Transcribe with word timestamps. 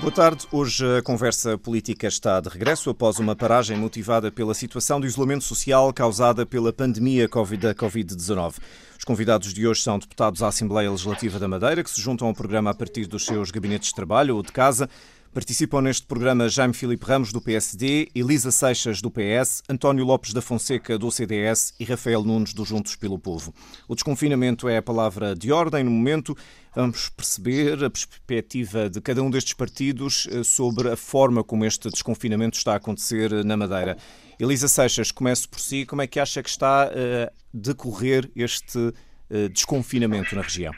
Boa 0.00 0.10
tarde. 0.10 0.46
Hoje 0.50 0.96
a 0.96 1.02
conversa 1.02 1.58
política 1.58 2.06
está 2.06 2.40
de 2.40 2.48
regresso 2.48 2.88
após 2.88 3.18
uma 3.18 3.36
paragem 3.36 3.76
motivada 3.76 4.32
pela 4.32 4.54
situação 4.54 4.98
de 4.98 5.06
isolamento 5.06 5.44
social 5.44 5.92
causada 5.92 6.46
pela 6.46 6.72
pandemia 6.72 7.28
da 7.28 7.74
Covid-19. 7.74 8.54
Os 8.98 9.04
convidados 9.04 9.52
de 9.52 9.68
hoje 9.68 9.82
são 9.82 9.98
deputados 9.98 10.42
à 10.42 10.48
Assembleia 10.48 10.90
Legislativa 10.90 11.38
da 11.38 11.46
Madeira, 11.46 11.84
que 11.84 11.90
se 11.90 12.00
juntam 12.00 12.28
ao 12.28 12.34
programa 12.34 12.70
a 12.70 12.74
partir 12.74 13.06
dos 13.06 13.26
seus 13.26 13.50
gabinetes 13.50 13.90
de 13.90 13.94
trabalho 13.94 14.36
ou 14.36 14.42
de 14.42 14.50
casa. 14.50 14.88
Participam 15.34 15.82
neste 15.82 16.06
programa 16.06 16.48
Jaime 16.48 16.74
Filipe 16.74 17.06
Ramos, 17.06 17.30
do 17.30 17.40
PSD, 17.40 18.08
Elisa 18.14 18.50
Seixas, 18.50 19.00
do 19.00 19.12
PS, 19.12 19.62
António 19.68 20.04
Lopes 20.04 20.32
da 20.32 20.42
Fonseca, 20.42 20.98
do 20.98 21.08
CDS 21.08 21.72
e 21.78 21.84
Rafael 21.84 22.24
Nunes, 22.24 22.52
do 22.52 22.64
Juntos 22.64 22.96
pelo 22.96 23.16
Povo. 23.16 23.54
O 23.86 23.94
desconfinamento 23.94 24.68
é 24.68 24.78
a 24.78 24.82
palavra 24.82 25.36
de 25.36 25.52
ordem 25.52 25.84
no 25.84 25.90
momento. 25.90 26.36
Vamos 26.74 27.08
perceber 27.08 27.84
a 27.84 27.90
perspectiva 27.90 28.88
de 28.88 29.00
cada 29.00 29.20
um 29.22 29.30
destes 29.30 29.54
partidos 29.54 30.28
eh, 30.30 30.44
sobre 30.44 30.90
a 30.90 30.96
forma 30.96 31.42
como 31.42 31.64
este 31.64 31.90
desconfinamento 31.90 32.56
está 32.56 32.74
a 32.74 32.76
acontecer 32.76 33.44
na 33.44 33.56
Madeira. 33.56 33.96
Elisa 34.38 34.68
Seixas, 34.68 35.10
começo 35.10 35.48
por 35.48 35.58
si. 35.58 35.84
Como 35.84 36.00
é 36.00 36.06
que 36.06 36.20
acha 36.20 36.40
que 36.42 36.48
está 36.48 36.84
a 36.84 37.32
decorrer 37.52 38.30
este 38.36 38.92
eh, 39.28 39.48
desconfinamento 39.48 40.36
na 40.36 40.42
região? 40.42 40.72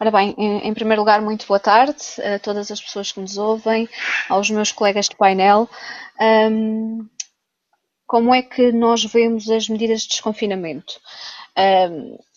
Ora 0.00 0.10
bem, 0.10 0.34
em, 0.36 0.68
em, 0.68 0.74
primeiro 0.74 1.02
lugar, 1.02 1.20
muito 1.20 1.46
boa 1.46 1.60
tarde 1.60 2.02
a 2.22 2.38
todas 2.38 2.70
as 2.70 2.80
pessoas 2.80 3.10
que 3.12 3.20
nos 3.20 3.36
ouvem, 3.36 3.88
aos 4.28 4.50
meus 4.50 4.72
colegas 4.72 5.08
de 5.08 5.16
painel. 5.16 5.68
Um, 6.20 7.08
como 8.06 8.34
é 8.34 8.40
que 8.40 8.72
nós 8.72 9.04
vemos 9.04 9.50
as 9.50 9.68
medidas 9.68 10.02
de 10.02 10.08
desconfinamento? 10.08 10.94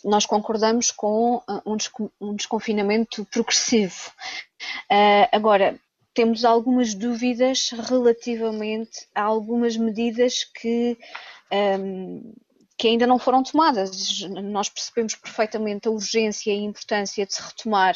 Nós 0.03 0.25
concordamos 0.25 0.91
com 0.91 1.41
ah, 1.47 1.61
um, 1.65 2.35
desconfinamento 2.35 3.25
progressivo. 3.25 4.11
Uh, 4.91 5.27
agora, 5.31 5.79
temos 6.13 6.43
algumas 6.43 6.93
dúvidas 6.93 7.69
relativamente 7.69 9.07
a 9.13 9.21
algumas 9.21 9.77
medidas 9.77 10.43
que 10.43 10.97
que 12.77 12.87
ainda 12.87 13.05
não 13.05 13.19
foram 13.19 13.43
tomadas. 13.43 14.21
Nós 14.21 14.67
percebemos 14.67 15.13
perfeitamente 15.13 15.87
a 15.87 15.91
urgência 15.91 16.49
e 16.51 16.57
a 16.57 16.61
importância 16.61 17.23
de 17.27 17.33
se 17.35 17.39
retomar, 17.39 17.95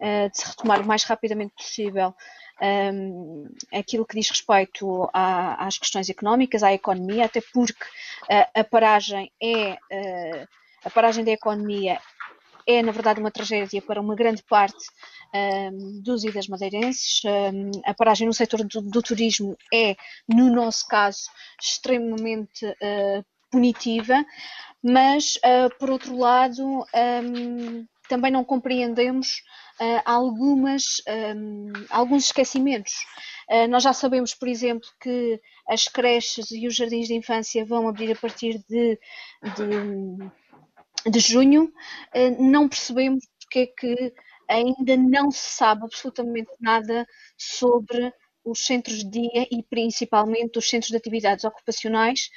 uh, 0.00 0.30
de 0.30 0.38
se 0.38 0.46
retomar 0.46 0.82
o 0.82 0.86
mais 0.86 1.02
rapidamente 1.04 1.54
possível 1.54 2.14
um, 2.60 3.48
aquilo 3.72 4.04
que 4.04 4.16
diz 4.16 4.28
respeito 4.28 5.08
às 5.12 5.78
questões 5.78 6.08
económicas, 6.08 6.62
à 6.62 6.72
economia, 6.72 7.26
até 7.26 7.40
porque 7.52 7.84
uh, 7.84 8.46
a 8.54 8.64
paragem 8.64 9.30
é 9.40 9.72
uh, 9.72 10.48
a 10.84 10.90
paragem 10.90 11.24
da 11.24 11.32
economia 11.32 11.98
é, 12.68 12.82
na 12.82 12.92
verdade, 12.92 13.18
uma 13.18 13.30
tragédia 13.30 13.80
para 13.80 13.98
uma 13.98 14.14
grande 14.14 14.42
parte 14.42 14.84
um, 15.34 16.02
dos 16.02 16.22
e 16.22 16.30
das 16.30 16.46
madeirenses. 16.48 17.22
Um, 17.24 17.70
a 17.86 17.94
paragem 17.94 18.26
no 18.26 18.34
setor 18.34 18.62
do, 18.62 18.82
do, 18.82 19.02
turismo 19.02 19.56
é, 19.72 19.96
no 20.28 20.54
nosso 20.54 20.86
caso, 20.86 21.30
extremamente 21.58 22.66
uh, 22.66 23.24
punitiva, 23.50 24.22
mas, 24.82 25.36
uh, 25.36 25.74
por 25.78 25.88
outro 25.88 26.14
lado, 26.14 26.62
um, 26.62 27.86
também 28.06 28.30
não 28.30 28.44
compreendemos 28.44 29.42
uh, 29.80 30.02
algumas, 30.04 31.02
um, 31.34 31.72
alguns 31.88 32.26
esquecimentos. 32.26 32.92
Uh, 33.48 33.66
nós 33.68 33.82
já 33.82 33.94
sabemos, 33.94 34.34
por 34.34 34.46
exemplo, 34.46 34.88
que 35.00 35.40
as 35.66 35.88
creches 35.88 36.50
e 36.50 36.66
os 36.66 36.76
jardins 36.76 37.08
de 37.08 37.14
infância 37.14 37.64
vão 37.64 37.88
abrir 37.88 38.12
a 38.12 38.16
partir 38.16 38.62
de, 38.68 38.98
de, 39.56 40.30
de 41.06 41.20
junho. 41.20 41.72
não 42.38 42.68
percebemos 42.68 43.24
porque 43.40 43.60
é 43.60 43.66
que 43.66 44.14
ainda 44.48 44.96
não 44.96 45.30
se 45.30 45.50
sabe 45.50 45.84
absolutamente 45.84 46.50
nada 46.60 47.06
sobre 47.36 48.12
os 48.44 48.64
centros 48.64 48.98
de 48.98 49.10
dia 49.10 49.46
e 49.50 49.62
principalmente 49.62 50.58
os 50.58 50.68
centros 50.68 50.90
de 50.90 50.96
atividades 50.96 51.44
ocupacionais, 51.44 52.30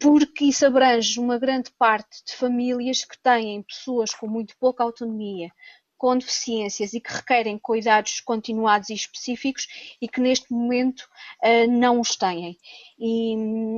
porque 0.00 0.46
isso 0.46 0.64
abrange 0.64 1.20
uma 1.20 1.38
grande 1.38 1.70
parte 1.78 2.24
de 2.26 2.34
famílias 2.34 3.04
que 3.04 3.20
têm 3.22 3.62
pessoas 3.62 4.14
com 4.14 4.26
muito 4.26 4.56
pouca 4.58 4.82
autonomia, 4.82 5.50
com 6.00 6.16
deficiências 6.16 6.94
e 6.94 7.00
que 7.00 7.12
requerem 7.12 7.58
cuidados 7.58 8.20
continuados 8.20 8.88
e 8.88 8.94
específicos 8.94 9.68
e 10.00 10.08
que 10.08 10.18
neste 10.18 10.50
momento 10.50 11.02
uh, 11.44 11.70
não 11.70 12.00
os 12.00 12.16
têm. 12.16 12.56
E, 12.98 13.34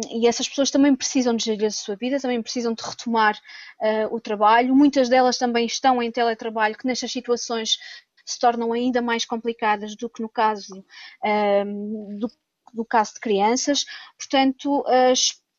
e, 0.09 0.29
essas 0.29 0.49
pessoas 0.49 0.71
também 0.71 0.95
precisam 0.95 1.35
de 1.35 1.47
gerir 1.47 1.67
a 1.67 1.71
sua 1.73 1.97
vida, 1.97 2.21
também 2.21 2.41
precisam 2.41 2.75
de 2.75 2.83
retomar 2.85 3.37
uh, 3.81 4.15
o 4.15 4.21
trabalho. 4.21 4.73
Muitas 4.73 5.09
delas 5.09 5.37
também 5.37 5.67
estão 5.67 6.01
em 6.01 6.13
teletrabalho, 6.13 6.79
que 6.79 6.87
nestas 6.87 7.11
situações 7.11 7.77
se 8.25 8.39
tornam 8.39 8.73
ainda 8.73 9.03
mais 9.03 9.25
complicadas 9.25 9.97
do 9.97 10.09
que 10.09 10.23
no 10.23 10.29
caso 10.29 10.85
um, 11.25 12.19
do, 12.21 12.31
do, 12.73 12.85
caso 12.85 13.15
de 13.15 13.21
crianças. 13.21 13.85
Portanto, 14.17 14.83
uh, 14.83 15.13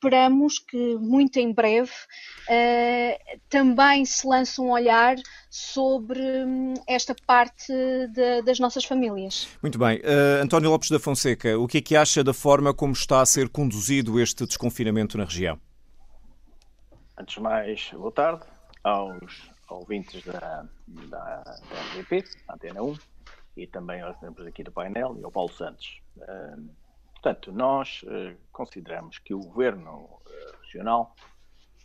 esperamos 0.04 0.60
que 0.60 0.96
muito 0.98 1.38
em 1.38 1.54
breve 1.54 1.92
uh, 1.92 3.40
também 3.50 4.04
se 4.04 4.28
lance 4.28 4.60
um 4.60 4.72
olhar 4.72 5.16
sobre 5.50 6.20
um, 6.20 6.74
esta 6.86 7.16
parte 7.26 7.72
de, 8.12 8.42
das 8.42 8.60
nossas 8.60 8.84
famílias. 8.84 9.48
Muito 9.62 9.80
bem. 9.80 10.00
Uh, 10.00 10.44
António 10.44 10.70
Lopes 10.70 10.90
da 10.90 11.00
Fonseca, 11.00 11.58
o 11.58 11.68
que 11.68 11.78
é 11.78 11.82
que 11.82 11.96
acha 11.96 12.24
da 12.24 12.34
forma 12.34 12.74
como 12.74 12.92
está 12.92 13.22
a 13.22 13.26
ser 13.26 13.48
conduzido 13.48 14.20
este 14.20 14.46
desconfinamento 14.46 15.18
na 15.18 15.24
região? 15.24 15.58
Antes 17.18 17.36
de 17.36 17.42
mais, 17.42 17.90
boa 17.94 18.12
tarde 18.12 18.44
aos 18.84 19.50
ouvintes 19.70 20.22
da, 20.26 20.66
da, 20.88 21.44
da 21.44 21.84
MDP, 21.94 22.26
Antena 22.50 22.84
1, 22.84 22.98
e 23.56 23.68
também 23.68 24.02
aos 24.02 24.20
membros 24.22 24.46
aqui 24.46 24.64
do 24.64 24.72
painel 24.72 25.16
e 25.18 25.24
ao 25.24 25.32
Paulo 25.32 25.52
Santos. 25.54 26.02
Uh, 26.18 26.83
portanto, 27.24 27.54
nós 27.54 28.04
uh, 28.04 28.36
consideramos 28.52 29.18
que 29.18 29.34
o 29.34 29.40
governo 29.40 29.92
uh, 29.92 30.62
regional 30.62 31.16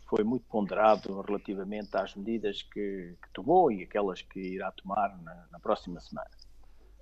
foi 0.08 0.24
muito 0.24 0.44
ponderado 0.46 1.20
relativamente 1.20 1.96
às 1.96 2.16
medidas 2.16 2.62
que, 2.62 3.14
que, 3.22 3.30
tomou 3.32 3.70
e 3.70 3.84
aquelas 3.84 4.20
que 4.20 4.40
irá 4.40 4.72
tomar 4.72 5.16
na, 5.22 5.46
na 5.52 5.60
próxima 5.60 6.00
semana. 6.00 6.30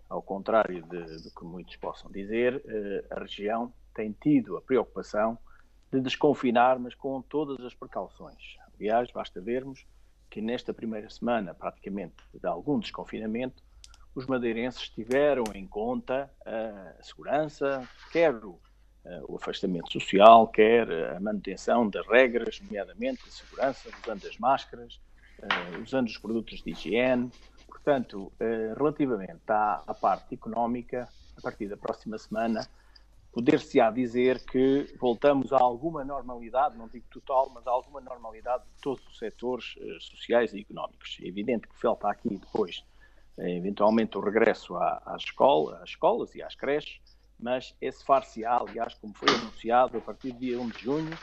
Ao 0.08 0.20
contrário 0.20 0.84
do 0.86 1.30
que 1.30 1.44
muitos 1.44 1.74
possam 1.76 2.10
dizer, 2.12 2.62
a 3.10 3.18
região 3.18 3.72
tem 3.92 4.12
tido 4.12 4.56
a 4.56 4.60
preocupação 4.60 5.36
de 5.90 6.00
desconfinar, 6.00 6.78
mas 6.78 6.94
com 6.94 7.20
todas 7.22 7.64
as 7.64 7.74
precauções. 7.74 8.56
Aliás, 8.78 9.10
basta 9.10 9.40
vermos 9.40 9.84
que 10.30 10.40
nesta 10.40 10.72
primeira 10.72 11.08
semana, 11.10 11.54
praticamente, 11.54 12.16
de 12.32 12.46
algum 12.46 12.78
desconfinamento, 12.78 13.64
os 14.16 14.26
madeirenses 14.26 14.88
tiveram 14.88 15.44
em 15.54 15.66
conta 15.66 16.30
a 16.44 17.02
segurança, 17.02 17.86
quer 18.10 18.34
o, 18.34 18.58
o 19.28 19.36
afastamento 19.36 19.92
social, 19.92 20.48
quer 20.48 20.90
a 21.14 21.20
manutenção 21.20 21.88
das 21.88 22.06
regras, 22.08 22.58
nomeadamente 22.62 23.22
a 23.26 23.30
segurança, 23.30 23.90
usando 24.02 24.26
as 24.26 24.38
máscaras, 24.38 24.98
usando 25.82 26.06
os 26.06 26.16
produtos 26.16 26.62
de 26.62 26.70
higiene. 26.70 27.30
Portanto, 27.68 28.32
relativamente 28.74 29.42
à, 29.48 29.82
à 29.86 29.92
parte 29.92 30.34
económica, 30.34 31.06
a 31.36 31.40
partir 31.42 31.68
da 31.68 31.76
próxima 31.76 32.16
semana, 32.16 32.66
poder-se-á 33.30 33.90
dizer 33.90 34.42
que 34.46 34.96
voltamos 34.98 35.52
a 35.52 35.58
alguma 35.58 36.02
normalidade, 36.02 36.78
não 36.78 36.88
digo 36.88 37.04
total, 37.10 37.50
mas 37.54 37.66
a 37.66 37.70
alguma 37.70 38.00
normalidade 38.00 38.64
de 38.64 38.80
todos 38.80 39.06
os 39.06 39.18
setores 39.18 39.74
sociais 40.00 40.54
e 40.54 40.60
económicos. 40.60 41.18
É 41.20 41.28
evidente 41.28 41.68
que 41.68 41.78
falta 41.78 42.08
aqui 42.08 42.30
depois, 42.30 42.82
eventualmente, 43.38 44.16
o 44.16 44.20
regresso 44.20 44.76
à, 44.76 45.02
à 45.04 45.16
escola, 45.16 45.80
às 45.82 45.90
escolas 45.90 46.34
e 46.34 46.42
às 46.42 46.54
creches, 46.54 47.00
mas 47.38 47.74
esse 47.80 48.04
far-se-á, 48.04 48.58
aliás, 48.58 48.94
como 48.94 49.14
foi 49.14 49.28
anunciado 49.34 49.98
a 49.98 50.00
partir 50.00 50.32
do 50.32 50.38
dia 50.38 50.58
1 50.58 50.68
de 50.70 50.82
junho, 50.82 51.18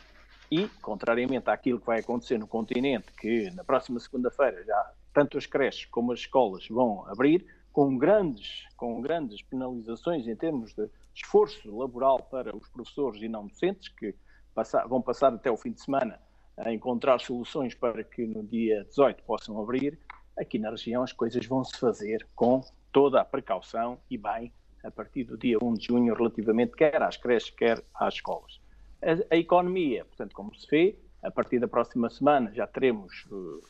e, 0.51 0.67
contrariamente 0.81 1.49
àquilo 1.49 1.79
que 1.79 1.87
vai 1.87 1.99
acontecer 1.99 2.37
no 2.37 2.45
continente, 2.45 3.11
que 3.13 3.49
na 3.51 3.63
próxima 3.63 3.99
segunda-feira 3.99 4.63
já 4.63 4.91
tanto 5.11 5.37
as 5.37 5.47
creches 5.47 5.85
como 5.85 6.11
as 6.11 6.19
escolas 6.19 6.67
vão 6.67 7.07
abrir, 7.07 7.45
com 7.71 7.97
grandes, 7.97 8.63
com 8.77 9.01
grandes 9.01 9.41
penalizações 9.41 10.27
em 10.27 10.35
termos 10.35 10.73
de 10.75 10.87
esforço 11.15 11.75
laboral 11.75 12.19
para 12.19 12.55
os 12.55 12.67
professores 12.69 13.21
e 13.23 13.27
não 13.27 13.47
docentes, 13.47 13.89
que 13.89 14.13
passar, 14.53 14.87
vão 14.87 15.01
passar 15.01 15.33
até 15.33 15.49
o 15.49 15.57
fim 15.57 15.71
de 15.71 15.81
semana 15.81 16.19
a 16.55 16.71
encontrar 16.71 17.19
soluções 17.19 17.73
para 17.73 18.03
que 18.03 18.25
no 18.27 18.43
dia 18.43 18.83
18 18.85 19.23
possam 19.23 19.59
abrir, 19.59 19.99
aqui 20.37 20.57
na 20.59 20.69
região 20.69 21.03
as 21.03 21.11
coisas 21.11 21.45
vão 21.45 21.63
se 21.63 21.77
fazer 21.77 22.27
com 22.35 22.61
toda 22.91 23.21
a 23.21 23.25
precaução 23.25 23.99
e 24.09 24.17
bem 24.17 24.51
a 24.83 24.91
partir 24.91 25.23
do 25.23 25.37
dia 25.37 25.57
1 25.61 25.73
de 25.75 25.85
junho 25.87 26.13
relativamente 26.13 26.73
quer 26.75 27.01
às 27.01 27.15
creches, 27.15 27.49
quer 27.51 27.81
às 27.95 28.15
escolas. 28.15 28.59
A, 29.01 29.35
a 29.35 29.37
economia, 29.37 30.03
portanto, 30.05 30.33
como 30.33 30.53
se 30.55 30.67
vê, 30.69 30.99
a 31.21 31.31
partir 31.31 31.59
da 31.59 31.67
próxima 31.67 32.09
semana 32.09 32.53
já 32.53 32.67
teremos 32.67 33.25
uh, 33.31 33.61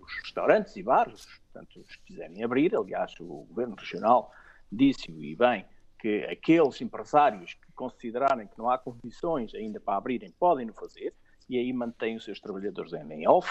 os 0.00 0.12
restaurantes 0.22 0.76
e 0.76 0.82
bares, 0.82 1.24
portanto, 1.50 1.80
os 1.80 1.96
que 1.96 2.12
quiserem 2.12 2.44
abrir. 2.44 2.76
Aliás, 2.76 3.14
o 3.18 3.44
Governo 3.48 3.76
Regional 3.76 4.30
disse-o 4.70 5.22
e 5.24 5.34
bem 5.34 5.64
que 5.98 6.24
aqueles 6.24 6.80
empresários 6.80 7.54
que 7.54 7.72
considerarem 7.72 8.46
que 8.46 8.58
não 8.58 8.70
há 8.70 8.78
condições 8.78 9.54
ainda 9.54 9.80
para 9.80 9.96
abrirem 9.96 10.30
podem 10.38 10.68
o 10.68 10.74
fazer 10.74 11.14
e 11.48 11.58
aí 11.58 11.72
mantêm 11.72 12.16
os 12.16 12.24
seus 12.24 12.38
trabalhadores 12.38 12.92
em 12.92 13.26
off, 13.26 13.48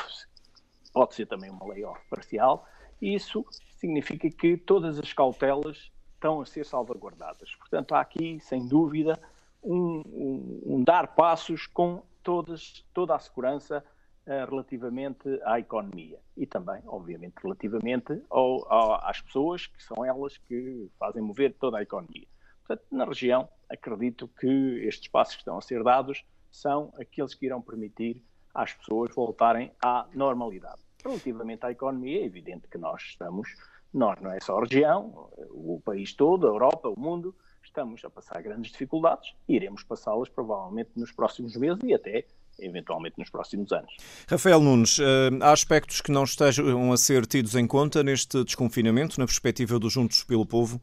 pode 0.98 1.14
ser 1.14 1.28
também 1.28 1.52
uma 1.52 1.68
layoff 1.68 2.02
parcial 2.10 2.68
Isso 3.00 3.46
significa 3.78 4.28
que 4.32 4.58
todas 4.58 4.98
as 4.98 5.14
cautelas 5.14 5.92
estão 6.16 6.42
a 6.42 6.46
ser 6.48 6.66
salvaguardadas. 6.66 7.54
Portanto, 7.56 7.94
há 7.94 8.02
aqui, 8.02 8.40
sem 8.40 8.68
dúvida, 8.68 9.20
um, 9.64 10.02
um, 10.08 10.62
um 10.66 10.84
dar 10.84 11.10
passos 11.14 11.68
com 11.68 12.02
todas, 12.24 12.84
toda 12.92 13.14
a 13.14 13.20
segurança 13.20 13.86
uh, 14.26 14.50
relativamente 14.50 15.40
à 15.46 15.60
economia 15.60 16.20
e 16.36 16.48
também, 16.48 16.82
obviamente, 16.88 17.36
relativamente 17.44 18.20
ao, 18.32 18.72
ao, 18.72 19.08
às 19.08 19.22
pessoas 19.22 19.68
que 19.68 19.84
são 19.84 20.04
elas 20.04 20.38
que 20.40 20.90
fazem 20.98 21.22
mover 21.22 21.54
toda 21.60 21.78
a 21.78 21.84
economia. 21.84 22.28
Portanto, 22.66 22.88
na 22.92 23.06
região, 23.06 23.48
acredito 23.70 24.28
que 24.28 24.48
estes 24.84 25.08
passos 25.08 25.36
que 25.36 25.42
estão 25.42 25.60
a 25.60 25.62
ser 25.62 25.84
dados 25.84 26.26
são 26.52 26.92
aqueles 26.98 27.36
que 27.36 27.46
irão 27.46 27.62
permitir 27.62 28.26
às 28.56 28.74
pessoas 28.74 29.14
voltarem 29.14 29.72
à 29.80 30.08
normalidade. 30.16 30.87
Relativamente 31.08 31.66
à 31.66 31.72
economia, 31.72 32.22
é 32.22 32.26
evidente 32.26 32.68
que 32.68 32.78
nós 32.78 33.02
estamos, 33.02 33.48
nós 33.94 34.20
não 34.22 34.32
é 34.32 34.40
só 34.42 34.58
a 34.58 34.62
região, 34.62 35.30
o 35.52 35.82
país 35.84 36.14
todo, 36.14 36.46
a 36.46 36.50
Europa, 36.50 36.90
o 36.90 37.00
mundo, 37.00 37.34
estamos 37.64 38.04
a 38.04 38.10
passar 38.10 38.42
grandes 38.42 38.72
dificuldades 38.72 39.34
e 39.48 39.56
iremos 39.56 39.84
passá-las 39.84 40.28
provavelmente 40.30 40.92
nos 40.96 41.12
próximos 41.12 41.56
meses 41.56 41.82
e 41.84 41.94
até 41.94 42.26
eventualmente 42.60 43.16
nos 43.18 43.30
próximos 43.30 43.72
anos. 43.72 43.96
Rafael 44.28 44.60
Nunes, 44.60 45.00
eh, 45.00 45.30
há 45.42 45.52
aspectos 45.52 46.02
que 46.02 46.12
não 46.12 46.24
estejam 46.24 46.92
a 46.92 46.98
ser 46.98 47.26
tidos 47.26 47.56
em 47.56 47.68
conta 47.68 48.04
neste 48.04 48.44
desconfinamento, 48.44 49.20
na 49.20 49.26
perspectiva 49.26 49.78
dos 49.80 49.94
Juntos 49.94 50.24
pelo 50.24 50.46
Povo? 50.46 50.82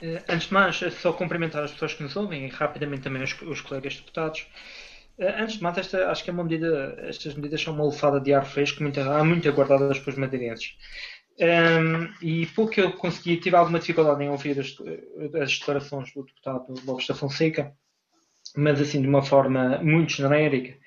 Eh, 0.00 0.22
antes 0.28 0.46
de 0.46 0.54
mais, 0.54 0.80
é 0.82 0.90
só 0.90 1.12
cumprimentar 1.12 1.64
as 1.64 1.72
pessoas 1.72 1.94
que 1.94 2.02
nos 2.02 2.16
ouvem 2.16 2.46
e 2.46 2.48
rapidamente 2.48 3.02
também 3.02 3.22
os, 3.22 3.40
os 3.42 3.60
colegas 3.60 3.96
deputados. 3.96 4.46
Eh, 5.20 5.34
antes 5.38 5.56
de 5.56 5.62
mais, 5.62 5.76
esta, 5.76 6.10
acho 6.10 6.24
que 6.24 6.30
é 6.30 6.32
uma 6.32 6.44
medida, 6.44 6.96
estas 7.02 7.34
medidas 7.34 7.60
são 7.60 7.74
uma 7.74 7.84
lufada 7.84 8.18
de 8.18 8.32
ar 8.32 8.46
fresco, 8.46 8.82
muito, 8.82 8.98
há 9.00 9.22
muito 9.22 9.46
aguardadas 9.48 9.98
pelos 9.98 10.18
madeirenses. 10.18 10.76
Um, 11.38 11.44
ehm, 11.44 12.08
e 12.22 12.46
pouco 12.46 12.72
que 12.72 12.80
eu 12.80 12.92
consegui, 12.92 13.36
tive 13.36 13.56
alguma 13.56 13.78
dificuldade 13.78 14.22
em 14.24 14.30
ouvir 14.30 14.58
as, 14.58 14.74
as 15.40 15.58
declarações 15.58 16.12
do 16.14 16.24
deputado 16.24 16.74
Lopes 16.86 17.06
da 17.06 17.14
Fonseca, 17.14 17.72
mas 18.56 18.80
assim 18.80 19.02
de 19.02 19.08
uma 19.08 19.22
forma 19.22 19.78
muito 19.82 20.12
genérica. 20.12 20.78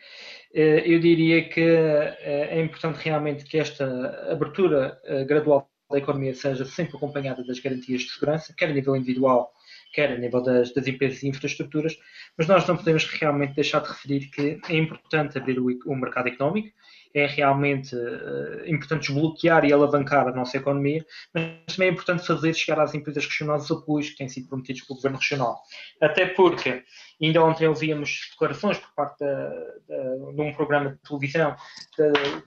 Eh, 0.53 0.83
eu 0.85 0.99
diria 0.99 1.47
que 1.49 1.61
é 1.61 2.61
importante 2.61 2.97
realmente 3.03 3.45
que 3.45 3.57
esta 3.59 3.85
abertura 4.31 4.99
gradual 5.27 5.69
da 5.91 5.97
economia 5.99 6.33
seja 6.33 6.65
sempre 6.65 6.97
acompanhada 6.97 7.43
das 7.43 7.59
garantias 7.59 8.01
de 8.01 8.09
segurança, 8.11 8.53
quer 8.57 8.69
a 8.69 8.73
nível 8.73 8.95
individual, 8.95 9.53
quer 9.93 10.11
a 10.11 10.17
nível 10.17 10.41
das, 10.41 10.73
das 10.73 10.87
empresas 10.87 11.21
e 11.23 11.27
infraestruturas, 11.27 11.95
mas 12.37 12.47
nós 12.47 12.67
não 12.67 12.77
podemos 12.77 13.05
realmente 13.05 13.55
deixar 13.55 13.79
de 13.79 13.89
referir 13.89 14.27
que 14.31 14.59
é 14.69 14.75
importante 14.75 15.37
abrir 15.37 15.59
o, 15.59 15.67
o 15.85 15.95
mercado 15.95 16.27
económico, 16.27 16.69
é 17.13 17.27
realmente 17.27 17.95
uh, 17.95 18.67
importante 18.67 19.07
desbloquear 19.07 19.63
e 19.65 19.71
alavancar 19.71 20.27
a 20.27 20.31
nossa 20.31 20.57
economia, 20.57 21.05
mas 21.33 21.75
também 21.75 21.89
é 21.89 21.91
importante 21.91 22.25
fazer 22.25 22.53
chegar 22.55 22.81
às 22.81 22.95
empresas 22.95 23.25
regionais 23.25 23.65
os 23.65 23.71
apoios 23.71 24.09
que 24.09 24.17
têm 24.17 24.27
sido 24.27 24.47
prometidos 24.47 24.81
pelo 24.81 24.97
Governo 24.97 25.19
Regional. 25.19 25.61
Até 26.01 26.25
porque, 26.25 26.83
ainda 27.21 27.43
ontem 27.43 27.67
ouvíamos 27.67 28.29
declarações 28.31 28.79
por 28.79 28.91
parte 28.95 29.23
de 29.23 30.41
um 30.41 30.51
programa 30.53 30.91
de 30.91 30.97
televisão 31.07 31.55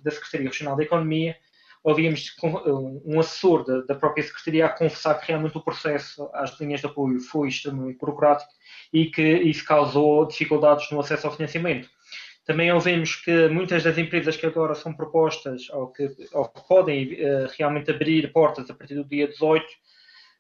da 0.03 0.11
Secretaria 0.11 0.49
Regional 0.49 0.77
da 0.77 0.83
Economia, 0.83 1.37
ouvíamos 1.87 2.35
um 3.05 3.21
assessor 3.21 3.65
da, 3.65 3.81
da, 3.83 3.95
própria 3.95 4.25
Secretaria 4.25 4.67
a 4.67 4.69
confessar 4.69 5.15
que 5.21 5.29
realmente 5.29 5.57
o 5.57 5.63
processo 5.63 6.29
às 6.35 6.59
linhas 6.59 6.81
de 6.81 6.87
apoio 6.87 7.21
foi 7.21 7.47
extremamente 7.47 7.97
burocrático 7.97 8.51
e 8.93 9.07
que 9.07 9.23
isso 9.23 9.65
causou 9.65 10.27
dificuldades 10.27 10.91
no 10.91 10.99
acesso 10.99 11.29
ao 11.29 11.33
financiamento. 11.33 11.89
Também 12.45 12.73
ouvimos 12.73 13.15
que 13.15 13.49
muitas 13.49 13.85
das 13.85 13.97
empresas 13.99 14.37
que 14.37 14.47
agora 14.47 14.75
são 14.75 14.93
propostas 14.93 15.71
ou 15.71 15.87
que, 15.93 16.11
ou 16.33 16.49
que 16.49 16.67
podem 16.67 17.13
uh, 17.13 17.49
realmente 17.57 17.91
abrir 17.93 18.33
portas 18.33 18.69
a 18.69 18.75
partir 18.75 18.97
do 18.97 19.05
dia 19.05 19.29
18, 19.29 19.65
uh, 19.65 19.69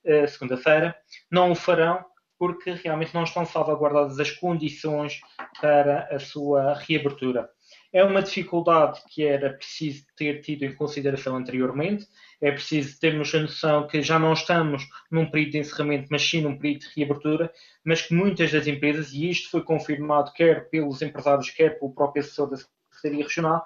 eh, 0.04 0.26
segunda-feira, 0.26 0.96
não 1.31 1.52
o 1.52 1.54
farão 1.54 2.04
porque 2.37 2.72
realmente 2.72 3.14
não 3.14 3.22
estão 3.22 3.46
salvaguardadas 3.46 4.19
as 4.19 4.32
condições 4.32 5.20
para 5.60 6.08
a 6.10 6.19
sua 6.19 6.75
reabertura. 6.75 7.48
É 7.96 8.04
uma 8.04 8.22
dificuldade 8.22 9.00
que 9.08 9.25
era 9.25 9.54
preciso 9.54 10.04
ter 10.14 10.43
tido 10.43 10.64
em 10.64 10.75
consideração 10.75 11.34
anteriormente. 11.34 12.06
É 12.43 12.52
preciso 12.52 13.00
termos 13.00 13.34
a 13.34 13.40
noção 13.40 13.87
que 13.87 14.02
já 14.02 14.19
não 14.19 14.34
estamos 14.34 14.87
num 15.10 15.31
período 15.31 15.52
de 15.52 15.58
encerramento, 15.60 16.08
mas 16.10 16.20
sim 16.20 16.43
num 16.43 16.58
período 16.58 16.81
de 16.81 16.90
reabertura, 16.94 17.50
mas 17.82 18.02
que 18.02 18.12
muitas 18.12 18.52
das 18.52 18.66
empresas, 18.66 19.14
e 19.14 19.31
isto 19.31 19.50
foi 19.50 19.62
confirmado 19.64 20.31
quer 20.34 20.69
pelos 20.69 21.00
empresários, 21.00 21.48
quer 21.48 21.78
pelo 21.78 21.94
próprio 21.94 22.22
assessor 22.22 22.50
da 22.50 22.58
Secretaria 22.58 23.25
Regional, 23.25 23.64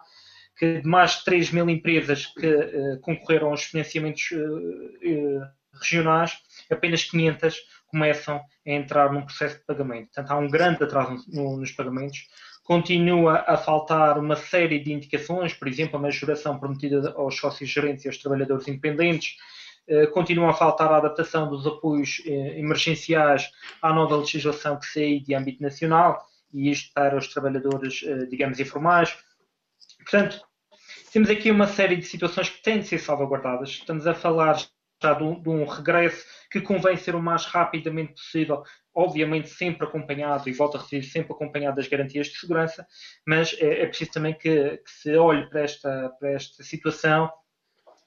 que 0.56 0.80
de 0.80 0.86
mais 0.86 1.18
de 1.18 1.24
3 1.24 1.50
mil 1.50 1.68
empresas 1.68 2.26
que 2.26 2.46
uh, 2.46 3.00
concorreram 3.00 3.48
aos 3.48 3.64
financiamentos 3.64 4.30
uh, 4.30 4.36
uh, 4.38 5.42
regionais, 5.74 6.38
apenas 6.70 7.02
500 7.02 7.56
começam 7.88 8.36
a 8.36 8.70
entrar 8.70 9.12
num 9.12 9.22
processo 9.22 9.58
de 9.58 9.64
pagamento. 9.64 10.10
Portanto, 10.14 10.30
há 10.30 10.38
um 10.38 10.48
grande 10.48 10.84
atraso 10.84 11.24
no, 11.32 11.56
nos 11.56 11.72
pagamentos 11.72 12.28
continua 12.62 13.44
a 13.46 13.56
faltar 13.56 14.18
uma 14.18 14.36
série 14.36 14.78
de 14.78 14.92
indicações, 14.92 15.52
por 15.52 15.68
exemplo, 15.68 15.96
a 15.96 16.02
majoração 16.02 16.58
prometida 16.58 17.12
aos 17.16 17.36
sócios 17.36 17.68
gerentes 17.68 18.04
e 18.04 18.08
aos 18.08 18.18
trabalhadores 18.18 18.68
independentes, 18.68 19.36
eh, 19.88 20.06
continua 20.06 20.50
a 20.50 20.54
faltar 20.54 20.92
a 20.92 20.98
adaptação 20.98 21.48
dos 21.48 21.66
apoios 21.66 22.22
eh, 22.24 22.58
emergenciais 22.58 23.50
à 23.82 23.92
nova 23.92 24.16
legislação 24.16 24.78
que 24.78 24.86
sai 24.86 25.20
de 25.20 25.34
âmbito 25.34 25.62
nacional, 25.62 26.24
e 26.52 26.70
isto 26.70 26.92
para 26.94 27.16
os 27.16 27.28
trabalhadores, 27.28 28.02
eh, 28.04 28.26
digamos, 28.26 28.60
informais. 28.60 29.16
Portanto, 29.98 30.40
temos 31.12 31.28
aqui 31.28 31.50
uma 31.50 31.66
série 31.66 31.96
de 31.96 32.04
situações 32.04 32.48
que 32.48 32.62
têm 32.62 32.78
de 32.78 32.86
ser 32.86 32.98
salvaguardadas. 32.98 33.70
Estamos 33.70 34.06
a 34.06 34.14
falar 34.14 34.56
já 35.02 35.14
de 35.14 35.24
um, 35.24 35.64
regresso 35.64 36.24
que 36.50 36.60
convém 36.60 36.96
ser 36.96 37.14
o 37.14 37.22
mais 37.22 37.46
rapidamente 37.46 38.12
possível, 38.12 38.62
obviamente 39.00 39.48
sempre 39.48 39.86
acompanhado, 39.86 40.48
e 40.48 40.52
volto 40.52 40.76
a 40.76 40.80
referir, 40.80 41.04
sempre 41.04 41.32
acompanhado 41.32 41.76
das 41.76 41.88
garantias 41.88 42.28
de 42.28 42.38
segurança, 42.38 42.86
mas 43.26 43.56
é, 43.58 43.82
é 43.82 43.86
preciso 43.86 44.12
também 44.12 44.34
que, 44.34 44.76
que, 44.78 44.90
se 44.90 45.16
olhe 45.16 45.48
para 45.48 45.62
esta, 45.62 46.10
para 46.18 46.30
esta 46.32 46.62
situação 46.62 47.30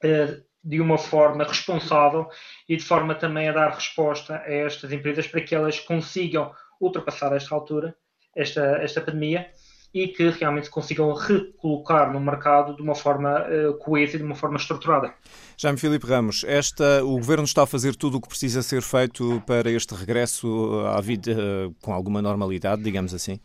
eh, 0.04 0.42
de 0.64 0.80
uma 0.80 0.98
forma 0.98 1.44
responsável 1.44 2.30
e 2.70 2.78
de 2.78 2.84
forma 2.84 3.16
também 3.16 3.50
a 3.50 3.52
dar 3.52 3.74
resposta 3.74 4.38
a 4.38 4.52
estas 4.54 4.92
empresas 4.92 5.28
para 5.28 5.42
que 5.42 5.54
elas 5.54 5.80
consigam 5.80 6.54
ultrapassar 6.80 7.36
esta 7.36 7.54
altura, 7.54 7.96
esta, 8.36 8.78
esta 8.78 9.02
pandemia, 9.02 9.52
e 9.94 10.08
que 10.08 10.30
realmente 10.30 10.70
consigam 10.70 11.14
recolocar 11.14 12.12
no 12.12 12.20
mercado 12.20 12.76
de 12.76 12.82
uma 12.82 12.96
forma 12.96 13.42
uh, 13.42 13.74
coesa 13.78 14.16
e 14.16 14.18
de 14.18 14.24
uma 14.24 14.36
forma 14.36 14.58
estruturada. 14.58 15.14
Jaime 15.56 15.78
Filipe 15.78 16.08
Ramos, 16.08 16.44
esta, 16.48 17.04
o 17.04 17.12
Governo 17.12 17.44
está 17.44 17.64
a 17.64 17.68
fazer 17.68 17.96
tudo 17.96 18.18
o 18.18 18.22
que 18.22 18.28
precisa 18.28 18.64
ser 18.64 18.82
feito 18.82 19.42
para 19.46 19.70
este 19.70 19.94
regresso 19.94 20.80
à 20.88 21.00
vida 21.00 21.32
uh, 21.32 21.76
com 21.82 21.94
alguma 21.94 22.22
normalidade, 22.22 22.82
digamos 22.82 23.14
assim? 23.14 23.40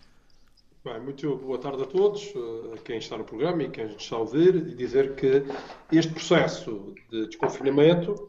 Bem, 0.85 1.01
muito 1.01 1.37
boa 1.37 1.59
tarde 1.59 1.83
a 1.83 1.87
todos, 1.87 2.33
eh, 2.35 2.75
a 2.75 2.79
quem 2.79 2.97
está 2.99 3.19
no 3.19 3.25
programa 3.25 3.63
e 3.65 3.69
quem 3.69 3.87
está 3.87 4.17
a 4.17 4.21
ouvir, 4.21 4.55
e 4.55 4.75
dizer 4.75 5.17
que 5.17 5.45
este 5.93 6.13
processo 6.13 6.95
de 7.11 7.27
desconfinamento 7.27 8.29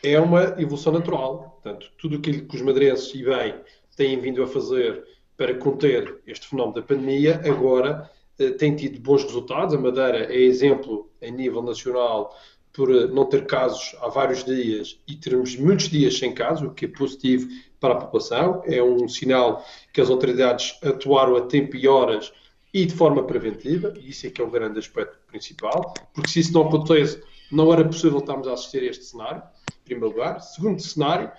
é 0.00 0.20
uma 0.20 0.54
evolução 0.60 0.92
natural. 0.92 1.58
Portanto, 1.60 1.90
tudo 1.98 2.18
aquilo 2.18 2.46
que 2.46 2.54
os 2.54 2.62
madeirenses 2.62 3.12
e 3.14 3.24
bem 3.24 3.54
têm 3.96 4.20
vindo 4.20 4.42
a 4.42 4.46
fazer 4.46 5.02
para 5.40 5.54
conter 5.54 6.20
este 6.26 6.48
fenómeno 6.48 6.74
da 6.74 6.82
pandemia, 6.82 7.40
agora 7.46 8.10
eh, 8.38 8.50
tem 8.50 8.76
tido 8.76 9.00
bons 9.00 9.24
resultados. 9.24 9.74
A 9.74 9.78
Madeira 9.78 10.30
é 10.30 10.38
exemplo 10.38 11.10
a 11.22 11.30
nível 11.30 11.62
nacional 11.62 12.36
por 12.74 12.94
eh, 12.94 13.06
não 13.06 13.24
ter 13.24 13.46
casos 13.46 13.96
há 14.02 14.08
vários 14.08 14.44
dias 14.44 15.00
e 15.08 15.16
termos 15.16 15.56
muitos 15.56 15.88
dias 15.88 16.18
sem 16.18 16.34
casos, 16.34 16.68
o 16.68 16.74
que 16.74 16.84
é 16.84 16.88
positivo 16.88 17.48
para 17.80 17.94
a 17.94 17.96
população. 17.96 18.62
É 18.66 18.82
um 18.82 19.08
sinal 19.08 19.64
que 19.94 20.02
as 20.02 20.10
autoridades 20.10 20.78
atuaram 20.84 21.34
a 21.36 21.46
tempo 21.46 21.74
e 21.74 21.88
horas 21.88 22.30
e 22.74 22.84
de 22.84 22.92
forma 22.92 23.24
preventiva, 23.24 23.94
e 23.98 24.10
isso 24.10 24.26
é 24.26 24.30
que 24.30 24.42
é 24.42 24.44
o 24.44 24.50
grande 24.50 24.78
aspecto 24.78 25.16
principal, 25.26 25.94
porque 26.12 26.28
se 26.28 26.40
isso 26.40 26.52
não 26.52 26.68
acontece, 26.68 27.18
não 27.50 27.72
era 27.72 27.82
possível 27.82 28.18
estarmos 28.18 28.46
a 28.46 28.52
assistir 28.52 28.82
a 28.82 28.90
este 28.90 29.06
cenário, 29.06 29.42
em 29.70 29.84
primeiro 29.86 30.14
lugar. 30.14 30.38
Segundo 30.40 30.82
cenário, 30.82 31.32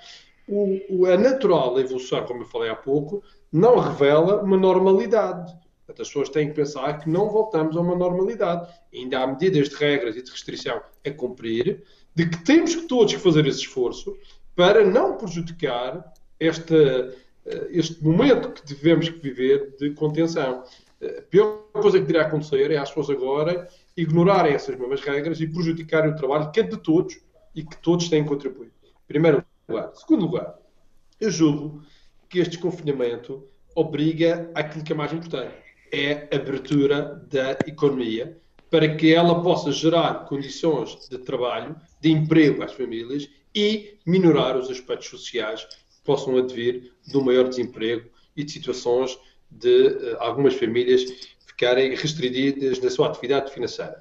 o, 0.47 1.05
a 1.05 1.15
natural 1.17 1.79
evolução, 1.79 2.25
como 2.25 2.41
eu 2.41 2.47
falei 2.47 2.71
há 2.71 2.75
pouco, 2.75 3.23
não 3.51 3.77
revela 3.79 4.41
uma 4.41 4.57
normalidade. 4.57 5.51
Portanto, 5.85 6.01
as 6.01 6.07
pessoas 6.07 6.29
têm 6.29 6.47
que 6.47 6.53
pensar 6.53 6.99
que 6.99 7.09
não 7.09 7.29
voltamos 7.29 7.75
a 7.75 7.81
uma 7.81 7.95
normalidade. 7.95 8.71
Ainda 8.93 9.19
há 9.19 9.27
medidas 9.27 9.69
de 9.69 9.75
regras 9.75 10.15
e 10.15 10.21
de 10.21 10.31
restrição 10.31 10.81
a 11.05 11.11
cumprir, 11.11 11.83
de 12.15 12.29
que 12.29 12.43
temos 12.43 12.75
que 12.75 12.87
todos 12.87 13.13
fazer 13.13 13.45
esse 13.45 13.59
esforço 13.59 14.15
para 14.55 14.85
não 14.85 15.17
prejudicar 15.17 16.13
esta, 16.39 16.75
eh, 17.45 17.67
este 17.71 18.03
momento 18.03 18.51
que 18.51 18.65
devemos 18.65 19.07
viver 19.09 19.75
de 19.77 19.91
contenção. 19.91 20.63
Eh, 20.99 21.19
a 21.19 21.21
pior 21.23 21.63
coisa 21.73 21.99
que 21.99 22.05
deveria 22.05 22.27
acontecer 22.27 22.71
é 22.71 22.77
as 22.77 22.89
pessoas 22.89 23.09
agora 23.09 23.67
ignorarem 23.95 24.53
essas 24.53 24.77
mesmas 24.77 25.01
regras 25.01 25.39
e 25.41 25.47
prejudicarem 25.47 26.11
o 26.11 26.15
trabalho 26.15 26.51
que 26.51 26.59
é 26.59 26.63
de 26.63 26.77
todos 26.77 27.19
e 27.55 27.63
que 27.63 27.77
todos 27.77 28.09
têm 28.09 28.25
contribuído. 28.25 28.71
Primeiro 29.07 29.43
lugar. 29.67 29.91
Segundo 29.93 30.25
lugar, 30.25 30.57
eu 31.19 31.29
julgo 31.29 31.81
que 32.31 32.39
este 32.39 32.51
desconfinamento 32.51 33.45
obriga 33.75 34.49
àquilo 34.55 34.83
que 34.83 34.93
é 34.93 34.95
mais 34.95 35.11
importante, 35.11 35.53
é 35.91 36.29
a 36.31 36.37
abertura 36.37 37.21
da 37.29 37.51
economia 37.67 38.37
para 38.69 38.95
que 38.95 39.13
ela 39.13 39.43
possa 39.43 39.69
gerar 39.69 40.25
condições 40.25 41.09
de 41.09 41.17
trabalho, 41.17 41.75
de 41.99 42.09
emprego 42.09 42.63
às 42.63 42.71
famílias 42.71 43.29
e 43.53 43.97
minorar 44.07 44.55
os 44.57 44.71
aspectos 44.71 45.09
sociais 45.09 45.65
que 45.65 46.01
possam 46.05 46.37
advir 46.37 46.93
do 47.11 47.21
maior 47.21 47.49
desemprego 47.49 48.09
e 48.35 48.45
de 48.45 48.51
situações 48.51 49.19
de 49.49 49.87
uh, 49.87 50.17
algumas 50.19 50.53
famílias 50.53 51.03
ficarem 51.45 51.93
restritas 51.93 52.79
na 52.79 52.89
sua 52.89 53.07
atividade 53.07 53.51
financeira. 53.51 53.99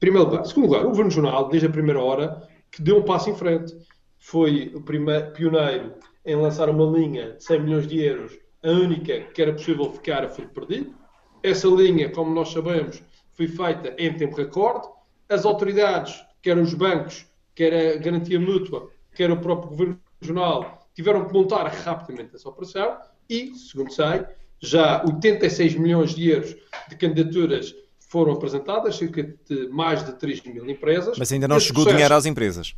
Primeiro 0.00 0.30
lugar. 0.30 0.46
Segundo 0.46 0.64
lugar, 0.64 0.86
o 0.86 0.88
Governo 0.88 1.10
Jornal, 1.10 1.48
desde 1.50 1.66
a 1.66 1.70
primeira 1.70 2.00
hora, 2.00 2.48
que 2.70 2.80
deu 2.80 2.96
um 2.96 3.02
passo 3.02 3.28
em 3.28 3.36
frente. 3.36 3.76
Foi 4.18 4.72
o 4.74 4.80
primeiro 4.80 5.32
pioneiro 5.32 5.94
em 6.28 6.36
lançar 6.36 6.68
uma 6.68 6.84
linha 6.84 7.32
de 7.32 7.42
100 7.42 7.60
milhões 7.62 7.86
de 7.86 8.00
euros, 8.00 8.38
a 8.62 8.68
única 8.68 9.20
que 9.32 9.40
era 9.40 9.52
possível 9.52 9.90
ficar 9.90 10.22
a 10.24 10.28
fundo 10.28 10.50
perdido. 10.50 10.94
Essa 11.42 11.66
linha, 11.68 12.10
como 12.10 12.34
nós 12.34 12.50
sabemos, 12.50 13.02
foi 13.32 13.48
feita 13.48 13.94
em 13.96 14.12
tempo 14.14 14.36
recorde. 14.36 14.86
As 15.26 15.46
autoridades, 15.46 16.22
quer 16.42 16.58
os 16.58 16.74
bancos, 16.74 17.26
quer 17.54 17.94
a 17.94 17.96
garantia 17.96 18.38
mútua, 18.38 18.90
quer 19.14 19.30
o 19.30 19.40
próprio 19.40 19.70
Governo 19.70 20.00
Regional, 20.20 20.86
tiveram 20.94 21.24
que 21.26 21.32
montar 21.32 21.66
rapidamente 21.66 22.36
essa 22.36 22.48
operação 22.48 22.98
e, 23.30 23.54
segundo 23.54 23.90
sei, 23.90 24.24
já 24.60 25.02
86 25.04 25.76
milhões 25.76 26.14
de 26.14 26.28
euros 26.28 26.54
de 26.90 26.96
candidaturas 26.96 27.74
foram 28.00 28.32
apresentadas, 28.32 28.96
cerca 28.96 29.22
de 29.22 29.68
mais 29.68 30.04
de 30.04 30.12
3 30.12 30.42
mil 30.42 30.68
empresas. 30.68 31.16
Mas 31.18 31.32
ainda 31.32 31.48
não 31.48 31.58
chegou 31.58 31.86
dinheiro 31.86 32.14
às 32.14 32.26
empresas. 32.26 32.74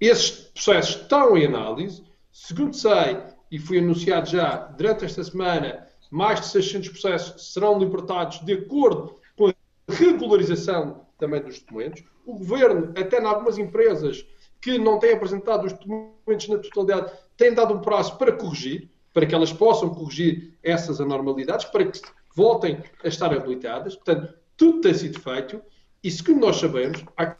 Esses 0.00 0.30
processos 0.30 1.02
estão 1.02 1.36
em 1.36 1.44
análise. 1.44 2.02
Segundo 2.36 2.74
sei, 2.74 3.16
e 3.48 3.60
foi 3.60 3.78
anunciado 3.78 4.28
já 4.28 4.56
durante 4.56 5.04
esta 5.04 5.22
semana, 5.22 5.86
mais 6.10 6.40
de 6.40 6.46
600 6.48 6.88
processos 6.88 7.52
serão 7.52 7.78
libertados 7.78 8.40
de 8.40 8.54
acordo 8.54 9.20
com 9.36 9.46
a 9.46 9.54
regularização 9.88 11.06
também 11.16 11.40
dos 11.40 11.60
documentos. 11.60 12.02
O 12.26 12.36
governo, 12.36 12.92
até 12.98 13.20
em 13.20 13.24
algumas 13.24 13.56
empresas 13.56 14.26
que 14.60 14.78
não 14.78 14.98
têm 14.98 15.12
apresentado 15.12 15.64
os 15.64 15.74
documentos 15.74 16.48
na 16.48 16.58
totalidade, 16.58 17.12
tem 17.36 17.54
dado 17.54 17.72
um 17.72 17.80
prazo 17.80 18.18
para 18.18 18.32
corrigir 18.32 18.90
para 19.12 19.26
que 19.26 19.34
elas 19.34 19.52
possam 19.52 19.94
corrigir 19.94 20.58
essas 20.60 21.00
anormalidades, 21.00 21.66
para 21.66 21.84
que 21.84 22.00
voltem 22.34 22.82
a 23.04 23.06
estar 23.06 23.32
habilitadas. 23.32 23.94
Portanto, 23.94 24.34
tudo 24.56 24.80
tem 24.80 24.92
sido 24.92 25.20
feito 25.20 25.62
e, 26.02 26.10
segundo 26.10 26.40
nós 26.40 26.56
sabemos, 26.56 27.04
há 27.16 27.36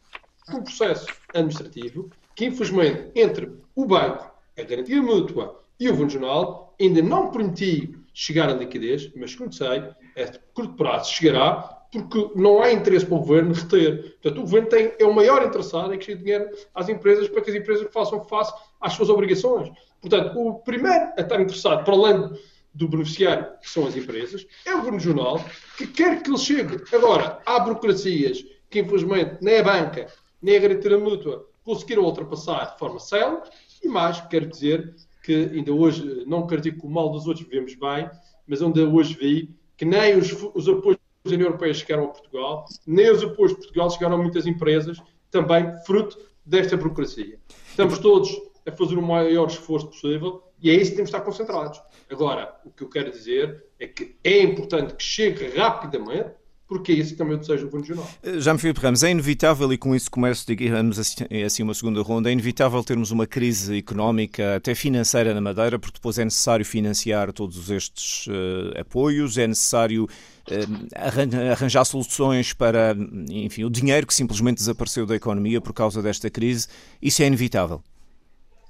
um 0.54 0.62
processo 0.62 1.08
administrativo 1.34 2.10
que, 2.36 2.44
infelizmente, 2.44 3.10
entre 3.16 3.58
o 3.74 3.86
banco, 3.86 4.33
a 4.58 4.62
garantia 4.62 5.02
mútua 5.02 5.60
e 5.78 5.88
o 5.88 5.96
Fundo 5.96 6.12
Jornal, 6.12 6.74
ainda 6.80 7.02
não 7.02 7.30
permitiu 7.30 7.96
chegar 8.12 8.48
à 8.48 8.52
liquidez, 8.52 9.10
mas, 9.16 9.32
segundo 9.32 9.54
sei, 9.54 9.78
a 9.78 10.38
curto 10.54 10.74
prazo 10.74 11.12
chegará 11.12 11.84
porque 11.90 12.30
não 12.34 12.60
há 12.60 12.72
interesse 12.72 13.06
para 13.06 13.16
o 13.16 13.20
governo 13.20 13.54
reter. 13.54 14.16
Portanto, 14.20 14.38
o 14.38 14.42
governo 14.42 14.68
tem, 14.68 14.92
é 14.98 15.04
o 15.04 15.14
maior 15.14 15.44
interessado 15.44 15.94
em 15.94 15.98
que 15.98 16.04
chegue 16.04 16.24
dinheiro 16.24 16.50
às 16.74 16.88
empresas 16.88 17.28
para 17.28 17.40
que 17.40 17.50
as 17.50 17.56
empresas 17.56 17.86
façam 17.92 18.24
face 18.24 18.52
às 18.80 18.92
suas 18.94 19.08
obrigações. 19.08 19.70
Portanto, 20.00 20.36
o 20.36 20.54
primeiro 20.60 21.12
a 21.16 21.20
estar 21.20 21.40
interessado, 21.40 21.84
para 21.84 21.94
além 21.94 22.30
do 22.74 22.88
beneficiário, 22.88 23.46
que 23.62 23.70
são 23.70 23.86
as 23.86 23.96
empresas, 23.96 24.44
é 24.66 24.74
o 24.74 24.78
Governo 24.78 24.98
Jornal, 24.98 25.44
que 25.78 25.86
quer 25.86 26.20
que 26.20 26.30
ele 26.30 26.38
chegue. 26.38 26.82
Agora, 26.92 27.38
há 27.46 27.60
burocracias 27.60 28.44
que, 28.68 28.80
infelizmente, 28.80 29.36
nem 29.40 29.58
a 29.58 29.62
banca, 29.62 30.08
nem 30.42 30.56
a 30.56 30.60
garantia 30.60 30.98
mútua 30.98 31.48
conseguiram 31.64 32.02
ultrapassar 32.04 32.72
de 32.72 32.78
forma 32.78 33.00
célere, 33.00 33.42
e 33.86 33.88
mais, 33.88 34.20
quero 34.22 34.46
dizer 34.46 34.94
que 35.22 35.50
ainda 35.52 35.72
hoje, 35.72 36.24
não 36.26 36.46
critico 36.46 36.86
o 36.86 36.90
mal 36.90 37.10
dos 37.10 37.26
outros 37.26 37.46
vivemos 37.46 37.74
bem, 37.74 38.08
mas 38.46 38.60
ainda 38.62 38.86
hoje 38.88 39.14
vi 39.14 39.54
que 39.76 39.84
nem 39.84 40.16
os, 40.16 40.32
os 40.54 40.68
apoios 40.68 40.98
da 41.24 41.32
União 41.32 41.46
Europeia 41.48 41.72
chegaram 41.72 42.04
a 42.04 42.08
Portugal, 42.08 42.66
nem 42.86 43.10
os 43.10 43.22
apoios 43.22 43.52
de 43.52 43.58
Portugal 43.58 43.90
chegaram 43.90 44.16
a 44.16 44.18
muitas 44.18 44.46
empresas, 44.46 44.98
também 45.30 45.76
fruto 45.84 46.18
desta 46.44 46.76
burocracia. 46.76 47.38
Estamos 47.68 47.98
todos 47.98 48.30
a 48.66 48.72
fazer 48.72 48.96
o 48.96 49.02
maior 49.02 49.48
esforço 49.48 49.88
possível 49.88 50.42
e 50.60 50.70
é 50.70 50.74
isso 50.74 50.90
que 50.90 50.96
temos 50.96 51.10
de 51.10 51.16
estar 51.16 51.24
concentrados. 51.24 51.80
Agora, 52.10 52.54
o 52.64 52.70
que 52.70 52.84
eu 52.84 52.88
quero 52.88 53.10
dizer 53.10 53.64
é 53.78 53.86
que 53.86 54.16
é 54.22 54.42
importante 54.42 54.94
que 54.94 55.02
chegue 55.02 55.48
rapidamente 55.56 56.30
porque 56.66 56.92
é 56.92 56.94
isso 56.96 57.10
que 57.10 57.16
também 57.16 57.36
desejo 57.36 57.66
o 57.66 57.70
Governo 57.70 57.86
Regional. 57.86 58.10
Eh, 58.22 58.40
Já 58.40 58.52
me 58.52 58.58
Filipe 58.58 58.80
Ramos, 58.80 59.02
é 59.02 59.10
inevitável, 59.10 59.72
e 59.72 59.78
com 59.78 59.94
isso 59.94 60.10
começo, 60.10 60.46
digamos 60.46 60.98
assim, 60.98 61.24
assim, 61.44 61.62
uma 61.62 61.74
segunda 61.74 62.00
ronda, 62.02 62.30
é 62.30 62.32
inevitável 62.32 62.82
termos 62.82 63.10
uma 63.10 63.26
crise 63.26 63.76
económica, 63.76 64.56
até 64.56 64.74
financeira 64.74 65.34
na 65.34 65.40
Madeira, 65.40 65.78
porque 65.78 65.94
depois 65.96 66.18
é 66.18 66.24
necessário 66.24 66.64
financiar 66.64 67.32
todos 67.32 67.70
estes 67.70 68.26
uh, 68.26 68.80
apoios, 68.80 69.36
é 69.36 69.46
necessário 69.46 70.04
uh, 70.04 71.50
arranjar 71.52 71.84
soluções 71.84 72.52
para, 72.52 72.96
enfim, 73.30 73.64
o 73.64 73.70
dinheiro 73.70 74.06
que 74.06 74.14
simplesmente 74.14 74.58
desapareceu 74.58 75.06
da 75.06 75.14
economia 75.14 75.60
por 75.60 75.72
causa 75.72 76.02
desta 76.02 76.30
crise. 76.30 76.68
Isso 77.00 77.22
é 77.22 77.26
inevitável 77.26 77.82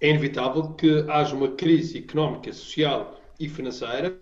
é 0.01 0.11
inevitável 0.11 0.71
que 0.75 1.05
haja 1.09 1.35
uma 1.35 1.49
crise 1.49 1.99
económica, 1.99 2.53
social 2.53 3.19
e 3.45 3.49
financeira 3.49 4.19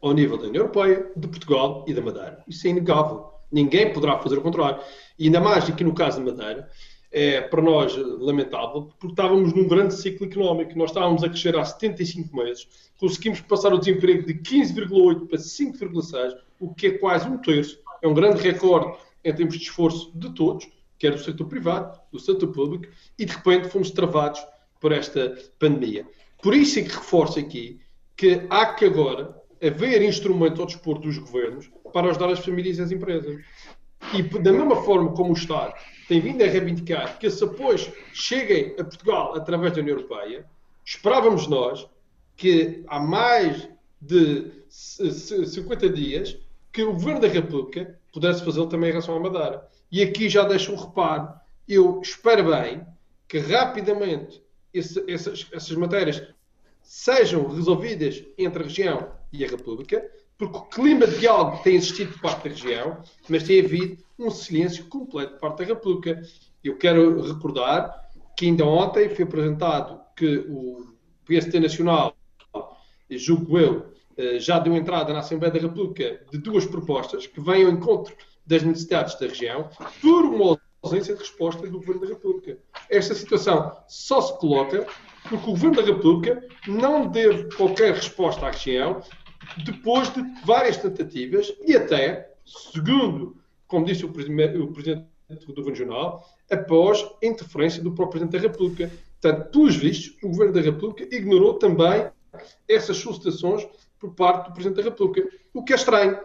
ao 0.00 0.12
nível 0.12 0.36
da 0.36 0.48
União 0.48 0.62
Europeia, 0.62 1.10
de 1.16 1.28
Portugal 1.28 1.84
e 1.86 1.94
da 1.94 2.00
Madeira. 2.00 2.42
Isso 2.46 2.66
é 2.66 2.70
inegável. 2.70 3.30
Ninguém 3.50 3.92
poderá 3.92 4.18
fazer 4.18 4.38
o 4.38 4.42
contrário. 4.42 4.80
E 5.18 5.24
ainda 5.26 5.40
mais 5.40 5.68
aqui 5.68 5.84
no 5.84 5.94
caso 5.94 6.22
da 6.22 6.32
Madeira, 6.32 6.68
é 7.10 7.40
para 7.40 7.62
nós 7.62 7.96
lamentável, 7.96 8.90
porque 8.98 9.12
estávamos 9.12 9.52
num 9.54 9.66
grande 9.66 9.94
ciclo 9.94 10.26
económico. 10.26 10.76
Nós 10.76 10.90
estávamos 10.90 11.22
a 11.24 11.28
crescer 11.28 11.56
há 11.56 11.64
75 11.64 12.36
meses, 12.36 12.68
conseguimos 12.98 13.40
passar 13.40 13.72
o 13.72 13.78
desemprego 13.78 14.26
de 14.26 14.34
15,8 14.34 15.26
para 15.26 15.38
5,6, 15.38 16.36
o 16.60 16.74
que 16.74 16.88
é 16.88 16.90
quase 16.98 17.28
um 17.28 17.38
terço. 17.38 17.78
É 18.02 18.08
um 18.08 18.14
grande 18.14 18.42
recorde 18.42 18.98
em 19.24 19.34
termos 19.34 19.56
de 19.56 19.62
esforço 19.62 20.10
de 20.14 20.30
todos, 20.34 20.68
quer 20.98 21.12
do 21.12 21.18
setor 21.18 21.46
privado, 21.46 21.98
do 22.12 22.18
setor 22.18 22.48
público, 22.48 22.86
e 23.18 23.24
de 23.24 23.32
repente 23.32 23.68
fomos 23.68 23.90
travados 23.90 24.44
por 24.80 24.92
esta 24.92 25.36
pandemia. 25.58 26.06
Por 26.42 26.54
isso 26.54 26.78
é 26.78 26.82
que 26.82 26.90
reforço 26.90 27.38
aqui 27.38 27.80
que 28.16 28.46
há 28.48 28.74
que 28.74 28.84
agora 28.84 29.36
haver 29.62 30.02
instrumentos 30.02 30.60
ao 30.60 30.66
dispor 30.66 30.98
dos 30.98 31.18
governos 31.18 31.70
para 31.92 32.08
ajudar 32.10 32.30
as 32.30 32.40
famílias 32.40 32.78
e 32.78 32.82
as 32.82 32.92
empresas. 32.92 33.42
E 34.12 34.22
da 34.22 34.52
mesma 34.52 34.82
forma 34.82 35.12
como 35.12 35.30
o 35.30 35.36
Estado 35.36 35.74
tem 36.08 36.20
vindo 36.20 36.42
a 36.42 36.46
reivindicar 36.46 37.18
que 37.18 37.26
esses 37.26 37.42
apoios 37.42 37.90
cheguem 38.12 38.74
a 38.78 38.84
Portugal 38.84 39.34
através 39.34 39.72
da 39.72 39.80
União 39.80 39.96
Europeia, 39.96 40.46
esperávamos 40.84 41.46
nós 41.48 41.88
que 42.36 42.84
há 42.86 43.00
mais 43.00 43.68
de 44.00 44.52
50 44.68 45.88
dias 45.88 46.38
que 46.72 46.84
o 46.84 46.92
Governo 46.92 47.20
da 47.20 47.28
República 47.28 47.98
pudesse 48.12 48.44
fazê-lo 48.44 48.68
também 48.68 48.90
em 48.90 48.92
relação 48.92 49.16
à 49.16 49.20
Madeira. 49.20 49.66
E 49.90 50.02
aqui 50.02 50.28
já 50.28 50.44
deixo 50.44 50.72
um 50.72 50.76
reparo. 50.76 51.28
Eu 51.66 52.00
espero 52.02 52.50
bem 52.50 52.86
que 53.26 53.38
rapidamente 53.38 54.42
esse, 54.72 55.02
essas, 55.10 55.46
essas 55.52 55.76
matérias 55.76 56.22
sejam 56.86 57.48
resolvidas 57.48 58.24
entre 58.38 58.62
a 58.62 58.66
região 58.66 59.10
e 59.32 59.44
a 59.44 59.48
República, 59.48 60.08
porque 60.38 60.56
o 60.56 60.62
clima 60.62 61.06
de 61.06 61.18
diálogo 61.18 61.60
tem 61.64 61.74
existido 61.74 62.12
por 62.12 62.20
parte 62.20 62.44
da 62.44 62.54
região, 62.54 63.02
mas 63.28 63.42
tem 63.42 63.60
havido 63.60 63.98
um 64.16 64.30
silêncio 64.30 64.86
completo 64.86 65.32
por 65.32 65.40
parte 65.40 65.58
da 65.58 65.64
República. 65.74 66.22
Eu 66.62 66.78
quero 66.78 67.20
recordar 67.22 68.08
que 68.36 68.46
ainda 68.46 68.64
ontem 68.64 69.08
foi 69.08 69.24
apresentado 69.24 70.00
que 70.14 70.38
o 70.48 70.94
PST 71.24 71.58
Nacional, 71.58 72.16
julgo 73.10 73.58
eu, 73.58 73.92
eh, 74.16 74.38
já 74.38 74.60
deu 74.60 74.76
entrada 74.76 75.12
na 75.12 75.18
Assembleia 75.18 75.52
da 75.52 75.60
República 75.60 76.24
de 76.30 76.38
duas 76.38 76.64
propostas 76.66 77.26
que 77.26 77.40
vêm 77.40 77.64
ao 77.64 77.70
encontro 77.70 78.14
das 78.46 78.62
necessidades 78.62 79.18
da 79.18 79.26
região 79.26 79.68
por 80.00 80.24
uma 80.24 80.60
ausência 80.80 81.14
de 81.14 81.20
resposta 81.20 81.66
do 81.66 81.80
Governo 81.80 82.02
da 82.02 82.08
República. 82.08 82.58
Esta 82.88 83.14
situação 83.14 83.76
só 83.88 84.20
se 84.20 84.38
coloca 84.38 84.86
porque 85.28 85.48
o 85.48 85.52
Governo 85.52 85.76
da 85.76 85.82
República 85.82 86.44
não 86.66 87.08
deu 87.08 87.48
qualquer 87.56 87.94
resposta 87.94 88.46
à 88.46 88.50
região 88.50 89.02
depois 89.64 90.12
de 90.12 90.22
várias 90.44 90.76
tentativas 90.76 91.52
e 91.64 91.76
até, 91.76 92.32
segundo, 92.44 93.36
como 93.66 93.84
disse 93.84 94.04
o 94.04 94.08
o 94.08 94.12
presidente 94.12 95.06
do 95.46 95.54
Governo 95.54 95.70
Regional, 95.70 96.24
após 96.50 97.04
a 97.22 97.26
interferência 97.26 97.82
do 97.82 97.92
próprio 97.92 98.20
Presidente 98.20 98.40
da 98.40 98.48
República. 98.48 98.92
Portanto, 99.20 99.50
pelos 99.50 99.76
vistos, 99.76 100.16
o 100.22 100.28
Governo 100.28 100.52
da 100.52 100.60
República 100.60 101.14
ignorou 101.14 101.54
também 101.54 102.08
essas 102.68 102.96
solicitações 102.98 103.66
por 103.98 104.14
parte 104.14 104.48
do 104.48 104.54
Presidente 104.54 104.76
da 104.76 104.90
República. 104.90 105.28
O 105.52 105.64
que 105.64 105.72
é 105.72 105.76
estranho, 105.76 106.18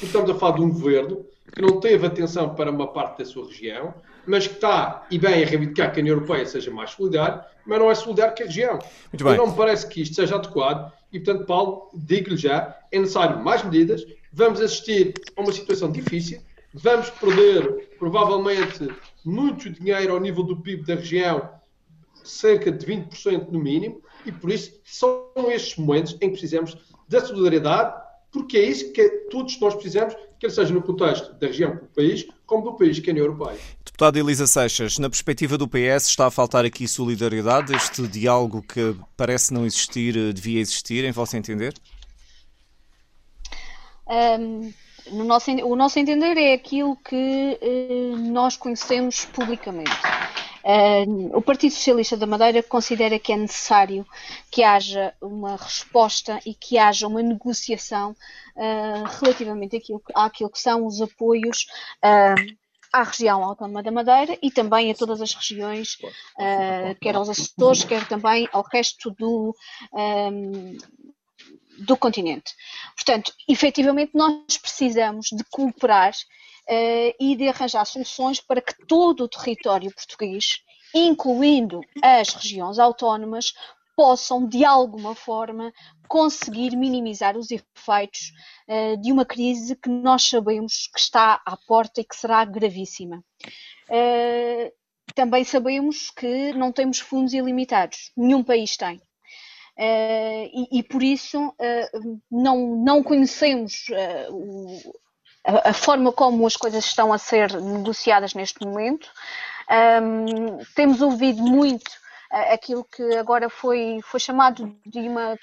estamos 0.00 0.30
a 0.30 0.34
falar 0.34 0.56
de 0.56 0.62
um 0.62 0.70
governo 0.70 1.24
que 1.52 1.60
não 1.60 1.80
teve 1.80 2.06
atenção 2.06 2.54
para 2.54 2.70
uma 2.70 2.86
parte 2.92 3.18
da 3.18 3.24
sua 3.24 3.46
região, 3.46 3.94
mas 4.26 4.46
que 4.46 4.54
está, 4.54 5.06
e 5.10 5.18
bem, 5.18 5.42
a 5.42 5.46
reivindicar 5.46 5.92
que 5.92 6.00
a 6.00 6.02
União 6.02 6.14
Europeia 6.14 6.46
seja 6.46 6.70
mais 6.70 6.90
solidária, 6.90 7.44
mas 7.66 7.78
não 7.78 7.90
é 7.90 7.94
solidário 7.94 8.34
com 8.34 8.42
a 8.42 8.46
região. 8.46 8.78
Muito 9.12 9.24
bem. 9.24 9.34
E 9.34 9.36
não 9.36 9.48
me 9.48 9.56
parece 9.56 9.86
que 9.88 10.02
isto 10.02 10.14
seja 10.14 10.36
adequado, 10.36 10.92
e 11.12 11.18
portanto, 11.18 11.46
Paulo, 11.46 11.90
digo-lhe 11.94 12.36
já, 12.36 12.76
é 12.92 12.98
necessário 12.98 13.42
mais 13.42 13.64
medidas, 13.64 14.04
vamos 14.32 14.60
assistir 14.60 15.14
a 15.36 15.40
uma 15.40 15.52
situação 15.52 15.90
difícil, 15.90 16.40
vamos 16.72 17.10
perder, 17.10 17.90
provavelmente, 17.98 18.88
muito 19.24 19.68
dinheiro 19.70 20.12
ao 20.12 20.20
nível 20.20 20.44
do 20.44 20.60
PIB 20.60 20.84
da 20.84 20.94
região, 20.94 21.50
cerca 22.22 22.70
de 22.70 22.86
20% 22.86 23.48
no 23.50 23.58
mínimo, 23.58 24.02
e 24.24 24.30
por 24.30 24.50
isso 24.50 24.78
são 24.84 25.30
estes 25.48 25.76
momentos 25.76 26.12
em 26.14 26.18
que 26.18 26.30
precisamos 26.30 26.76
da 27.08 27.20
solidariedade, 27.20 28.00
porque 28.30 28.56
é 28.56 28.62
isso 28.62 28.92
que 28.92 29.08
todos 29.30 29.58
nós 29.60 29.74
precisamos 29.74 30.14
quer 30.40 30.50
seja 30.50 30.72
no 30.72 30.80
contexto 30.80 31.34
da 31.34 31.46
região 31.46 31.76
do 31.76 31.84
país, 31.86 32.26
como 32.46 32.64
do 32.64 32.72
país 32.72 32.98
que 32.98 33.10
é 33.10 33.12
a 33.12 33.14
União 33.14 33.26
Europeia. 33.26 33.58
Deputada 33.84 34.18
Elisa 34.18 34.46
Seixas, 34.46 34.98
na 34.98 35.10
perspectiva 35.10 35.58
do 35.58 35.68
PS, 35.68 36.06
está 36.08 36.26
a 36.26 36.30
faltar 36.30 36.64
aqui 36.64 36.88
solidariedade? 36.88 37.74
Este 37.76 38.08
diálogo 38.08 38.62
que 38.62 38.96
parece 39.16 39.52
não 39.52 39.66
existir, 39.66 40.16
eh, 40.16 40.32
devia 40.32 40.58
existir, 40.58 41.04
em 41.04 41.12
vosso 41.12 41.36
entender? 41.36 41.74
Um, 44.08 44.72
no 45.12 45.24
nosso, 45.24 45.50
o 45.50 45.76
nosso 45.76 45.98
entender 45.98 46.36
é 46.38 46.54
aquilo 46.54 46.96
que 46.96 47.58
uh, 47.62 48.16
nós 48.32 48.56
conhecemos 48.56 49.26
publicamente. 49.26 49.90
Uh, 50.64 51.36
o 51.36 51.42
Partido 51.42 51.72
Socialista 51.72 52.16
da 52.16 52.26
Madeira 52.26 52.62
considera 52.62 53.18
que 53.18 53.32
é 53.32 53.36
necessário 53.36 54.06
que 54.50 54.62
haja 54.62 55.14
uma 55.20 55.56
resposta 55.56 56.38
e 56.44 56.54
que 56.54 56.78
haja 56.78 57.06
uma 57.06 57.22
negociação 57.22 58.10
uh, 58.56 59.04
relativamente 59.20 59.76
àquilo, 59.76 60.02
àquilo, 60.14 60.50
que 60.50 60.60
são 60.60 60.86
os 60.86 61.00
apoios 61.00 61.66
uh, 62.04 62.56
à 62.92 63.02
região 63.02 63.42
autónoma 63.42 63.82
da 63.82 63.90
Madeira 63.90 64.36
e 64.42 64.50
também 64.50 64.90
a 64.90 64.94
todas 64.94 65.22
as 65.22 65.32
regiões, 65.32 65.96
quer 67.00 67.14
aos 67.14 67.28
Açores, 67.28 67.84
quer 67.84 68.08
também 68.08 68.48
ao 68.52 68.64
resto 68.64 69.12
do, 69.12 69.54
um, 69.92 70.76
do 71.78 71.96
continente. 71.96 72.52
Portanto, 72.96 73.32
efetivamente, 73.48 74.10
nós 74.12 74.58
precisamos 74.60 75.28
de 75.28 75.44
cooperar 75.44 76.12
e 76.68 77.36
de 77.36 77.48
arranjar 77.48 77.84
soluções 77.84 78.40
para 78.40 78.60
que 78.60 78.74
todo 78.86 79.24
o 79.24 79.28
território 79.28 79.92
português, 79.92 80.58
incluindo 80.94 81.80
as 82.02 82.34
regiões 82.34 82.78
autónomas, 82.78 83.52
possam, 84.00 84.48
de 84.48 84.64
alguma 84.64 85.14
forma, 85.14 85.70
conseguir 86.08 86.74
minimizar 86.74 87.36
os 87.36 87.50
efeitos 87.50 88.32
uh, 88.66 88.96
de 88.98 89.12
uma 89.12 89.26
crise 89.26 89.76
que 89.76 89.90
nós 89.90 90.22
sabemos 90.22 90.88
que 90.92 90.98
está 90.98 91.40
à 91.44 91.54
porta 91.68 92.00
e 92.00 92.04
que 92.04 92.16
será 92.16 92.42
gravíssima. 92.46 93.22
Uh, 93.90 94.72
também 95.14 95.44
sabemos 95.44 96.10
que 96.10 96.54
não 96.54 96.72
temos 96.72 96.98
fundos 96.98 97.34
ilimitados, 97.34 98.10
nenhum 98.16 98.42
país 98.42 98.74
tem. 98.74 98.96
Uh, 99.76 100.48
e, 100.50 100.78
e, 100.78 100.82
por 100.82 101.02
isso 101.02 101.54
não, 102.30 102.82
não 102.82 103.02
conhecemos 103.02 103.84
o, 104.30 104.92
a, 105.44 105.72
forma 105.72 106.12
como 106.12 106.46
as 106.46 106.56
coisas 106.56 106.84
estão 106.84 107.12
a 107.12 107.18
ser 107.18 107.52
negociadas 107.60 108.34
neste 108.34 108.64
momento. 108.64 109.08
Um, 110.02 110.58
temos 110.74 111.00
ouvido 111.00 111.42
muito 111.42 111.90
aquilo 112.30 112.84
que 112.84 113.16
agora 113.16 113.48
foi, 113.48 114.00
foi 114.04 114.20
chamado 114.20 114.76
de 114.86 115.00
uma, 115.00 115.36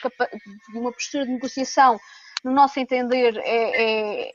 de 0.71 0.77
uma 0.77 0.91
postura 0.91 1.25
de 1.25 1.31
negociação. 1.31 1.99
No 2.43 2.51
nosso 2.51 2.79
entender, 2.79 3.37
é, 3.37 4.29
é, 4.29 4.31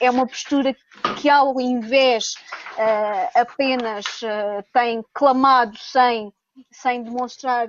é 0.00 0.10
uma 0.10 0.26
postura 0.26 0.76
que, 1.20 1.28
ao 1.30 1.58
invés 1.60 2.34
apenas 3.34 4.04
tem 4.72 5.02
clamado 5.14 5.76
sem 5.78 6.32
sem 6.70 7.02
demonstrar 7.02 7.68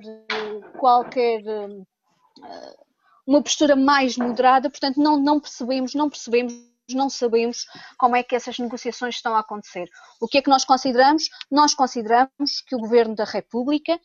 qualquer 0.78 1.42
eh, 1.46 2.76
uma 3.26 3.42
postura 3.42 3.76
mais 3.76 4.18
moderada, 4.18 4.70
portanto 4.70 4.98
não, 4.98 5.18
não 5.18 5.40
percebemos, 5.40 5.94
não 5.94 6.10
percebemos, 6.10 6.54
não 6.96 7.10
sabemos 7.10 7.66
como 7.98 8.16
é 8.16 8.24
que 8.24 8.36
essas 8.36 8.58
negociações 8.60 9.16
estão 9.16 9.36
a 9.36 9.40
acontecer. 9.40 9.90
O 10.20 10.28
que 10.28 10.38
é 10.38 10.42
que 10.42 10.50
nós 10.50 10.64
consideramos? 10.64 11.30
Nós 11.50 11.74
consideramos 11.74 12.62
que 12.66 12.76
o 12.76 12.80
Governo 12.80 13.16
da 13.16 13.26
República 13.26 14.00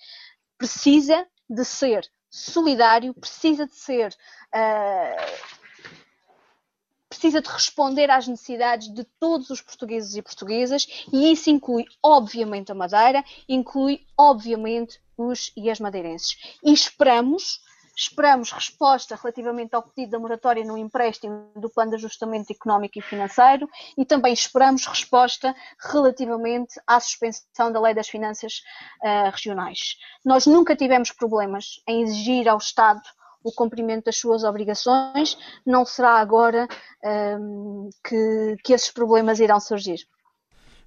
precisa 0.59 1.27
de 1.49 1.65
ser 1.65 2.11
solidário, 2.31 3.15
precisa 3.15 3.67
de 3.67 3.75
ser 3.75 4.15
uh, 4.55 5.63
precisa 7.09 7.43
de 7.43 7.49
responder 7.49 8.11
às 8.11 8.27
necessidades 8.27 8.93
de 8.93 9.05
todos 9.21 9.51
os 9.51 9.61
portugueses 9.61 10.17
e 10.17 10.23
portuguesas 10.23 10.87
e 11.13 11.31
isso 11.31 11.51
inclui, 11.51 11.85
obviamente, 12.03 12.73
a 12.73 12.75
Madeira, 12.75 13.23
inclui, 13.49 14.05
obviamente, 14.17 14.99
os 15.17 15.53
e 15.57 15.71
as 15.71 15.79
madeirenses. 15.79 16.37
E 16.65 16.73
esperamos, 16.73 17.61
esperamos 17.97 18.51
resposta 18.53 19.17
relativamente 19.17 19.75
ao 19.75 19.83
pedido 19.83 20.13
da 20.13 20.19
moratória 20.19 20.65
no 20.65 20.77
empréstimo 20.77 21.51
do 21.57 21.71
Plano 21.71 21.91
de 21.91 21.97
Ajustamento 21.97 22.53
Económico 22.53 22.99
e 22.99 23.03
Financeiro 23.03 23.69
e 23.97 24.05
também 24.05 24.33
esperamos 24.33 24.87
resposta 24.87 25.55
relativamente 25.79 26.81
à 26.87 26.99
suspensão 26.99 27.71
da 27.71 27.81
Lei 27.81 27.95
das 27.95 28.09
Finanças 28.09 28.63
uh, 29.03 29.31
Regionais. 29.31 29.97
Nós 30.25 30.47
nunca 30.47 30.75
tivemos 30.75 31.13
problemas 31.13 31.83
em 31.87 32.03
exigir 32.03 32.49
ao 32.49 32.59
Estado 32.59 33.03
o 33.45 33.53
cumprimento 33.53 34.05
das 34.05 34.19
suas 34.19 34.45
obrigações, 34.45 35.37
não 35.67 35.85
será 35.85 36.19
agora 36.19 36.69
um, 37.41 37.91
que, 38.05 38.57
que 38.63 38.73
esses 38.73 38.91
problemas 38.91 39.41
irão 39.41 39.59
surgir. 39.59 40.07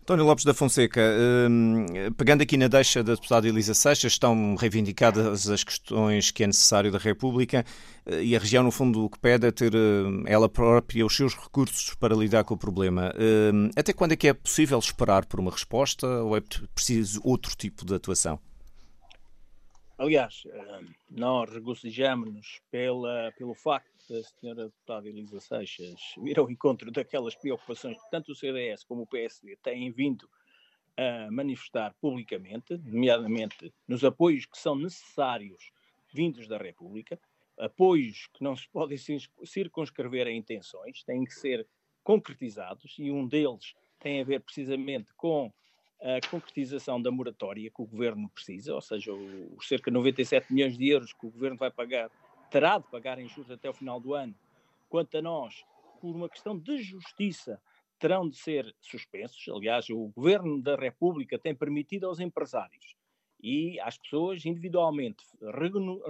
António 0.06 0.24
Lopes 0.24 0.46
da 0.46 0.54
Fonseca, 0.54 1.02
hum, 1.50 1.84
pegando 2.16 2.44
aqui 2.44 2.58
na 2.58 2.68
deixa 2.68 3.04
da 3.04 3.16
deputada 3.16 3.48
Elisa 3.48 3.74
Seixas, 3.74 4.12
estão 4.12 4.54
reivindicadas 4.54 5.50
as 5.50 5.64
questões 5.64 6.30
que 6.30 6.44
é 6.44 6.46
necessário 6.46 6.92
da 6.92 7.00
República 7.00 7.66
eh, 8.06 8.24
e 8.24 8.36
a 8.36 8.40
região, 8.40 8.62
no 8.62 8.70
fundo, 8.70 9.04
o 9.04 9.10
que 9.10 9.18
pede 9.18 9.48
é 9.48 9.52
ter 9.52 9.74
hum, 9.76 10.24
ela 10.28 10.48
própria 10.48 11.04
os 11.04 11.16
seus 11.16 11.34
recursos 11.34 11.96
para 11.96 12.16
lidar 12.16 12.44
com 12.44 12.54
o 12.54 12.58
problema. 12.58 13.12
Hum, 13.18 13.72
até 13.76 13.94
quando 13.94 14.12
é 14.12 14.16
que 14.16 14.28
é 14.28 14.34
possível 14.36 14.78
esperar 14.78 15.26
por 15.26 15.40
uma 15.40 15.50
resposta 15.50 16.06
ou 16.06 16.38
é 16.38 16.42
preciso 16.76 17.20
outro 17.24 17.56
tipo 17.58 17.84
de 17.84 17.96
atuação? 17.96 18.40
Aliás, 19.98 20.44
nós 21.10 21.50
regozijamos-nos 21.50 22.62
pelo 22.70 23.56
facto 23.56 23.95
da 24.08 24.24
senhora 24.24 24.66
deputada 24.66 25.08
Elisa 25.08 25.40
Seixas 25.40 26.00
vir 26.18 26.40
ao 26.40 26.50
encontro 26.50 26.92
daquelas 26.92 27.36
preocupações 27.36 27.98
que 28.02 28.10
tanto 28.10 28.32
o 28.32 28.36
CDS 28.36 28.84
como 28.84 29.04
o 29.04 29.08
PSD 29.08 29.56
têm 29.58 29.92
vindo 29.92 30.30
a 30.98 31.30
manifestar 31.32 31.94
publicamente, 32.00 32.78
nomeadamente 32.78 33.74
nos 33.88 34.04
apoios 34.04 34.46
que 34.46 34.58
são 34.58 34.76
necessários 34.76 35.72
vindos 36.14 36.48
da 36.48 36.58
República, 36.58 37.20
apoios 37.58 38.28
que 38.34 38.44
não 38.44 38.56
se 38.56 38.68
podem 38.70 38.98
circunscrever 39.44 40.28
a 40.28 40.32
intenções, 40.32 41.04
têm 41.04 41.26
que 41.26 41.34
ser 41.34 41.68
concretizados 42.04 42.96
e 42.98 43.12
um 43.12 43.28
deles 43.28 43.74
tem 44.00 44.22
a 44.22 44.24
ver 44.24 44.42
precisamente 44.42 45.14
com 45.16 45.52
a 46.02 46.30
concretização 46.30 47.02
da 47.02 47.10
moratória 47.10 47.72
que 47.72 47.82
o 47.82 47.86
governo 47.86 48.30
precisa, 48.30 48.76
ou 48.76 48.82
seja, 48.82 49.12
os 49.12 49.68
cerca 49.68 49.90
de 49.90 49.96
97 49.96 50.54
milhões 50.54 50.78
de 50.78 50.90
euros 50.90 51.14
que 51.14 51.26
o 51.26 51.32
governo 51.32 51.58
vai 51.58 51.72
pagar, 51.72 52.12
terá 52.50 52.78
de 52.78 52.88
pagar 52.90 53.20
em 53.20 53.28
juros 53.28 53.52
até 53.52 53.70
o 53.70 53.74
final 53.74 54.00
do 54.00 54.14
ano. 54.14 54.36
Quanto 54.90 55.18
a 55.18 55.22
nós, 55.22 55.66
por 56.00 56.16
uma 56.16 56.30
questão 56.30 56.58
de 56.58 56.82
justiça, 56.82 57.62
terão 58.00 58.30
de 58.30 58.38
ser 58.38 58.76
suspensos. 58.82 59.48
Aliás, 59.50 59.90
o 59.90 60.12
governo 60.16 60.62
da 60.62 60.76
República 60.76 61.40
tem 61.40 61.56
permitido 61.56 62.06
aos 62.06 62.20
empresários 62.20 62.96
e 63.42 63.80
às 63.80 63.98
pessoas 63.98 64.46
individualmente 64.46 65.24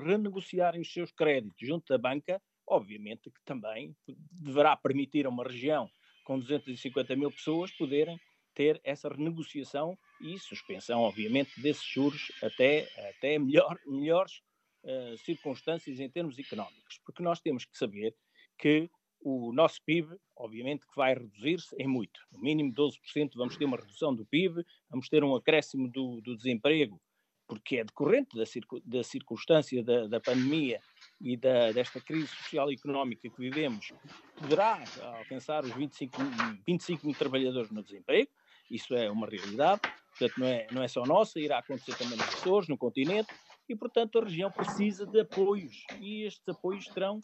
renegociarem 0.03 0.81
os 0.81 0.91
seus 0.91 1.11
créditos 1.11 1.67
junto 1.67 1.87
da 1.87 1.97
banca, 1.97 2.41
obviamente 2.67 3.29
que 3.29 3.41
também 3.43 3.95
deverá 4.31 4.75
permitir 4.75 5.25
a 5.25 5.29
uma 5.29 5.43
região 5.43 5.89
com 6.23 6.39
250 6.39 7.15
mil 7.15 7.31
pessoas 7.31 7.71
poderem 7.71 8.19
ter 8.53 8.79
essa 8.83 9.09
renegociação 9.09 9.97
e 10.21 10.39
suspensão, 10.39 11.01
obviamente, 11.01 11.59
desses 11.61 11.83
juros 11.83 12.31
até, 12.41 12.87
até 13.09 13.37
melhor, 13.37 13.77
melhores 13.85 14.41
uh, 14.85 15.17
circunstâncias 15.17 15.99
em 15.99 16.09
termos 16.09 16.39
económicos, 16.39 16.99
porque 17.05 17.21
nós 17.21 17.39
temos 17.41 17.65
que 17.65 17.77
saber 17.77 18.15
que 18.57 18.89
o 19.21 19.51
nosso 19.51 19.81
PIB, 19.83 20.15
obviamente, 20.35 20.85
que 20.85 20.95
vai 20.95 21.15
reduzir-se 21.15 21.75
em 21.79 21.87
muito. 21.87 22.19
No 22.31 22.39
mínimo 22.39 22.71
12% 22.71 23.31
vamos 23.35 23.57
ter 23.57 23.65
uma 23.65 23.77
redução 23.77 24.13
do 24.13 24.25
PIB, 24.25 24.63
vamos 24.89 25.09
ter 25.09 25.23
um 25.23 25.35
acréscimo 25.35 25.89
do, 25.89 26.21
do 26.21 26.37
desemprego, 26.37 27.01
porque 27.47 27.77
é 27.77 27.83
decorrente 27.83 28.35
da, 28.37 28.45
circu 28.45 28.79
da 28.85 29.03
circunstância 29.03 29.83
da, 29.83 30.07
da 30.07 30.19
pandemia 30.19 30.79
e 31.19 31.35
da, 31.37 31.71
desta 31.71 31.99
crise 31.99 32.27
social 32.27 32.71
e 32.71 32.75
económica 32.75 33.29
que 33.29 33.39
vivemos, 33.39 33.91
poderá 34.35 34.83
alcançar 35.17 35.63
os 35.63 35.73
25, 35.73 36.17
25 36.65 37.05
mil 37.05 37.15
trabalhadores 37.15 37.71
no 37.71 37.83
desemprego, 37.83 38.29
isso 38.69 38.95
é 38.95 39.09
uma 39.09 39.27
realidade, 39.27 39.81
portanto 40.09 40.39
não 40.39 40.47
é, 40.47 40.67
não 40.71 40.83
é 40.83 40.87
só 40.87 41.03
nossa, 41.03 41.39
irá 41.39 41.59
acontecer 41.59 41.95
também 41.97 42.17
nos 42.17 42.27
Açores, 42.27 42.67
no 42.67 42.77
continente, 42.77 43.33
e 43.67 43.75
portanto 43.75 44.19
a 44.19 44.23
região 44.23 44.51
precisa 44.51 45.05
de 45.05 45.19
apoios, 45.19 45.85
e 45.99 46.23
estes 46.23 46.47
apoios 46.47 46.85
terão, 46.87 47.19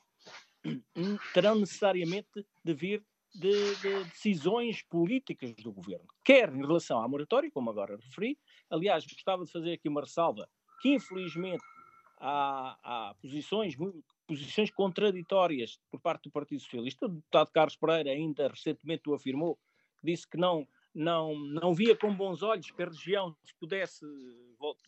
terão 1.33 1.55
necessariamente 1.55 2.45
de 2.63 2.73
vir 2.73 3.03
de, 3.33 3.75
de, 3.75 4.03
decisões 4.05 4.83
políticas 4.83 5.53
do 5.55 5.71
governo, 5.71 6.07
quer 6.23 6.53
em 6.53 6.65
relação 6.65 7.01
à 7.01 7.07
moratória, 7.07 7.49
como 7.49 7.69
agora 7.69 7.95
referi. 7.95 8.37
Aliás, 8.69 9.05
gostava 9.05 9.45
de 9.45 9.51
fazer 9.51 9.73
aqui 9.73 9.87
uma 9.87 10.01
ressalva 10.01 10.49
que, 10.81 10.89
infelizmente, 10.89 11.63
há, 12.19 12.77
há 12.83 13.15
posições, 13.21 13.75
posições 14.27 14.69
contraditórias 14.69 15.79
por 15.89 16.01
parte 16.01 16.23
do 16.23 16.31
Partido 16.31 16.61
Socialista. 16.61 17.05
O 17.05 17.09
deputado 17.09 17.51
Carlos 17.51 17.75
Pereira 17.75 18.11
ainda 18.11 18.47
recentemente 18.47 19.09
o 19.09 19.13
afirmou, 19.13 19.57
disse 20.03 20.27
que 20.27 20.37
não, 20.37 20.67
não, 20.93 21.35
não 21.35 21.73
via 21.73 21.95
com 21.95 22.13
bons 22.13 22.43
olhos 22.43 22.69
que 22.69 22.83
a 22.83 22.87
região 22.87 23.35
pudesse, 23.59 24.05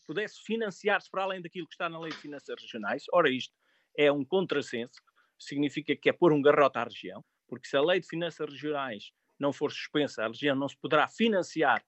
pudesse 0.05 0.41
financiar-se 0.43 1.09
para 1.09 1.23
além 1.23 1.41
daquilo 1.41 1.67
que 1.67 1.73
está 1.73 1.89
na 1.89 1.99
Lei 1.99 2.11
de 2.11 2.17
Finanças 2.17 2.55
Regionais. 2.61 3.05
Ora, 3.11 3.29
isto 3.29 3.53
é 3.97 4.11
um 4.11 4.25
contrassenso, 4.25 5.01
significa 5.39 5.95
que 5.95 6.09
é 6.09 6.13
pôr 6.13 6.33
um 6.33 6.41
garrote 6.41 6.77
à 6.77 6.83
região, 6.83 7.23
porque 7.47 7.67
se 7.67 7.77
a 7.77 7.81
lei 7.81 7.99
de 7.99 8.07
finanças 8.07 8.49
regionais 8.49 9.11
não 9.39 9.53
for 9.53 9.71
suspensa, 9.71 10.23
a 10.23 10.27
região 10.27 10.55
não 10.55 10.67
se 10.67 10.77
poderá 10.77 11.07
financiar 11.07 11.83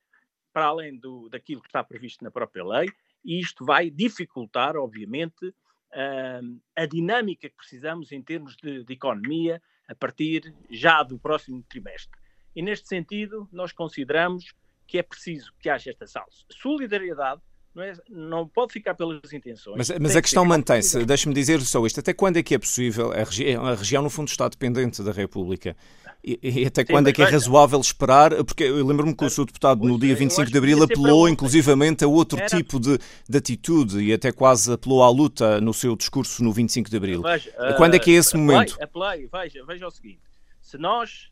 para 0.54 0.68
além 0.68 0.98
do, 0.98 1.28
daquilo 1.30 1.62
que 1.62 1.68
está 1.68 1.84
previsto 1.84 2.24
na 2.24 2.32
própria 2.32 2.64
lei, 2.64 2.88
e 3.24 3.40
isto 3.40 3.66
vai 3.66 3.90
dificultar, 3.90 4.78
obviamente, 4.78 5.48
uh, 5.48 6.62
a 6.76 6.86
dinâmica 6.86 7.50
que 7.50 7.56
precisamos 7.56 8.12
em 8.12 8.22
termos 8.22 8.56
de, 8.56 8.84
de 8.84 8.94
economia 8.94 9.62
a 9.88 9.96
partir 9.96 10.56
já 10.70 11.04
do 11.04 11.20
próximo 11.20 11.64
trimestre. 11.68 12.20
E 12.56 12.62
neste 12.62 12.88
sentido, 12.88 13.48
nós 13.52 13.72
consideramos 13.72 14.54
que 14.88 14.98
é 14.98 15.04
preciso 15.04 15.52
que 15.60 15.70
haja 15.70 15.90
esta 15.90 16.06
solidariedade 16.50 17.42
não, 17.76 17.84
é, 17.84 17.94
não 18.10 18.48
pode 18.48 18.72
ficar 18.72 18.96
pelas 18.96 19.34
intenções. 19.34 19.76
Mas, 19.78 20.00
mas 20.00 20.16
a 20.16 20.22
questão 20.22 20.46
mantém-se. 20.46 21.04
Deixe-me 21.04 21.36
dizer 21.36 21.60
só 21.62 21.86
isto. 21.86 22.00
Até 22.00 22.14
quando 22.14 22.38
é 22.38 22.44
que 22.44 22.56
é 22.56 22.58
possível? 22.58 23.12
A, 23.12 23.24
regi 23.24 23.54
a 23.54 23.76
região, 23.76 24.02
no 24.02 24.10
fundo, 24.10 24.30
está 24.30 24.48
dependente 24.48 25.04
da 25.04 25.12
República. 25.12 25.76
E, 26.24 26.40
e 26.42 26.66
até 26.66 26.84
Sim, 26.84 26.94
quando 26.94 27.10
é 27.10 27.12
que 27.12 27.22
é 27.22 27.26
razoável 27.26 27.80
esperar? 27.82 28.32
Porque 28.46 28.64
eu 28.64 28.86
lembro-me 28.86 29.14
que 29.14 29.26
o 29.26 29.30
seu 29.30 29.46
deputado, 29.46 29.86
no 29.86 30.00
dia 30.00 30.16
25 30.16 30.50
de 30.50 30.58
Abril, 30.58 30.82
apelou 30.84 31.28
inclusivamente 31.28 32.06
a 32.06 32.08
outro 32.08 32.40
Era... 32.40 32.48
tipo 32.48 32.80
de, 32.80 32.98
de, 33.28 33.38
atitude 33.38 34.00
e 34.00 34.14
até 34.14 34.32
quase 34.32 34.72
apelou 34.72 35.04
à 35.04 35.10
luta 35.10 35.60
no 35.60 35.74
seu 35.74 35.98
discurso 35.98 36.42
no 36.44 36.54
25 36.54 36.90
de 36.90 36.96
Abril. 36.96 37.22
Veja, 37.22 37.54
quando 37.76 37.96
é 37.96 38.00
que 38.00 38.12
é 38.12 38.14
esse 38.14 38.30
apelei, 38.30 38.46
momento? 38.46 38.78
Apelei, 38.82 39.30
veja, 39.32 39.66
veja 39.66 39.86
o 39.86 39.92
seguinte. 39.92 40.22
Se 40.62 40.78
nós 40.78 41.30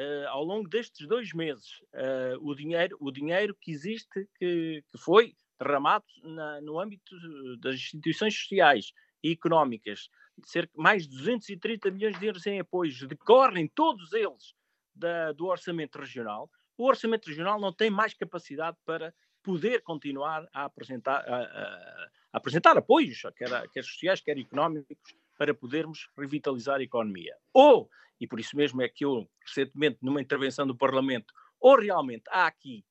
Uh, 0.00 0.26
ao 0.28 0.42
longo 0.42 0.66
destes 0.66 1.06
dois 1.06 1.30
meses, 1.34 1.78
uh, 1.92 2.38
o, 2.40 2.54
dinheiro, 2.54 2.96
o 2.98 3.10
dinheiro 3.10 3.54
que 3.60 3.70
existe, 3.70 4.26
que, 4.38 4.82
que 4.90 4.98
foi 4.98 5.34
derramado 5.58 6.06
na, 6.22 6.58
no 6.62 6.80
âmbito 6.80 7.14
das 7.58 7.74
instituições 7.74 8.34
sociais 8.34 8.94
e 9.22 9.32
económicas, 9.32 10.08
cerca 10.46 10.72
mais 10.74 11.06
de 11.06 11.14
230 11.18 11.90
milhões 11.90 12.18
de 12.18 12.24
euros 12.24 12.46
em 12.46 12.60
apoios, 12.60 12.98
decorrem 13.06 13.68
todos 13.68 14.14
eles 14.14 14.54
da, 14.94 15.32
do 15.32 15.48
orçamento 15.48 15.98
regional, 15.98 16.50
o 16.78 16.86
orçamento 16.86 17.28
regional 17.28 17.60
não 17.60 17.70
tem 17.70 17.90
mais 17.90 18.14
capacidade 18.14 18.78
para 18.86 19.12
poder 19.42 19.82
continuar 19.82 20.48
a 20.50 20.64
apresentar, 20.64 21.20
a, 21.28 21.36
a, 21.36 22.08
a 22.32 22.38
apresentar 22.38 22.78
apoios, 22.78 23.20
quer, 23.36 23.68
quer 23.68 23.84
sociais, 23.84 24.22
quer 24.22 24.38
económicos, 24.38 24.96
para 25.40 25.54
podermos 25.54 26.06
revitalizar 26.18 26.80
a 26.80 26.82
economia. 26.82 27.34
Ou, 27.54 27.88
e 28.20 28.26
por 28.26 28.38
isso 28.38 28.54
mesmo 28.54 28.82
é 28.82 28.88
que 28.90 29.06
eu, 29.06 29.26
recentemente, 29.42 29.96
numa 30.02 30.20
intervenção 30.20 30.66
do 30.66 30.76
Parlamento, 30.76 31.32
ou 31.58 31.80
realmente 31.80 32.24
há 32.28 32.46
aqui, 32.46 32.84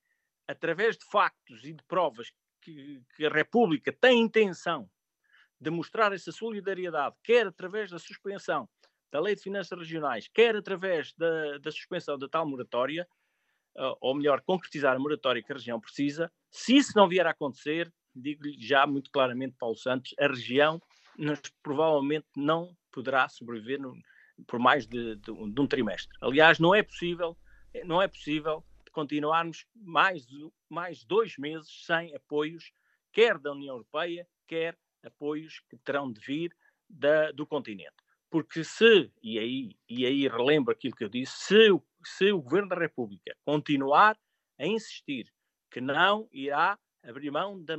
através 0.48 0.98
de 0.98 1.04
factos 1.04 1.62
e 1.62 1.72
de 1.72 1.84
provas 1.84 2.32
que, 2.60 3.00
que, 3.14 3.24
a 3.24 3.30
República 3.30 3.92
tem 3.92 4.20
intenção 4.20 4.90
de 5.60 5.70
mostrar 5.70 6.12
essa 6.12 6.32
solidariedade, 6.32 7.14
quer 7.22 7.46
através 7.46 7.88
da 7.88 8.00
suspensão 8.00 8.68
da 9.12 9.20
Lei 9.20 9.36
de 9.36 9.42
Finanças 9.42 9.78
Regionais, 9.78 10.26
quer 10.26 10.56
através 10.56 11.14
da, 11.14 11.58
da 11.58 11.70
suspensão 11.70 12.18
da 12.18 12.28
tal 12.28 12.44
moratória, 12.48 13.06
uh, 13.76 13.96
ou 14.00 14.12
melhor, 14.12 14.42
concretizar 14.42 14.96
a 14.96 14.98
moratória 14.98 15.40
que 15.40 15.52
a 15.52 15.54
região 15.54 15.80
precisa, 15.80 16.28
se 16.50 16.76
isso 16.76 16.94
não 16.96 17.08
vier 17.08 17.28
a 17.28 17.30
acontecer, 17.30 17.92
digo-lhe 18.12 18.56
já 18.58 18.88
muito 18.88 19.08
claramente, 19.12 19.54
Paulo 19.56 19.76
Santos, 19.76 20.12
a 20.18 20.26
região 20.26 20.82
nos, 21.20 21.40
provavelmente 21.62 22.26
não 22.36 22.76
poderá 22.90 23.28
sobreviver 23.28 23.80
no, 23.80 23.94
por 24.46 24.58
mais 24.58 24.86
de, 24.86 25.16
de, 25.16 25.52
de 25.52 25.60
um 25.60 25.66
trimestre. 25.66 26.16
Aliás, 26.20 26.58
não 26.58 26.74
é 26.74 26.82
possível, 26.82 27.36
não 27.84 28.00
é 28.00 28.08
possível 28.08 28.64
continuarmos 28.90 29.66
mais, 29.74 30.26
mais 30.68 31.04
dois 31.04 31.36
meses 31.36 31.84
sem 31.84 32.14
apoios, 32.14 32.72
quer 33.12 33.38
da 33.38 33.52
União 33.52 33.74
Europeia, 33.74 34.26
quer 34.48 34.76
apoios 35.04 35.60
que 35.68 35.76
terão 35.78 36.12
de 36.12 36.20
vir 36.20 36.56
da, 36.88 37.30
do 37.32 37.46
continente. 37.46 37.94
Porque 38.28 38.64
se, 38.64 39.12
e 39.22 39.38
aí, 39.38 39.76
e 39.88 40.06
aí 40.06 40.28
relembro 40.28 40.72
aquilo 40.72 40.94
que 40.94 41.04
eu 41.04 41.08
disse, 41.08 41.32
se, 41.36 41.68
se 42.04 42.32
o 42.32 42.40
Governo 42.40 42.68
da 42.68 42.76
República 42.76 43.36
continuar 43.44 44.18
a 44.58 44.66
insistir 44.66 45.32
que 45.70 45.80
não 45.80 46.28
irá 46.32 46.78
abrir 47.04 47.30
mão 47.30 47.62
da, 47.62 47.74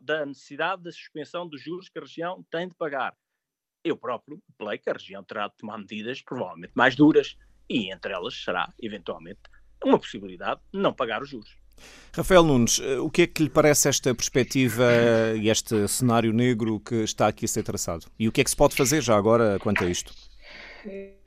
da, 0.00 0.26
necessidade 0.26 0.82
da 0.82 0.92
suspensão 0.92 1.48
dos 1.48 1.62
juros 1.62 1.88
que 1.88 1.98
a 1.98 2.02
região 2.02 2.44
tem 2.50 2.68
de 2.68 2.74
pagar, 2.74 3.14
eu 3.84 3.96
próprio 3.96 4.42
apelei 4.54 4.78
que 4.78 4.90
a 4.90 4.92
região 4.92 5.22
terá 5.22 5.48
de 5.48 5.56
tomar 5.56 5.78
medidas 5.78 6.20
provavelmente 6.20 6.72
mais 6.74 6.96
duras 6.96 7.36
e 7.68 7.92
entre 7.92 8.12
elas 8.12 8.34
será, 8.42 8.72
eventualmente, 8.80 9.40
uma 9.84 9.98
possibilidade 9.98 10.60
de 10.72 10.80
não 10.80 10.92
pagar 10.92 11.22
os 11.22 11.28
juros. 11.28 11.56
Rafael 12.14 12.42
Nunes, 12.42 12.80
eh, 12.80 12.98
o 12.98 13.10
que 13.10 13.22
é 13.22 13.26
que 13.26 13.42
lhe 13.42 13.50
parece 13.50 13.88
esta 13.88 14.14
perspectiva 14.14 14.84
e 15.36 15.48
este 15.48 15.86
cenário 15.86 16.32
negro 16.32 16.80
que 16.80 16.96
está 16.96 17.28
aqui 17.28 17.44
a 17.44 17.48
ser 17.48 17.62
traçado? 17.62 18.06
E 18.18 18.26
o 18.26 18.32
que 18.32 18.40
é 18.40 18.44
que 18.44 18.50
se 18.50 18.56
pode 18.56 18.74
fazer 18.74 19.02
já 19.02 19.16
agora 19.16 19.58
quanto 19.58 19.84
a 19.84 19.86
isto? 19.86 20.12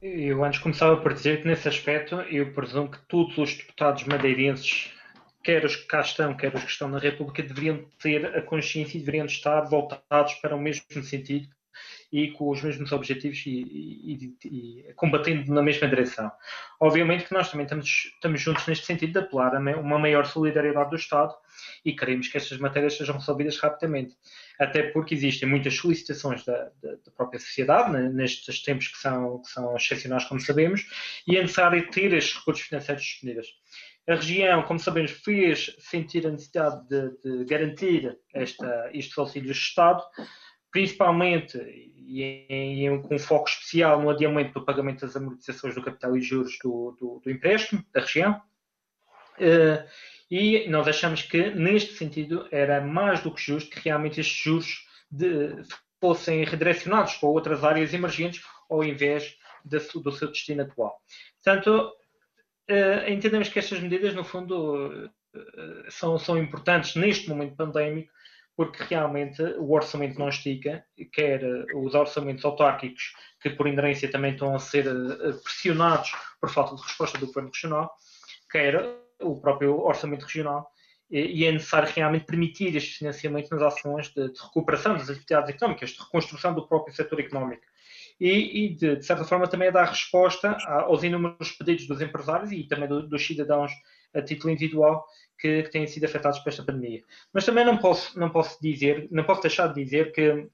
Eu 0.02 0.44
antes 0.44 0.60
começava 0.60 0.98
por 0.98 1.14
dizer 1.14 1.42
que 1.42 1.48
nesse 1.48 1.68
aspecto 1.68 2.16
eu 2.16 2.52
presumo 2.54 2.90
que 2.90 3.00
todos 3.08 3.38
os 3.38 3.56
deputados 3.56 4.04
madeirenses, 4.06 4.92
quer 5.44 5.66
os 5.66 5.76
que 5.76 5.86
cá 5.86 6.02
estão, 6.02 6.36
quer 6.36 6.54
os 6.54 6.64
que 6.64 6.72
estão 6.72 6.90
na 6.90 7.00
República, 7.00 7.44
deveriam 7.44 7.86
ter 8.02 8.26
a 8.38 8.42
consciência 8.42 8.98
e 8.98 9.00
deveriam 9.00 9.26
estar 9.26 9.62
voltados 9.62 10.34
para 10.36 10.56
o 10.56 10.60
mesmo 10.60 10.86
sentido 11.04 11.48
e 12.12 12.32
com 12.32 12.50
os 12.50 12.62
mesmos 12.62 12.92
objetivos 12.92 13.44
e, 13.46 13.52
e, 13.52 14.36
e, 14.46 14.94
combatendo 14.96 15.54
na 15.54 15.62
mesma 15.62 15.88
direção. 15.88 16.32
Obviamente 16.80 17.26
que 17.26 17.34
nós 17.34 17.52
também 17.52 17.66
estamos, 17.66 18.12
estamos 18.14 18.42
juntos 18.42 18.66
neste 18.68 18.86
sentido 18.86 19.14
de 19.14 19.20
apelar 19.20 19.56
a 19.56 19.60
uma 19.60 20.00
maior 20.00 20.26
solidariedade 20.26 20.90
do 20.90 20.96
Estado 20.96 21.34
e 21.86 21.94
queremos 21.94 22.28
que 22.28 22.38
estas 22.38 22.58
matérias 22.58 22.98
sejam 22.98 23.16
resolvidas 23.16 23.58
rapidamente. 23.60 24.16
Até 24.60 24.84
porque 24.84 25.14
existem 25.14 25.48
muitas 25.48 25.76
solicitações 25.76 26.44
da, 26.44 26.72
da, 26.82 26.92
da 27.06 27.12
própria 27.16 27.40
sociedade, 27.40 27.92
né, 27.92 28.10
nestes 28.10 28.62
tempos 28.64 28.88
que 28.88 28.98
são, 28.98 29.42
que 29.42 29.50
são 29.50 29.76
excepcionais, 29.76 30.26
como 30.26 30.40
sabemos, 30.40 30.86
e 31.28 31.38
é 31.38 31.42
necessário 31.42 31.90
ter 31.92 32.12
estes 32.14 32.38
recursos 32.38 32.66
financeiros 32.66 33.04
disponíveis. 33.04 33.48
A 34.10 34.16
região, 34.16 34.64
como 34.64 34.80
sabemos, 34.80 35.12
fez 35.12 35.76
sentir 35.78 36.26
a 36.26 36.32
necessidade 36.32 36.84
de, 36.88 37.12
de 37.22 37.46
garantir 37.46 38.18
esta, 38.34 38.90
estes 38.92 39.16
auxílios 39.16 39.56
de 39.56 39.64
Estado, 39.64 40.04
principalmente 40.72 41.58
e, 41.60 42.46
em, 42.50 43.02
com 43.04 43.20
foco 43.20 43.48
especial 43.48 44.02
no 44.02 44.10
adiamento 44.10 44.60
do 44.60 44.66
pagamento 44.66 45.02
das 45.02 45.16
amortizações 45.16 45.76
do 45.76 45.84
capital 45.84 46.18
e 46.18 46.22
juros 46.22 46.58
do, 46.64 46.98
do, 47.00 47.22
do 47.24 47.30
empréstimo 47.30 47.86
da 47.94 48.02
região. 48.02 48.42
Uh, 49.38 49.88
e 50.30 50.68
nós 50.70 50.88
achamos 50.88 51.22
que, 51.22 51.52
neste 51.52 51.94
sentido, 51.94 52.48
era 52.50 52.82
mais 52.82 53.22
do 53.22 53.32
que 53.32 53.42
justo 53.42 53.70
que 53.70 53.80
realmente 53.80 54.20
estes 54.20 54.38
juros 54.38 54.88
de, 55.12 55.56
fossem 56.02 56.44
redirecionados 56.44 57.14
para 57.16 57.30
outras 57.30 57.64
áreas 57.64 57.94
emergentes 57.94 58.44
ao 58.68 58.84
invés 58.84 59.38
de, 59.64 59.78
do 59.78 60.12
seu 60.12 60.30
destino 60.30 60.64
atual. 60.64 61.00
Portanto, 61.44 61.92
uh, 62.70 63.10
entendemos 63.10 63.50
que 63.50 63.60
estas 63.60 63.80
medidas, 63.80 64.14
no 64.14 64.24
fundo, 64.24 65.10
uh, 65.36 65.92
são, 65.92 66.18
são 66.18 66.38
importantes 66.38 66.96
neste 66.96 67.30
momento 67.30 67.56
pandémico 67.56 68.12
porque 68.56 68.84
realmente 68.84 69.42
o 69.42 69.72
orçamento 69.72 70.20
não 70.20 70.28
estica, 70.28 70.84
quer 71.14 71.42
os 71.74 71.96
orçamentos 71.96 72.44
autárquicos, 72.44 73.14
que 73.42 73.50
por 73.52 73.70
inerência 73.70 74.12
também 74.12 74.34
estão 74.34 74.54
a 74.54 74.60
ser 74.60 74.84
pressionados 75.42 76.12
por 76.42 76.50
falta 76.50 76.76
de 76.76 76.82
resposta 76.82 77.18
do 77.18 77.28
Governo 77.28 77.52
Regional, 77.54 77.90
quer 78.52 78.86
o 79.22 79.40
próprio 79.40 79.80
orçamento 79.80 80.24
regional, 80.24 80.70
e 81.10 81.46
é 81.46 81.52
necessário 81.54 81.90
realmente 81.96 82.26
permitir 82.26 82.76
este 82.76 83.00
financiamento 83.00 83.50
nas 83.50 83.62
ações 83.62 84.10
de, 84.10 84.30
de 84.30 84.40
recuperação 84.42 84.94
das 84.94 85.10
atividades 85.10 85.50
económicas, 85.50 85.92
de 85.92 86.00
reconstrução 86.00 86.54
do 86.54 86.68
próprio 86.68 86.94
setor 86.94 87.22
económico. 87.22 87.64
E, 88.20 88.66
e 88.66 88.76
de, 88.76 88.98
de, 88.98 89.06
certa 89.06 89.24
forma, 89.24 89.48
também 89.48 89.70
a 89.70 89.72
dar 89.72 89.86
resposta 89.86 90.58
aos 90.68 91.04
inúmeros 91.04 91.52
pedidos 91.54 91.88
dos 91.88 92.02
empresários 92.02 92.52
e 92.52 92.64
também 92.66 92.88
do, 92.88 93.08
dos 93.08 93.26
cidadãos 93.26 93.72
a 94.14 94.22
título 94.22 94.52
individual 94.52 95.06
que, 95.40 95.64
que 95.64 95.72
têm 95.72 95.88
sido 95.88 96.06
afetados 96.06 96.40
por 96.40 96.50
esta 96.50 96.64
pandemia. 96.64 97.04
Mas 97.34 97.46
também 97.46 97.66
não 97.66 97.78
posso, 97.78 98.20
não 98.20 98.30
posso 98.30 98.62
dizer, 98.62 99.08
não 99.12 99.24
posso 99.24 99.42
deixar 99.42 99.68
de 99.68 99.84
dizer 99.84 100.12
que, 100.12 100.48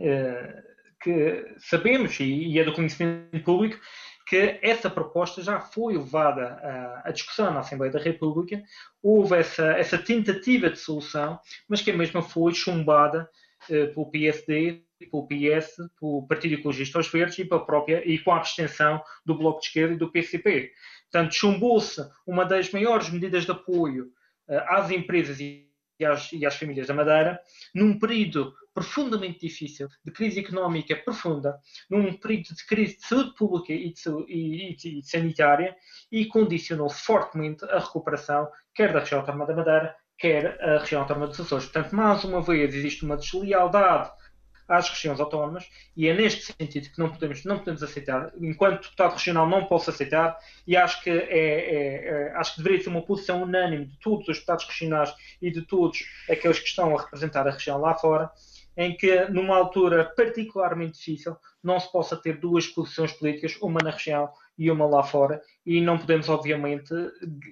eh, 0.00 0.62
que 1.02 1.54
sabemos, 1.58 2.18
e, 2.20 2.58
é 2.58 2.64
do 2.64 2.74
conhecimento 2.74 3.42
público, 3.42 3.80
que 4.26 4.58
essa 4.62 4.88
proposta 4.88 5.42
já 5.42 5.60
foi 5.60 5.94
levada 5.94 6.58
à, 6.62 7.08
à, 7.08 7.10
discussão 7.10 7.52
na 7.52 7.60
Assembleia 7.60 7.92
da 7.92 7.98
República, 7.98 8.62
houve 9.02 9.36
essa, 9.36 9.72
essa 9.72 9.98
tentativa 9.98 10.70
de 10.70 10.78
solução, 10.78 11.40
mas 11.68 11.82
que 11.82 11.90
a 11.90 11.96
mesma 11.96 12.22
foi 12.22 12.54
chumbada 12.54 13.28
eh, 13.68 13.86
pelo 13.86 14.10
PSD, 14.10 14.84
pelo 15.10 15.26
PS, 15.26 15.76
pelo 15.98 16.26
Partido 16.26 16.54
Ecologista 16.54 16.98
aos 16.98 17.08
Verdes 17.08 17.38
e, 17.38 17.44
pela 17.44 17.64
própria, 17.64 18.02
e 18.08 18.18
com 18.18 18.32
a 18.32 18.36
abstenção 18.36 19.02
do 19.24 19.36
Bloco 19.36 19.60
de 19.60 19.66
Esquerda 19.66 19.94
e 19.94 19.98
do 19.98 20.10
PCP. 20.10 20.72
Portanto, 21.10 21.34
chumbou-se 21.34 22.00
uma 22.26 22.44
das 22.44 22.70
maiores 22.70 23.10
medidas 23.10 23.44
de 23.44 23.50
apoio 23.50 24.06
uh, 24.48 24.58
às 24.68 24.90
empresas 24.90 25.40
e 25.40 25.68
às, 26.04 26.32
e 26.32 26.44
às, 26.44 26.56
famílias 26.56 26.86
da 26.86 26.94
Madeira, 26.94 27.40
num 27.74 27.98
período 27.98 28.54
profundamente 28.74 29.40
difícil, 29.40 29.88
de 30.04 30.10
crise 30.10 30.40
económica 30.40 30.96
profunda, 30.96 31.58
num 31.90 32.14
período 32.14 32.54
de 32.54 32.66
crise 32.66 32.96
de 32.96 33.06
saúde 33.06 33.34
pública 33.34 33.72
e, 33.72 33.92
de, 33.92 34.10
e, 34.28 34.76
e, 34.82 34.98
e 34.98 35.02
sanitária, 35.02 35.76
e 36.10 36.26
condicionou-se 36.26 37.02
fortemente 37.02 37.64
a 37.66 37.78
recuperação, 37.78 38.48
quer 38.74 38.92
da 38.92 39.00
região 39.00 39.20
autónoma 39.20 39.46
da 39.46 39.54
Madeira, 39.54 39.96
quer 40.18 40.58
a 40.62 40.78
região 40.78 41.02
autónoma 41.02 41.26
dos 41.26 41.40
Açores. 41.40 41.66
Portanto, 41.66 41.94
mais 41.94 42.24
uma 42.24 42.40
vez, 42.40 42.74
existe 42.74 43.04
uma 43.04 43.16
deslealdade 43.16 44.10
às 44.68 44.88
regiões 44.88 45.20
autónomas 45.20 45.68
e 45.96 46.08
é 46.08 46.14
neste 46.14 46.52
sentido 46.52 46.88
que 46.90 46.98
não 46.98 47.10
podemos, 47.10 47.44
não 47.44 47.58
podemos 47.58 47.82
aceitar, 47.82 48.32
enquanto 48.40 48.82
deputado 48.82 49.12
regional 49.12 49.48
não 49.48 49.64
posso 49.66 49.90
aceitar 49.90 50.38
e 50.66 50.76
acho 50.76 51.02
que, 51.02 51.10
é, 51.10 51.14
é, 51.14 52.08
é, 52.08 52.32
acho 52.36 52.54
que 52.54 52.62
deveria 52.62 52.82
ser 52.82 52.90
uma 52.90 53.02
posição 53.02 53.42
unânime 53.42 53.86
de 53.86 53.98
todos 53.98 54.28
os 54.28 54.36
deputados 54.36 54.64
regionais 54.66 55.14
e 55.40 55.50
de 55.50 55.62
todos 55.62 56.04
aqueles 56.30 56.58
que 56.58 56.68
estão 56.68 56.96
a 56.96 57.02
representar 57.02 57.46
a 57.46 57.52
região 57.52 57.78
lá 57.78 57.94
fora, 57.94 58.30
em 58.76 58.96
que 58.96 59.26
numa 59.26 59.56
altura 59.56 60.12
particularmente 60.16 60.98
difícil 60.98 61.36
não 61.62 61.78
se 61.78 61.90
possa 61.92 62.16
ter 62.16 62.38
duas 62.38 62.66
posições 62.66 63.12
políticas, 63.12 63.56
uma 63.60 63.80
na 63.82 63.90
região 63.90 64.30
e 64.58 64.70
uma 64.70 64.86
lá 64.86 65.02
fora, 65.02 65.40
e 65.64 65.80
não 65.80 65.96
podemos, 65.96 66.28
obviamente, 66.28 66.92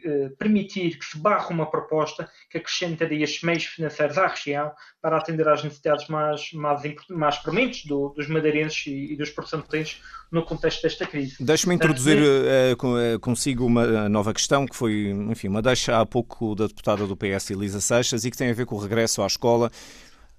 eh, 0.05 0.31
permitir 0.39 0.99
que 0.99 1.05
se 1.05 1.17
barre 1.17 1.53
uma 1.55 1.71
proposta 1.71 2.29
que 2.51 2.59
acrescentaria 2.59 3.23
estes 3.23 3.43
meios 3.43 3.65
financeiros 3.65 4.19
à 4.19 4.27
região 4.27 4.73
para 5.01 5.17
atender 5.17 5.47
às 5.49 5.63
necessidades 5.63 6.09
mais, 6.09 6.53
mais, 6.53 6.83
mais 7.09 7.39
prementes 7.39 7.87
do, 7.87 8.09
dos 8.11 8.29
madeirenses 8.29 8.87
e, 8.87 9.13
e 9.13 9.17
dos 9.17 9.31
portugueses 9.31 10.03
no 10.31 10.45
contexto 10.45 10.83
desta 10.83 11.07
crise. 11.07 11.37
Deixe-me 11.41 11.75
introduzir 11.75 12.19
uh, 12.19 13.21
consigo 13.21 13.65
uma 13.65 14.09
nova 14.09 14.33
questão 14.33 14.67
que 14.67 14.75
foi, 14.75 15.11
enfim, 15.29 15.49
uma 15.49 15.63
deixa 15.63 16.01
há 16.01 16.07
pouco 16.07 16.55
da 16.55 16.67
deputada 16.67 17.07
do 17.07 17.17
PS, 17.17 17.51
Elisa 17.51 17.81
Seixas, 17.81 18.25
e 18.25 18.31
que 18.31 18.37
tem 18.37 18.51
a 18.51 18.55
ver 18.55 18.67
com 18.67 18.75
o 18.75 18.79
regresso 18.79 19.23
à 19.23 19.27
escola. 19.27 19.71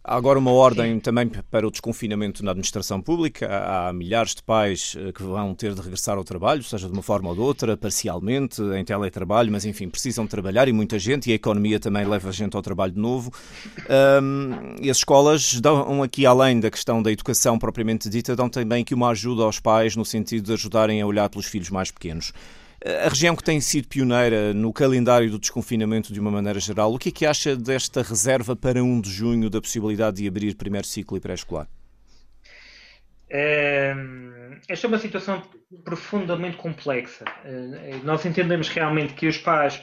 Há 0.03 0.15
agora 0.15 0.39
uma 0.39 0.51
ordem 0.51 0.95
Sim. 0.95 0.99
também 0.99 1.29
para 1.29 1.67
o 1.67 1.69
desconfinamento 1.69 2.43
na 2.43 2.51
administração 2.51 2.99
pública. 2.99 3.47
Há 3.47 3.93
milhares 3.93 4.33
de 4.33 4.41
pais 4.41 4.95
eh, 4.97 5.11
que 5.11 5.21
vão 5.21 5.53
ter 5.53 5.75
de 5.75 5.81
regressar 5.81 6.17
ao 6.17 6.23
trabalho, 6.23 6.63
seja 6.63 6.87
de 6.87 6.93
uma 6.93 7.03
forma 7.03 7.29
ou 7.29 7.35
de 7.35 7.41
outra, 7.41 7.77
parcialmente, 7.77 8.59
em 8.61 8.83
teletrabalho, 8.83 9.51
mas 9.51 9.63
enfim, 9.63 9.87
precisam 9.87 10.25
trabalhar 10.25 10.67
e 10.67 10.73
muita 10.73 10.97
gente, 10.97 11.29
e 11.29 11.33
a 11.33 11.35
economia 11.35 11.79
também 11.79 12.03
leva 12.03 12.29
a 12.29 12.31
gente 12.31 12.55
ao 12.55 12.63
trabalho 12.63 12.93
de 12.93 12.99
novo. 12.99 13.31
Um, 14.23 14.75
e 14.81 14.89
as 14.89 14.97
escolas 14.97 15.61
dão 15.61 16.01
aqui, 16.01 16.25
além 16.25 16.59
da 16.59 16.71
questão 16.71 17.03
da 17.03 17.11
educação 17.11 17.59
propriamente 17.59 18.09
dita, 18.09 18.35
dão 18.35 18.49
também 18.49 18.81
aqui 18.81 18.95
uma 18.95 19.09
ajuda 19.09 19.43
aos 19.43 19.59
pais 19.59 19.95
no 19.95 20.03
sentido 20.03 20.45
de 20.45 20.53
ajudarem 20.53 20.99
a 20.99 21.05
olhar 21.05 21.29
pelos 21.29 21.45
filhos 21.45 21.69
mais 21.69 21.91
pequenos. 21.91 22.33
A 22.83 23.09
região 23.09 23.35
que 23.35 23.43
tem 23.43 23.61
sido 23.61 23.87
pioneira 23.87 24.55
no 24.55 24.73
calendário 24.73 25.29
do 25.29 25.37
desconfinamento 25.37 26.11
de 26.11 26.19
uma 26.19 26.31
maneira 26.31 26.59
geral, 26.59 26.91
o 26.91 26.97
que 26.97 27.09
é 27.09 27.11
que 27.11 27.25
acha 27.27 27.55
desta 27.55 28.01
reserva 28.01 28.55
para 28.55 28.83
1 28.83 29.01
de 29.01 29.11
junho 29.11 29.49
da 29.51 29.61
possibilidade 29.61 30.17
de 30.17 30.27
abrir 30.27 30.55
primeiro 30.55 30.87
ciclo 30.87 31.15
e 31.15 31.19
pré-escolar? 31.19 31.67
É, 33.29 33.95
esta 34.67 34.87
é 34.87 34.89
uma 34.89 34.97
situação 34.97 35.43
profundamente 35.83 36.57
complexa. 36.57 37.23
É, 37.45 37.99
nós 38.03 38.25
entendemos 38.25 38.67
realmente 38.69 39.13
que 39.13 39.27
os 39.27 39.37
pais 39.37 39.81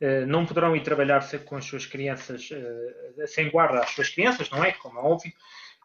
é, 0.00 0.24
não 0.24 0.46
poderão 0.46 0.76
ir 0.76 0.82
trabalhar 0.82 1.26
com 1.44 1.56
as 1.56 1.64
suas 1.64 1.84
crianças, 1.84 2.48
é, 2.52 3.26
sem 3.26 3.50
guarda 3.50 3.80
as 3.80 3.90
suas 3.90 4.08
crianças, 4.08 4.48
não 4.50 4.64
é? 4.64 4.70
Como 4.72 4.98
é 4.98 5.02
óbvio. 5.02 5.32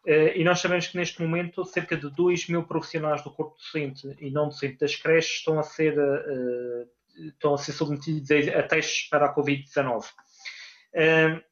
Uh, 0.06 0.34
e 0.36 0.44
nós 0.44 0.60
sabemos 0.60 0.88
que 0.88 0.98
neste 0.98 1.22
momento 1.22 1.64
cerca 1.64 1.96
de 1.96 2.10
2 2.10 2.48
mil 2.50 2.64
profissionais 2.64 3.24
do 3.24 3.30
corpo 3.30 3.56
docente 3.56 4.16
e 4.20 4.32
não 4.32 4.46
docente 4.46 4.80
das 4.80 4.96
creches 4.96 5.38
estão 5.38 5.60
a 5.60 5.64
ser, 5.64 5.98
uh, 5.98 7.28
estão 7.28 7.54
a 7.54 7.58
ser 7.58 7.72
submetidos 7.72 8.32
a, 8.48 8.64
testes 8.64 9.08
para 9.10 9.28
a 9.28 9.36
Covid-19. 9.36 10.06
Uh, 10.94 11.44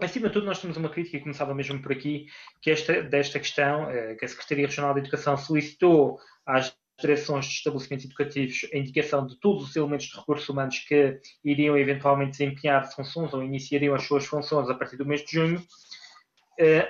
acima 0.00 0.28
de 0.28 0.34
tudo, 0.34 0.46
nós 0.46 0.60
temos 0.60 0.76
uma 0.76 0.88
crítica, 0.88 1.16
e 1.16 1.20
começava 1.20 1.52
mesmo 1.52 1.82
por 1.82 1.90
aqui, 1.90 2.26
que 2.62 2.70
esta, 2.70 3.02
desta 3.02 3.40
questão, 3.40 3.88
que 4.18 4.24
a 4.24 4.28
Secretaria 4.28 4.66
Regional 4.66 4.94
de 4.94 5.00
Educação 5.00 5.36
solicitou 5.36 6.20
às 6.46 6.76
direções 7.00 7.46
de 7.46 7.52
estabelecimentos 7.54 8.06
educativos 8.06 8.66
a 8.72 8.76
indicação 8.76 9.26
de 9.26 9.36
todos 9.40 9.68
os 9.68 9.76
elementos 9.76 10.06
de 10.06 10.16
recursos 10.16 10.48
humanos 10.48 10.78
que 10.80 11.20
iriam 11.44 11.76
eventualmente 11.76 12.32
desempenhar 12.32 12.90
funções 12.92 13.32
ou 13.34 13.42
iniciariam 13.42 13.94
as 13.94 14.04
suas 14.04 14.24
funções 14.24 14.68
a 14.70 14.74
partir 14.74 14.96
do 14.96 15.06
mês 15.06 15.24
de 15.24 15.32
junho, 15.32 15.58
eh, 15.58 15.64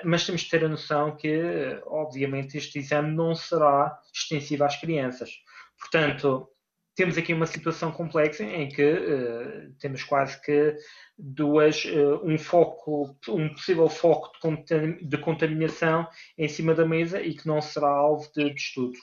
mas 0.03 0.25
temos 0.25 0.41
de 0.41 0.49
ter 0.49 0.63
a 0.63 0.69
noção 0.69 1.15
que, 1.15 1.81
obviamente, 1.85 2.57
este 2.57 2.79
exame 2.79 3.15
não 3.15 3.33
será 3.35 3.97
extensivo 4.13 4.63
às 4.63 4.75
crianças. 4.75 5.31
Portanto, 5.79 6.49
temos 6.95 7.17
aqui 7.17 7.33
uma 7.33 7.45
situação 7.45 7.91
complexa 7.91 8.43
em 8.43 8.69
que 8.69 8.81
uh, 8.81 9.73
temos 9.79 10.01
quase 10.03 10.41
que 10.41 10.77
duas, 11.17 11.83
uh, 11.85 12.21
um 12.23 12.37
foco, 12.37 13.15
um 13.27 13.49
possível 13.49 13.89
foco 13.89 14.31
de, 14.65 15.05
de, 15.05 15.17
contaminação 15.17 16.07
em 16.37 16.47
cima 16.47 16.73
da 16.73 16.85
mesa 16.85 17.21
e 17.21 17.35
que 17.35 17.45
não 17.45 17.61
será 17.61 17.89
alvo 17.89 18.31
de, 18.33 18.49
de 18.49 18.59
estudo. 18.61 18.97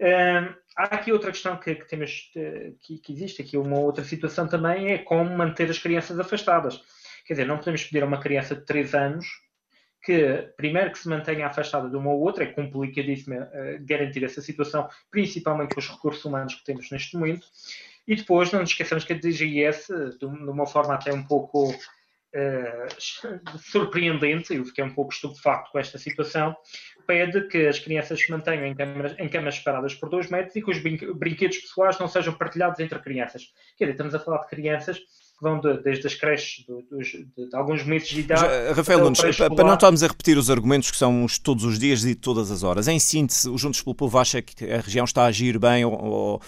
Uh, 0.00 0.56
há 0.76 0.84
aqui 0.84 1.12
outra 1.12 1.30
questão 1.30 1.56
que, 1.58 1.74
que 1.74 1.86
temos, 1.86 2.30
que, 2.32 2.98
que, 2.98 3.12
existe 3.12 3.42
aqui 3.42 3.56
uma 3.58 3.78
outra 3.78 4.02
situação 4.02 4.48
também 4.48 4.92
é 4.92 4.98
como 4.98 5.36
manter 5.36 5.68
as 5.68 5.78
crianças 5.78 6.18
afastadas. 6.18 6.80
Quer 7.26 7.34
dizer, 7.34 7.46
não 7.46 7.58
podemos 7.58 7.84
pedir 7.84 8.02
a 8.02 8.06
uma 8.06 8.20
criança 8.20 8.56
de 8.56 8.64
3 8.64 8.94
anos 8.94 9.26
que, 10.04 10.52
primeiro, 10.56 10.92
que 10.92 10.98
se 10.98 11.08
mantenha 11.08 11.46
afastada 11.46 11.88
de 11.88 11.96
uma 11.96 12.10
ou 12.10 12.20
outra, 12.20 12.44
é 12.44 12.48
complicadíssimo 12.48 13.40
uh, 13.40 13.48
garantir 13.80 14.22
essa 14.22 14.42
situação, 14.42 14.88
principalmente 15.10 15.74
com 15.74 15.80
os 15.80 15.88
recursos 15.88 16.24
humanos 16.24 16.54
que 16.54 16.64
temos 16.64 16.90
neste 16.90 17.16
momento. 17.16 17.46
E 18.06 18.14
depois, 18.14 18.52
não 18.52 18.60
nos 18.60 18.70
esqueçamos 18.70 19.04
que 19.04 19.14
a 19.14 19.18
DGIS, 19.18 19.88
de 20.18 20.26
uma 20.26 20.66
forma 20.66 20.94
até 20.94 21.12
um 21.12 21.24
pouco 21.24 21.70
uh, 21.70 23.58
surpreendente, 23.58 24.54
eu 24.54 24.64
fiquei 24.66 24.84
um 24.84 24.92
pouco 24.92 25.12
estupefacto 25.12 25.72
com 25.72 25.78
esta 25.78 25.96
situação, 25.96 26.54
pede 27.06 27.48
que 27.48 27.66
as 27.66 27.78
crianças 27.78 28.20
se 28.20 28.30
mantenham 28.30 28.66
em 28.66 28.74
camas, 28.74 29.14
em 29.18 29.28
camas 29.28 29.54
separadas 29.56 29.94
por 29.94 30.10
dois 30.10 30.28
metros 30.28 30.54
e 30.56 30.62
que 30.62 30.70
os 30.70 30.78
brinquedos 30.78 31.58
pessoais 31.58 31.98
não 31.98 32.08
sejam 32.08 32.34
partilhados 32.34 32.78
entre 32.80 32.98
crianças. 32.98 33.52
Quer 33.76 33.84
dizer, 33.84 33.92
estamos 33.92 34.14
a 34.14 34.20
falar 34.20 34.42
de 34.42 34.48
crianças 34.48 35.00
vão 35.44 35.60
de, 35.60 35.76
desde 35.82 36.06
as 36.06 36.14
creches 36.14 36.64
de, 36.66 37.02
de, 37.36 37.48
de, 37.48 37.54
alguns 37.54 37.84
meses 37.84 38.08
de 38.08 38.20
idade. 38.20 38.72
Rafael 38.74 38.98
Nunes, 38.98 39.20
para 39.20 39.64
não 39.64 39.74
estarmos 39.74 40.02
a 40.02 40.06
repetir 40.06 40.38
os 40.38 40.50
argumentos 40.50 40.90
que 40.90 40.96
são 40.96 41.22
os, 41.24 41.38
todos 41.38 41.64
os 41.64 41.78
dias 41.78 42.02
e 42.04 42.14
todas 42.14 42.50
as 42.50 42.62
horas, 42.62 42.88
em 42.88 42.98
síntese, 42.98 43.48
o 43.50 43.58
Juntos 43.58 43.82
pelo 43.82 43.94
Povo 43.94 44.18
acha 44.18 44.40
que 44.40 44.64
a 44.64 44.80
região 44.80 45.04
está 45.04 45.24
a 45.24 45.26
agir 45.26 45.58
bem 45.58 45.84
ou, 45.84 45.92
ou, 45.92 46.42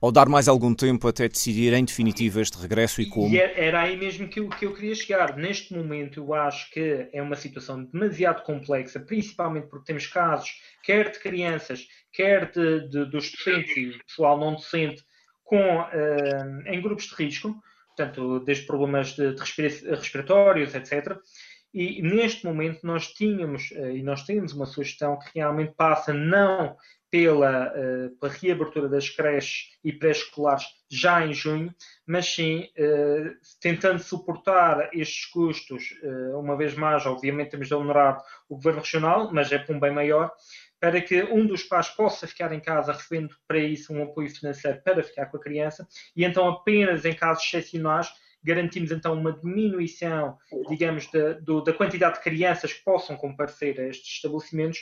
ou 0.00 0.12
dar 0.12 0.28
mais 0.28 0.48
algum 0.48 0.74
tempo 0.74 1.06
até 1.06 1.28
decidir 1.28 1.72
em 1.72 1.84
definitivo 1.84 2.40
este 2.40 2.58
regresso 2.58 3.00
e 3.00 3.06
como? 3.06 3.32
E 3.32 3.38
é, 3.38 3.66
era 3.66 3.82
aí 3.82 3.96
mesmo 3.96 4.26
que 4.28 4.40
eu, 4.40 4.48
que 4.48 4.66
eu 4.66 4.74
queria 4.74 4.94
chegar. 4.96 5.36
Neste 5.36 5.72
momento, 5.72 6.18
eu 6.18 6.34
acho 6.34 6.68
que 6.72 7.08
é 7.12 7.22
uma 7.22 7.36
situação 7.36 7.84
demasiado 7.84 8.42
complexa, 8.42 8.98
principalmente 8.98 9.68
porque 9.68 9.86
temos 9.86 10.08
casos, 10.08 10.50
quer 10.82 11.12
de 11.12 11.20
crianças, 11.20 11.86
quer 12.12 12.50
de, 12.50 12.88
de 12.88 13.04
dos 13.04 13.30
docentes 13.30 13.76
e 13.76 14.04
pessoal 14.04 14.36
não 14.38 14.54
docente, 14.54 15.04
com, 15.44 15.80
uh, 15.80 16.62
em 16.66 16.80
grupos 16.80 17.06
de 17.06 17.14
risco 17.14 17.54
portanto, 18.00 18.40
desde 18.40 18.66
problemas 18.66 19.14
de, 19.14 19.34
de 19.34 19.40
respiratórios, 19.90 20.74
etc. 20.74 21.18
E 21.72 22.02
neste 22.02 22.44
momento 22.46 22.80
nós 22.82 23.08
tínhamos, 23.12 23.70
eh, 23.72 23.96
e 23.96 24.02
nós 24.02 24.24
temos 24.24 24.52
uma 24.52 24.66
sugestão 24.66 25.18
que 25.18 25.38
realmente 25.38 25.74
passa 25.76 26.12
não 26.12 26.76
pela, 27.10 27.72
uh, 27.72 28.16
pela 28.18 28.32
reabertura 28.32 28.88
das 28.88 29.08
creches 29.08 29.76
e 29.82 29.92
pré-escolares 29.92 30.64
já 30.88 31.26
em 31.26 31.34
junho, 31.34 31.74
mas 32.06 32.26
sim 32.26 32.68
uh, 32.78 33.36
tentando 33.60 33.98
suportar 33.98 34.90
estes 34.92 35.26
custos, 35.26 35.88
uma 36.38 36.56
vez 36.56 36.74
mais, 36.74 37.04
obviamente 37.06 37.50
temos 37.50 37.66
de 37.66 37.74
honorar 37.74 38.22
o 38.48 38.54
Governo 38.54 38.80
Regional, 38.80 39.30
mas 39.32 39.50
é 39.50 39.58
para 39.58 39.74
um 39.74 39.80
bem 39.80 39.92
maior, 39.92 40.32
para 40.80 41.00
que 41.00 41.22
um 41.24 41.46
dos 41.46 41.62
pais 41.62 41.88
possa 41.90 42.26
ficar 42.26 42.52
em 42.52 42.60
casa 42.60 42.92
recebendo 42.92 43.36
para 43.46 43.58
isso 43.58 43.92
um 43.92 44.02
apoio 44.02 44.30
financeiro 44.30 44.80
para 44.82 45.02
ficar 45.02 45.26
com 45.26 45.36
a 45.36 45.40
criança 45.40 45.86
e 46.16 46.24
então 46.24 46.48
apenas 46.48 47.04
em 47.04 47.12
casos 47.12 47.44
excepcionais 47.44 48.10
garantimos 48.42 48.90
então 48.90 49.12
uma 49.12 49.32
diminuição, 49.32 50.38
digamos, 50.68 51.06
da, 51.10 51.34
do, 51.34 51.60
da 51.60 51.74
quantidade 51.74 52.16
de 52.16 52.24
crianças 52.24 52.72
que 52.72 52.82
possam 52.82 53.14
comparecer 53.16 53.78
a 53.78 53.88
estes 53.88 54.14
estabelecimentos 54.14 54.80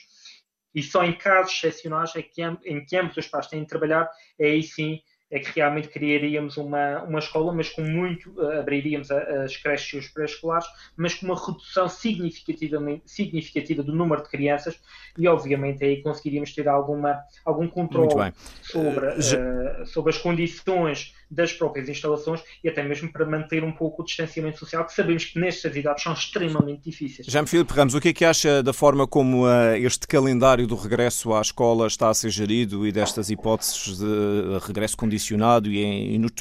e 0.73 0.83
só 0.83 1.05
em 1.05 1.17
casos 1.17 1.55
excepcionais 1.55 2.15
é 2.15 2.23
que, 2.23 2.41
em 2.65 2.85
que 2.85 2.97
ambos 2.97 3.17
os 3.17 3.27
pais 3.27 3.49
têm 3.49 3.63
de 3.63 3.67
trabalhar, 3.67 4.09
é 4.39 4.47
aí 4.47 4.63
sim 4.63 5.01
é 5.31 5.39
que 5.39 5.51
realmente 5.55 5.89
criaríamos 5.89 6.57
uma, 6.57 7.03
uma 7.03 7.19
escola, 7.19 7.53
mas 7.53 7.69
com 7.69 7.83
muito, 7.83 8.31
uh, 8.41 8.61
abriríamos 8.61 9.11
as 9.11 9.57
creches 9.57 9.93
e 9.93 9.97
os 9.99 10.09
pré-escolares, 10.09 10.67
mas 10.97 11.15
com 11.15 11.27
uma 11.27 11.37
redução 11.37 11.89
significativamente, 11.89 13.03
significativa 13.07 13.83
do 13.83 13.95
número 13.95 14.23
de 14.23 14.29
crianças 14.29 14.81
e, 15.19 15.29
obviamente, 15.29 15.85
aí 15.85 16.03
conseguiríamos 16.03 16.55
ter 16.55 16.67
alguma, 16.67 17.21
algum 17.45 17.69
controle 17.69 18.33
sobre, 18.63 19.07
uh, 19.07 19.87
sobre 19.87 20.11
as 20.11 20.19
condições 20.19 21.15
das 21.31 21.53
próprias 21.53 21.89
instalações 21.89 22.43
e 22.63 22.69
até 22.69 22.83
mesmo 22.83 23.13
para 23.13 23.27
manter 23.27 23.63
um 23.63 23.73
pouco 23.73 24.03
o 24.03 24.05
distanciamento 24.05 24.59
social, 24.59 24.85
que 24.87 24.93
sabemos 24.93 25.25
que 25.27 25.39
nestas 25.39 25.77
idades 25.77 26.03
são 26.03 26.13
extremamente 26.13 26.83
difíceis. 26.85 27.27
Já 27.27 27.43
me 27.43 27.49
Filipe 27.49 27.73
Ramos, 27.73 27.95
o 27.95 28.01
que 28.01 28.09
é 28.09 28.13
que 28.13 28.25
acha 28.25 28.63
da 28.63 28.73
forma 28.73 29.07
como 29.07 29.47
uh, 29.47 29.75
este 29.77 30.07
calendário 30.07 30.67
do 30.67 30.75
regresso 30.75 31.33
à 31.35 31.41
escola 31.41 31.87
está 31.87 32.09
a 32.09 32.15
ser 32.15 32.31
gerido 32.31 32.87
e 32.87 32.93
destas 32.93 33.31
hipóteses 33.31 33.99
de 33.99 34.67
regresso 34.67 34.97
condicionado 34.97 35.71
e, 35.71 35.79
em, 35.83 36.15
e 36.15 36.19
nos, 36.19 36.33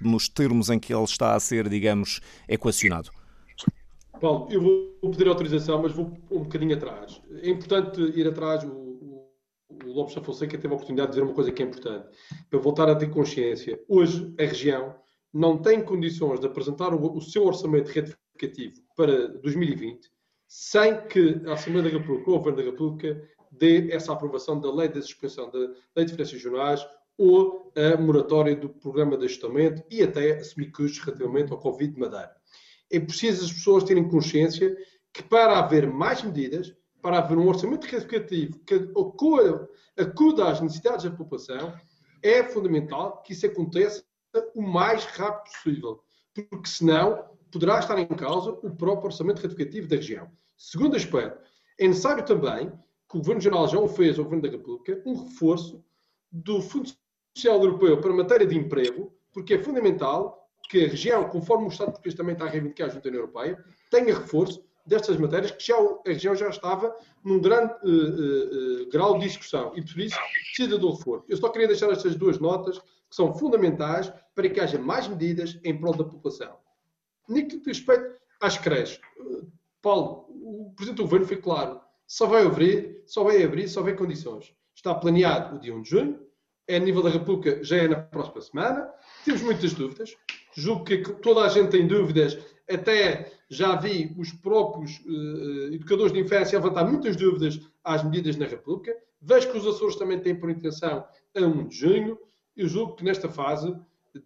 nos 0.00 0.28
termos 0.28 0.70
em 0.70 0.78
que 0.78 0.92
ele 0.92 1.04
está 1.04 1.34
a 1.34 1.40
ser, 1.40 1.68
digamos, 1.68 2.20
equacionado? 2.48 3.10
Paulo, 4.20 4.48
eu 4.50 4.60
vou 4.60 5.10
pedir 5.10 5.28
autorização, 5.28 5.80
mas 5.80 5.92
vou 5.92 6.12
um 6.30 6.40
bocadinho 6.40 6.74
atrás. 6.74 7.20
É 7.40 7.48
importante 7.48 8.00
ir 8.00 8.26
atrás. 8.26 8.64
O, 8.64 8.87
o 9.84 9.92
Lopes 9.92 10.14
da 10.14 10.22
Fonseca 10.22 10.58
teve 10.58 10.72
a 10.72 10.76
oportunidade 10.76 11.08
de 11.08 11.14
dizer 11.14 11.24
uma 11.24 11.34
coisa 11.34 11.52
que 11.52 11.62
é 11.62 11.66
importante, 11.66 12.08
para 12.48 12.58
voltar 12.58 12.88
a 12.88 12.94
ter 12.94 13.10
consciência. 13.10 13.80
Hoje, 13.88 14.34
a 14.38 14.42
região 14.42 14.94
não 15.32 15.58
tem 15.58 15.82
condições 15.82 16.40
de 16.40 16.46
apresentar 16.46 16.94
o, 16.94 17.16
o 17.16 17.20
seu 17.20 17.44
orçamento 17.44 17.88
retificativo 17.88 18.74
para 18.96 19.28
2020 19.28 20.08
sem 20.48 21.06
que 21.06 21.42
a 21.46 21.52
Assembleia 21.52 21.90
da 21.90 21.98
República 21.98 22.30
ou 22.30 22.36
o 22.36 22.38
Governo 22.38 22.58
da 22.58 22.64
República 22.64 23.22
dê 23.52 23.92
essa 23.92 24.12
aprovação 24.12 24.58
da 24.58 24.72
lei 24.72 24.88
de 24.88 25.02
suspensão 25.02 25.50
da 25.50 25.58
lei 25.58 25.76
de 25.96 26.06
diferenças 26.06 26.32
regionais 26.32 26.86
ou 27.18 27.70
a 27.76 28.00
moratória 28.00 28.56
do 28.56 28.70
programa 28.70 29.18
de 29.18 29.26
ajustamento 29.26 29.82
e 29.90 30.02
até 30.02 30.38
assumir 30.38 30.70
custos 30.70 31.00
relativamente 31.00 31.52
ao 31.52 31.58
Covid 31.58 31.92
de 31.92 32.00
Madeira. 32.00 32.34
É 32.90 32.98
preciso 32.98 33.44
as 33.44 33.52
pessoas 33.52 33.84
terem 33.84 34.08
consciência 34.08 34.74
que 35.12 35.22
para 35.22 35.58
haver 35.58 35.86
mais 35.86 36.22
medidas, 36.22 36.74
para 37.00 37.18
haver 37.18 37.38
um 37.38 37.48
orçamento 37.48 37.86
retificativo 37.86 38.58
que 38.60 38.74
acuda 39.96 40.48
às 40.48 40.60
necessidades 40.60 41.04
da 41.04 41.10
população, 41.10 41.72
é 42.22 42.42
fundamental 42.44 43.22
que 43.22 43.32
isso 43.32 43.46
aconteça 43.46 44.04
o 44.54 44.62
mais 44.62 45.04
rápido 45.04 45.52
possível, 45.52 46.02
porque 46.34 46.68
senão 46.68 47.24
poderá 47.50 47.78
estar 47.78 47.98
em 47.98 48.06
causa 48.06 48.50
o 48.50 48.70
próprio 48.70 49.06
orçamento 49.06 49.40
retificativo 49.40 49.88
da 49.88 49.96
região. 49.96 50.30
Segundo 50.56 50.96
aspecto, 50.96 51.40
é 51.78 51.86
necessário 51.86 52.24
também, 52.24 52.70
que 53.08 53.16
o 53.16 53.18
Governo 53.18 53.40
Geral 53.40 53.68
já 53.68 53.78
o 53.78 53.88
fez 53.88 54.18
ao 54.18 54.24
Governo 54.24 54.42
da 54.42 54.50
República, 54.50 55.00
um 55.06 55.24
reforço 55.24 55.82
do 56.30 56.60
Fundo 56.60 56.90
Social 57.34 57.62
Europeu 57.62 58.00
para 58.00 58.10
a 58.10 58.16
matéria 58.16 58.46
de 58.46 58.56
emprego, 58.56 59.12
porque 59.32 59.54
é 59.54 59.62
fundamental 59.62 60.46
que 60.68 60.84
a 60.84 60.88
região, 60.88 61.28
conforme 61.28 61.64
o 61.64 61.68
Estado 61.68 61.92
português 61.92 62.14
também 62.14 62.34
está 62.34 62.44
a 62.44 62.48
reivindicar 62.48 62.90
junto 62.90 63.06
à 63.06 63.08
União 63.08 63.22
Europeia, 63.22 63.64
tenha 63.90 64.14
reforço 64.14 64.67
destas 64.88 65.16
matérias 65.18 65.50
que 65.50 65.66
já, 65.66 65.76
a 65.76 66.00
região 66.04 66.34
já 66.34 66.48
estava 66.48 66.94
num 67.22 67.40
grande 67.40 67.72
uh, 67.84 68.82
uh, 68.82 68.90
grau 68.90 69.18
de 69.18 69.26
discussão 69.26 69.72
e 69.76 69.82
por 69.82 70.00
isso 70.00 70.16
precisa 70.54 70.78
do 70.78 70.90
reforço. 70.90 71.24
Eu 71.28 71.36
só 71.36 71.48
queria 71.50 71.68
deixar 71.68 71.90
estas 71.90 72.16
duas 72.16 72.38
notas 72.38 72.78
que 72.78 73.14
são 73.14 73.32
fundamentais 73.32 74.12
para 74.34 74.48
que 74.48 74.60
haja 74.60 74.78
mais 74.78 75.06
medidas 75.06 75.58
em 75.62 75.78
prol 75.78 75.94
da 75.94 76.04
população. 76.04 76.56
No 77.28 77.46
que 77.46 77.60
respeito 77.66 78.16
às 78.40 78.56
creches, 78.56 79.00
Paulo, 79.82 80.26
o 80.30 80.72
Presidente 80.74 80.96
do 80.96 81.02
Governo 81.04 81.26
foi 81.26 81.36
claro, 81.36 81.80
só 82.06 82.26
vai 82.26 82.44
abrir, 82.44 83.02
só 83.06 83.22
vai 83.22 83.42
abrir, 83.42 83.68
só 83.68 83.82
vai 83.82 83.94
condições. 83.94 84.54
Está 84.74 84.94
planeado 84.94 85.56
o 85.56 85.60
dia 85.60 85.74
1 85.74 85.82
de 85.82 85.90
junho, 85.90 86.20
é 86.66 86.76
a 86.76 86.78
nível 86.78 87.02
da 87.02 87.10
República, 87.10 87.62
já 87.62 87.76
é 87.76 87.88
na 87.88 87.96
próxima 87.96 88.40
semana. 88.40 88.88
Temos 89.24 89.42
muitas 89.42 89.72
dúvidas. 89.72 90.16
Julgo 90.54 90.84
que 90.84 90.98
toda 90.98 91.42
a 91.42 91.48
gente 91.48 91.70
tem 91.70 91.86
dúvidas, 91.86 92.38
até 92.70 93.32
já 93.48 93.76
vi 93.76 94.14
os 94.18 94.32
próprios 94.32 94.98
uh, 95.00 95.72
educadores 95.72 96.12
de 96.12 96.20
infância 96.20 96.58
levantar 96.58 96.84
muitas 96.84 97.16
dúvidas 97.16 97.60
às 97.82 98.04
medidas 98.04 98.36
na 98.36 98.46
República. 98.46 98.94
Vejo 99.20 99.50
que 99.50 99.58
os 99.58 99.66
Açores 99.66 99.96
também 99.96 100.20
têm 100.20 100.34
por 100.34 100.50
intenção 100.50 101.04
a 101.34 101.40
1 101.40 101.68
de 101.68 101.76
junho. 101.76 102.18
Eu 102.56 102.68
julgo 102.68 102.94
que 102.94 103.04
nesta 103.04 103.28
fase 103.28 103.74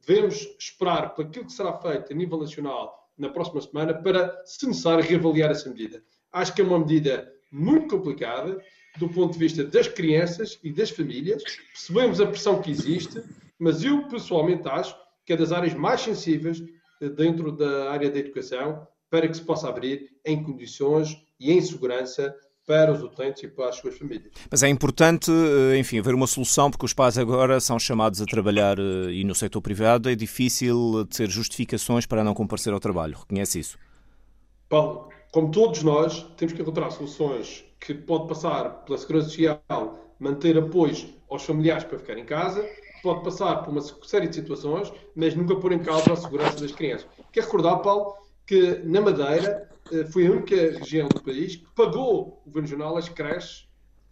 devemos 0.07 0.49
esperar 0.59 1.15
para 1.15 1.25
aquilo 1.25 1.47
que 1.47 1.53
será 1.53 1.73
feito 1.79 2.13
a 2.13 2.17
nível 2.17 2.39
nacional 2.39 3.11
na 3.17 3.29
próxima 3.29 3.61
semana 3.61 3.95
para, 3.95 4.43
se 4.45 4.67
necessário, 4.67 5.05
reavaliar 5.05 5.51
essa 5.51 5.69
medida. 5.69 6.03
Acho 6.33 6.55
que 6.55 6.63
é 6.63 6.65
uma 6.65 6.79
medida 6.79 7.33
muito 7.51 7.97
complicada 7.97 8.59
do 8.99 9.09
ponto 9.09 9.35
de 9.35 9.39
vista 9.39 9.65
das 9.65 9.87
crianças 9.87 10.59
e 10.63 10.73
das 10.73 10.91
famílias. 10.91 11.43
Percebemos 11.73 12.21
a 12.21 12.27
pressão 12.27 12.61
que 12.61 12.71
existe, 12.71 13.23
mas 13.59 13.85
eu 13.85 14.09
pessoalmente 14.09 14.69
acho 14.69 14.97
que 15.25 15.33
é 15.33 15.37
das 15.37 15.53
áreas 15.53 15.75
mais 15.75 16.01
sensíveis 16.01 16.63
dentro 17.09 17.53
da 17.53 17.91
área 17.91 18.11
da 18.11 18.19
educação 18.19 18.87
para 19.11 19.29
que 19.29 19.35
se 19.35 19.43
possa 19.43 19.69
abrir 19.69 20.11
em 20.25 20.43
condições 20.43 21.17
e 21.39 21.53
em 21.53 21.61
segurança 21.61 22.35
para 22.67 22.93
os 22.93 23.03
utentes 23.03 23.43
e 23.43 23.49
para 23.49 23.69
as 23.69 23.77
suas 23.77 23.99
famílias. 23.99 24.33
Mas 24.51 24.63
é 24.63 24.69
importante, 24.69 25.31
eh, 25.31 25.77
enfim, 25.79 25.99
haver 25.99 26.15
uma 26.15 26.27
solução, 26.27 26.71
porque 26.71 26.87
os 26.87 26.95
pais 26.95 27.19
agora 27.19 27.61
são 27.61 27.79
chamados 27.79 28.23
a 28.23 28.27
trabalhar 28.27 28.79
eh, 28.79 29.11
e 29.13 29.25
no 29.25 29.35
setor 29.35 29.61
privado 29.61 30.09
é 30.09 30.15
difícil 30.15 31.05
ter 31.07 31.29
justificações 31.29 32.07
para 32.07 32.23
não 32.23 32.35
comparecer 32.35 32.73
ao 32.73 32.81
trabalho. 32.81 33.19
Reconhece 33.19 33.59
isso? 33.59 33.79
Paulo, 34.69 35.09
como 35.33 35.51
todos 35.51 35.83
nós, 35.83 36.23
temos 36.37 36.55
que 36.55 36.63
encontrar 36.63 36.91
soluções 36.91 37.65
que 37.81 37.95
pode 37.95 38.29
passar 38.29 38.85
pela 38.85 38.97
Segurança 38.97 39.29
Social, 39.29 40.15
manter 40.19 40.57
apoios 40.57 41.07
aos 41.29 41.45
familiares 41.45 41.85
para 41.85 41.99
ficar 41.99 42.17
em 42.17 42.25
casa, 42.25 42.65
pode 43.03 43.25
passar 43.25 43.57
por 43.57 43.71
uma 43.71 43.81
série 43.81 44.29
de 44.29 44.37
situações, 44.37 44.93
mas 45.15 45.35
nunca 45.35 45.57
pôr 45.57 45.73
em 45.73 45.81
causa 45.81 46.13
a 46.13 46.17
segurança 46.17 46.61
das 46.61 46.73
crianças. 46.73 47.09
Quero 47.33 47.47
recordar, 47.47 47.83
Paulo, 47.83 48.15
que 48.47 48.79
na 48.85 49.01
Madeira 49.01 49.69
eh, 49.91 50.05
foi 50.07 50.27
a 50.27 50.31
única 50.31 50.55
região 50.55 51.11
do 51.11 51.21
país 51.21 51.57
que 51.57 51.67
pagou 51.75 52.43
o 52.45 52.51
Governo 52.51 52.69
Regional 52.69 52.97
as 52.97 53.09
creches 53.09 53.69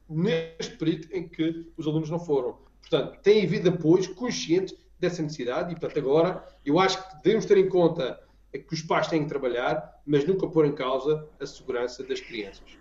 neste 0.08 0.76
período 0.76 1.08
em 1.12 1.28
que 1.28 1.72
os 1.76 1.86
alunos 1.86 2.10
não 2.10 2.18
foram. 2.18 2.58
Portanto, 2.80 3.20
tem 3.22 3.44
havido 3.44 3.68
apoios 3.68 4.08
conscientes 4.08 4.74
dessa 4.98 5.22
necessidade 5.22 5.72
e, 5.72 5.78
portanto, 5.78 5.98
agora 5.98 6.44
eu 6.64 6.78
acho 6.78 6.98
que 6.98 7.22
devemos 7.22 7.46
ter 7.46 7.58
em 7.58 7.68
conta 7.68 8.20
que 8.52 8.74
os 8.74 8.82
pais 8.82 9.06
têm 9.06 9.22
que 9.22 9.28
trabalhar, 9.28 10.02
mas 10.04 10.26
nunca 10.26 10.48
pôr 10.48 10.66
em 10.66 10.74
causa 10.74 11.28
a 11.38 11.46
segurança 11.46 12.02
das 12.02 12.20
crianças. 12.20 12.79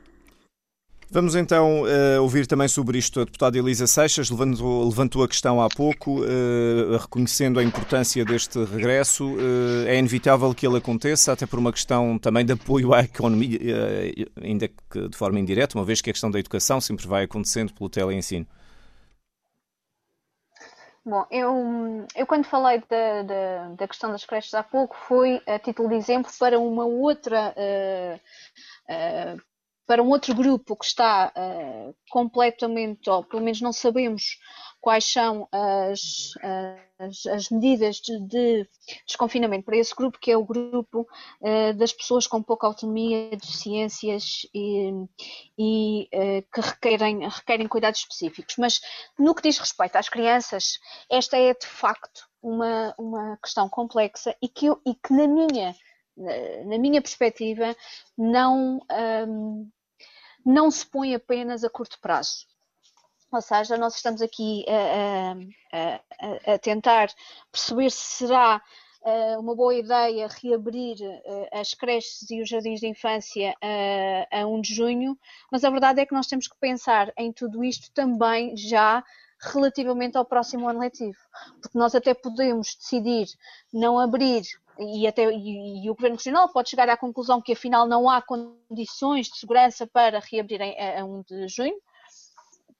Vamos 1.11 1.33
então 1.33 1.81
uh, 1.81 2.21
ouvir 2.21 2.45
também 2.45 2.67
sobre 2.67 2.99
isto 2.99 3.21
a 3.21 3.23
deputada 3.23 3.57
Elisa 3.57 3.87
Seixas, 3.87 4.29
levantou, 4.29 4.85
levantou 4.85 5.23
a 5.23 5.27
questão 5.27 5.59
há 5.59 5.67
pouco, 5.67 6.21
uh, 6.21 6.97
reconhecendo 7.01 7.59
a 7.59 7.63
importância 7.63 8.23
deste 8.23 8.63
regresso. 8.63 9.25
Uh, 9.25 9.87
é 9.87 9.97
inevitável 9.97 10.53
que 10.53 10.67
ele 10.67 10.77
aconteça, 10.77 11.31
até 11.31 11.47
por 11.47 11.57
uma 11.57 11.71
questão 11.71 12.19
também 12.19 12.45
de 12.45 12.53
apoio 12.53 12.93
à 12.93 12.99
economia, 13.01 13.59
ainda 14.39 14.67
que 14.67 15.07
de 15.09 15.17
forma 15.17 15.39
indireta, 15.39 15.75
uma 15.75 15.83
vez 15.83 15.99
que 15.99 16.11
a 16.11 16.13
questão 16.13 16.29
da 16.29 16.37
educação 16.37 16.79
sempre 16.79 17.07
vai 17.07 17.23
acontecendo 17.23 17.73
pelo 17.73 17.89
teleensino. 17.89 18.45
Bom, 21.03 21.25
eu, 21.31 22.05
eu 22.15 22.27
quando 22.27 22.45
falei 22.45 22.83
da, 22.87 23.23
da, 23.23 23.69
da, 23.69 23.87
questão 23.87 24.11
das 24.11 24.25
creches 24.25 24.53
há 24.53 24.61
pouco 24.61 24.95
foi 25.07 25.41
a 25.47 25.57
título 25.57 25.89
de 25.89 25.95
exemplo 25.95 26.31
para 26.37 26.59
uma 26.59 26.85
outra 26.85 27.55
para 29.89 30.03
um 30.03 30.09
outro 30.09 30.35
grupo 30.35 30.75
que 30.75 30.85
está 30.85 31.33
uh, 31.35 31.95
completamente, 32.11 33.09
ou 33.09 33.23
pelo 33.23 33.41
menos 33.41 33.59
não 33.59 33.73
sabemos 33.73 34.37
quais 34.79 35.03
são 35.03 35.49
as, 35.51 36.29
as, 36.99 37.25
as 37.25 37.49
medidas 37.49 37.95
de, 37.95 38.19
de, 38.27 38.69
desconfinamento 39.07 39.65
para 39.65 39.77
esse 39.77 39.95
grupo, 39.95 40.19
que 40.21 40.29
é 40.29 40.37
o 40.37 40.45
grupo 40.45 41.07
uh, 41.41 41.73
das 41.73 41.91
pessoas 41.91 42.27
com 42.27 42.43
pouca 42.43 42.67
autonomia, 42.67 43.31
deficiências 43.31 44.41
e, 44.53 44.91
e 45.57 46.07
uh, 46.13 46.45
que 46.53 46.61
requerem, 46.61 47.27
requerem 47.27 47.67
cuidados 47.67 48.01
específicos. 48.01 48.57
Mas 48.59 48.79
no 49.17 49.33
que 49.33 49.41
diz 49.41 49.57
respeito 49.57 49.95
às 49.95 50.07
crianças, 50.07 50.77
esta 51.09 51.35
é 51.35 51.51
de 51.51 51.65
facto 51.65 52.29
uma, 52.43 52.93
uma 52.95 53.39
questão 53.43 53.67
complexa 53.67 54.35
e 54.39 54.47
que, 54.47 54.67
e 54.67 54.93
que 54.93 55.11
na 55.11 55.27
minha 55.27 55.75
na 56.65 56.77
minha 56.77 57.01
perspectiva, 57.01 57.73
não, 58.17 58.81
um, 59.25 59.69
não 60.45 60.71
se 60.71 60.85
põe 60.85 61.15
apenas 61.15 61.63
a 61.63 61.69
curto 61.69 61.99
prazo. 61.99 62.47
Ou 63.31 63.41
seja, 63.41 63.77
nós 63.77 63.95
estamos 63.95 64.21
aqui 64.21 64.65
a, 64.67 65.33
a, 65.77 66.53
a, 66.53 66.59
tentar 66.59 67.09
perceber 67.51 67.91
se 67.91 68.17
será 68.17 68.61
uma 69.37 69.55
boa 69.55 69.73
ideia 69.73 70.27
reabrir 70.27 70.97
as 71.53 71.73
creches 71.73 72.29
e 72.29 72.41
os 72.41 72.49
jardins 72.49 72.79
de 72.79 72.87
infância 72.87 73.55
a 74.31 74.45
1 74.45 74.61
de 74.61 74.73
junho, 74.73 75.17
mas 75.51 75.63
a 75.63 75.69
verdade 75.69 76.01
é 76.01 76.05
que 76.05 76.13
nós 76.13 76.27
temos 76.27 76.47
que 76.47 76.57
pensar 76.59 77.11
em 77.17 77.31
tudo 77.31 77.63
isto 77.63 77.91
também 77.93 78.57
já 78.57 79.03
relativamente 79.41 80.17
ao 80.17 80.25
próximo 80.25 80.67
ano 80.67 80.79
letivo, 80.79 81.17
porque 81.61 81.77
nós 81.77 81.95
até 81.95 82.13
podemos 82.13 82.75
decidir 82.75 83.27
não 83.73 83.99
abrir 83.99 84.43
e, 84.79 85.07
até, 85.07 85.29
e, 85.31 85.83
e, 85.83 85.89
o 85.89 85.95
Governo 85.95 86.17
Regional 86.17 86.49
pode 86.49 86.69
chegar 86.69 86.87
à 86.87 86.95
conclusão 86.95 87.41
que 87.41 87.53
afinal 87.53 87.85
não 87.85 88.09
há 88.09 88.21
condições 88.21 89.27
de 89.27 89.37
segurança 89.37 89.85
para 89.85 90.19
reabrir 90.19 90.61
a, 90.61 91.01
a 91.01 91.05
1 91.05 91.23
de 91.23 91.47
junho. 91.49 91.75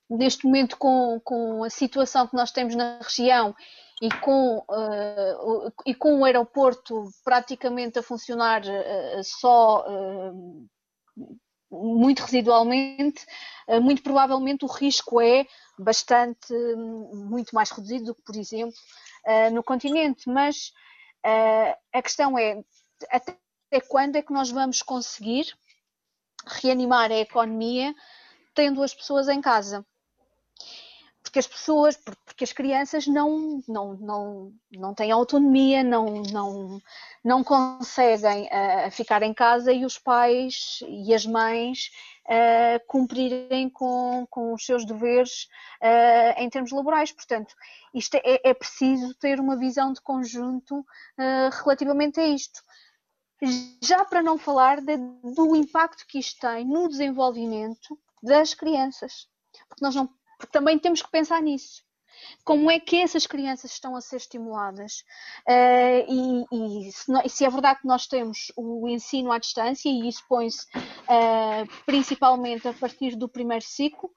Neste 0.10 0.45
momento, 0.45 0.78
com, 0.78 1.19
com 1.24 1.63
a 1.63 1.69
situação 1.69 2.26
que 2.26 2.36
nós 2.36 2.52
temos 2.52 2.74
na 2.74 3.00
região 3.00 3.54
e 4.02 4.10
com, 4.22 4.60
uh, 4.60 5.74
e 5.86 5.93
com 5.93 6.19
o 6.19 6.26
aeroporto 6.26 7.04
praticamente 7.24 8.00
a 8.00 8.04
funcionar 8.04 8.62
uh, 8.62 9.24
só 9.24 9.86
uh, 9.86 10.67
muito 11.71 12.23
residualmente, 12.23 13.25
muito 13.82 14.01
provavelmente 14.01 14.65
o 14.65 14.67
risco 14.67 15.21
é 15.21 15.45
bastante, 15.77 16.53
muito 17.13 17.53
mais 17.53 17.69
reduzido 17.69 18.05
do 18.05 18.15
que, 18.15 18.21
por 18.23 18.36
exemplo, 18.36 18.73
no 19.52 19.63
continente. 19.63 20.27
Mas 20.27 20.71
Uh, 21.25 21.75
a 21.94 22.02
questão 22.02 22.37
é 22.37 22.63
até 23.12 23.35
quando 23.87 24.15
é 24.15 24.21
que 24.21 24.31
nós 24.31 24.50
vamos 24.50 24.81
conseguir 24.81 25.54
reanimar 26.46 27.12
a 27.12 27.17
economia 27.17 27.94
tendo 28.54 28.81
as 28.81 28.94
pessoas 28.94 29.27
em 29.27 29.41
casa? 29.41 29.85
Porque 31.30 31.40
as 31.40 31.48
pessoas, 31.48 31.96
porque 32.25 32.44
as 32.44 32.52
crianças 32.52 33.06
não, 33.06 33.62
não, 33.67 33.94
não, 33.94 34.54
não 34.71 34.96
têm 34.96 35.12
autonomia, 35.12 35.84
não, 35.84 36.23
não, 36.23 36.82
não 37.23 37.44
conseguem 37.44 38.48
uh, 38.48 38.90
ficar 38.90 39.21
em 39.21 39.32
casa 39.32 39.71
e 39.71 39.86
os 39.86 40.00
pais 40.00 40.80
e 40.88 41.13
as 41.13 41.27
mães 41.27 41.92
uh, 42.25 42.84
cumprirem 42.88 43.69
com, 43.69 44.25
com 44.27 44.56
os 44.56 44.65
seus 44.65 44.84
deveres 44.84 45.48
uh, 45.84 46.42
em 46.42 46.50
termos 46.50 46.71
laborais. 46.71 47.12
Portanto, 47.12 47.54
isto 47.94 48.15
é, 48.15 48.42
é, 48.50 48.54
preciso 48.56 49.13
ter 49.13 49.40
uma 49.40 49.56
visão 49.56 49.94
de 49.94 50.02
conjunto 50.02 50.84
relativamente 51.62 52.19
a 52.19 52.25
isto. 52.25 52.60
Já 53.84 54.04
para 54.04 54.23
não 54.23 54.40
falar 54.40 54.82
de, 54.82 54.98
do 54.98 55.56
impacto 55.56 56.08
que 56.08 56.17
isto 56.17 56.40
tem 56.40 56.65
no 56.65 56.90
desenvolvimento 56.90 58.00
das 58.23 58.56
crianças. 58.56 59.27
Porque 59.67 59.84
nós 59.84 59.96
não, 59.96 60.10
porque 60.40 60.54
também 60.54 60.79
temos 60.79 61.02
que 61.02 61.12
pensar 61.12 61.42
nisso. 61.42 61.83
Como 62.44 62.71
é 62.71 62.79
que 62.79 62.98
essas 62.98 63.27
crianças 63.27 63.71
estão 63.71 63.96
a 63.96 64.02
ser 64.02 64.17
estimuladas? 64.17 65.04
Uh, 65.48 66.46
e, 66.52 66.87
e, 66.87 66.92
se 66.92 67.12
não, 67.12 67.27
se 67.27 67.46
é 67.46 67.50
verdade 67.50 67.81
que 67.81 67.87
nós 67.87 68.08
temos 68.08 68.52
o 68.58 68.87
ensino 68.87 69.31
à 69.31 69.37
distância, 69.37 69.90
e 69.90 70.08
isso 70.08 70.23
põe-se 70.27 70.65
uh, 70.65 71.67
principalmente 71.85 72.67
a 72.67 72.73
partir 72.73 73.15
do 73.15 73.29
primeiro 73.29 73.63
ciclo, 73.63 74.10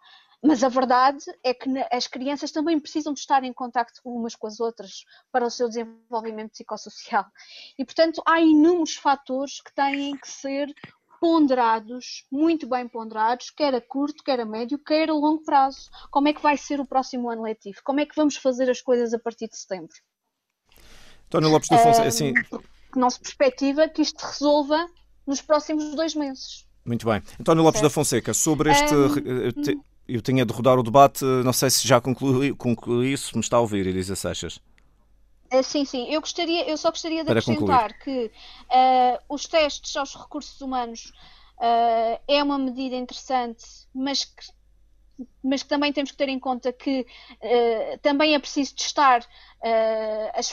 mas 0.42 0.64
a 0.64 0.68
verdade 0.68 1.24
é 1.44 1.54
que 1.54 1.68
as 1.92 2.08
crianças 2.08 2.50
também 2.50 2.80
precisam 2.80 3.12
de 3.12 3.20
estar 3.20 3.44
em 3.44 3.52
contacto 3.52 4.00
umas 4.04 4.34
com 4.34 4.48
as 4.48 4.58
outras 4.58 5.04
para 5.30 5.46
o 5.46 5.50
seu 5.50 5.68
desenvolvimento 5.68 6.50
psicossocial. 6.50 7.24
E, 7.78 7.84
portanto, 7.84 8.20
há 8.26 8.40
inúmeros 8.40 8.96
fatores 8.96 9.60
que 9.60 9.72
têm 9.72 10.16
que 10.16 10.28
ser 10.28 10.74
ponderados, 11.22 12.26
muito 12.32 12.68
bem 12.68 12.88
ponderados, 12.88 13.48
quer 13.50 13.72
a 13.76 13.80
curto, 13.80 14.24
quer 14.24 14.40
a 14.40 14.44
médio, 14.44 14.76
quer 14.76 15.08
a 15.08 15.14
longo 15.14 15.44
prazo. 15.44 15.88
Como 16.10 16.26
é 16.26 16.32
que 16.32 16.42
vai 16.42 16.56
ser 16.56 16.80
o 16.80 16.84
próximo 16.84 17.30
ano 17.30 17.42
letivo? 17.42 17.76
Como 17.84 18.00
é 18.00 18.06
que 18.06 18.16
vamos 18.16 18.34
fazer 18.34 18.68
as 18.68 18.80
coisas 18.80 19.14
a 19.14 19.20
partir 19.20 19.46
de 19.46 19.56
setembro? 19.56 19.94
António 21.28 21.48
Lopes 21.48 21.68
da 21.68 21.78
Fonseca, 21.78 22.08
assim... 22.08 22.34
Que 22.34 22.98
não 22.98 23.08
se 23.08 23.20
perspectiva 23.20 23.88
que 23.88 24.02
isto 24.02 24.20
resolva 24.20 24.84
nos 25.24 25.40
próximos 25.40 25.94
dois 25.94 26.16
meses. 26.16 26.66
Muito 26.84 27.06
bem. 27.06 27.22
António 27.40 27.62
Lopes 27.62 27.78
certo. 27.78 27.88
da 27.88 27.94
Fonseca, 27.94 28.34
sobre 28.34 28.72
este... 28.72 28.92
Um, 28.92 29.80
eu 30.08 30.20
tinha 30.20 30.44
de 30.44 30.52
rodar 30.52 30.76
o 30.76 30.82
debate, 30.82 31.24
não 31.24 31.52
sei 31.52 31.70
se 31.70 31.86
já 31.86 32.00
concluí, 32.00 32.52
concluí 32.52 33.16
se 33.16 33.32
me 33.36 33.40
está 33.40 33.58
a 33.58 33.60
ouvir, 33.60 33.86
Elisa 33.86 34.16
Seixas. 34.16 34.58
Uh, 35.52 35.62
sim, 35.62 35.84
sim. 35.84 36.06
Eu, 36.08 36.20
gostaria, 36.20 36.68
eu 36.68 36.76
só 36.76 36.90
gostaria 36.90 37.22
de 37.22 37.26
Para 37.26 37.40
acrescentar 37.40 37.94
concluir. 37.94 38.30
que 38.30 38.34
uh, 38.68 39.18
os 39.28 39.46
testes 39.46 39.94
aos 39.96 40.14
recursos 40.14 40.60
humanos 40.60 41.12
uh, 41.58 42.20
é 42.26 42.42
uma 42.42 42.58
medida 42.58 42.96
interessante, 42.96 43.64
mas 43.94 44.24
que, 44.24 44.44
mas 45.42 45.62
que 45.62 45.68
também 45.68 45.92
temos 45.92 46.10
que 46.10 46.16
ter 46.16 46.28
em 46.28 46.38
conta 46.38 46.72
que 46.72 47.06
também 48.00 48.34
é 48.34 48.38
preciso 48.38 48.74
testar 48.74 49.24
as, 50.34 50.52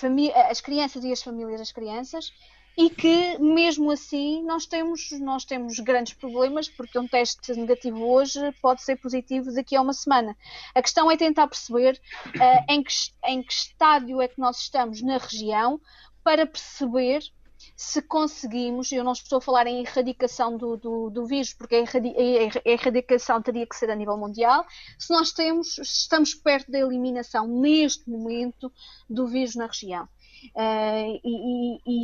as 0.49 0.61
crianças 0.61 1.03
e 1.03 1.11
as 1.11 1.23
famílias 1.23 1.59
das 1.59 1.71
crianças 1.71 2.31
e 2.77 2.89
que 2.89 3.37
mesmo 3.39 3.91
assim 3.91 4.43
nós 4.43 4.65
temos, 4.65 5.11
nós 5.19 5.45
temos 5.45 5.79
grandes 5.79 6.13
problemas 6.13 6.69
porque 6.69 6.97
um 6.97 7.07
teste 7.07 7.53
negativo 7.53 8.05
hoje 8.05 8.39
pode 8.61 8.81
ser 8.81 8.95
positivo 8.97 9.53
daqui 9.53 9.75
a 9.75 9.81
uma 9.81 9.93
semana. 9.93 10.35
A 10.73 10.81
questão 10.81 11.11
é 11.11 11.17
tentar 11.17 11.47
perceber 11.47 11.99
uh, 12.27 12.71
em, 12.71 12.83
que, 12.83 12.93
em 13.25 13.43
que 13.43 13.51
estádio 13.51 14.21
é 14.21 14.27
que 14.27 14.39
nós 14.39 14.59
estamos 14.59 15.01
na 15.01 15.17
região 15.17 15.79
para 16.23 16.45
perceber 16.45 17.21
se 17.75 18.01
conseguimos, 18.01 18.91
eu 18.91 19.03
não 19.03 19.13
estou 19.13 19.37
a 19.37 19.41
falar 19.41 19.67
em 19.67 19.81
erradicação 19.81 20.57
do, 20.57 20.77
do, 20.77 21.09
do 21.09 21.25
vírus, 21.25 21.53
porque 21.53 21.75
a, 21.75 22.69
erradicação 22.69 23.41
teria 23.41 23.65
que 23.65 23.75
ser 23.75 23.89
a 23.89 23.95
nível 23.95 24.17
mundial, 24.17 24.65
se 24.97 25.13
nós 25.13 25.31
temos, 25.31 25.77
estamos 25.77 26.33
perto 26.33 26.71
da 26.71 26.79
eliminação 26.79 27.47
neste 27.47 28.09
momento 28.09 28.71
do 29.09 29.27
vírus 29.27 29.55
na 29.55 29.67
região. 29.67 30.07
Uh, 30.55 31.19
e, 31.23 31.79
e, 31.85 32.03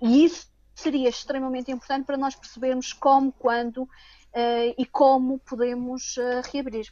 e 0.00 0.24
isso 0.24 0.46
seria 0.74 1.08
extremamente 1.08 1.70
importante 1.70 2.06
para 2.06 2.16
nós 2.16 2.34
percebermos 2.34 2.92
como, 2.92 3.32
quando 3.32 3.82
uh, 3.82 4.74
e 4.76 4.86
como 4.86 5.38
podemos 5.40 6.16
uh, 6.16 6.42
reabrir. 6.52 6.86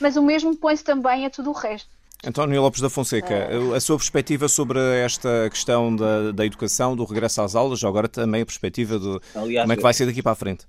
Mas 0.00 0.16
o 0.16 0.22
mesmo 0.22 0.56
põe-se 0.56 0.82
também 0.82 1.26
a 1.26 1.30
tudo 1.30 1.50
o 1.50 1.52
resto. 1.52 1.90
António 2.24 2.60
Lopes 2.60 2.80
da 2.80 2.90
Fonseca, 2.90 3.48
uh, 3.52 3.74
a 3.74 3.80
sua 3.80 3.96
perspectiva 3.96 4.48
sobre 4.48 4.80
esta 5.04 5.48
questão 5.50 5.94
da, 5.94 6.32
da 6.32 6.46
educação, 6.46 6.96
do 6.96 7.04
regresso 7.04 7.42
às 7.42 7.54
aulas, 7.54 7.84
agora 7.84 8.08
também 8.08 8.42
a 8.42 8.46
perspectiva 8.46 8.98
de 8.98 9.20
aliás, 9.34 9.64
como 9.64 9.72
é 9.72 9.76
que 9.76 9.82
vai 9.82 9.94
ser 9.94 10.06
daqui 10.06 10.22
para 10.22 10.32
a 10.32 10.36
frente? 10.36 10.66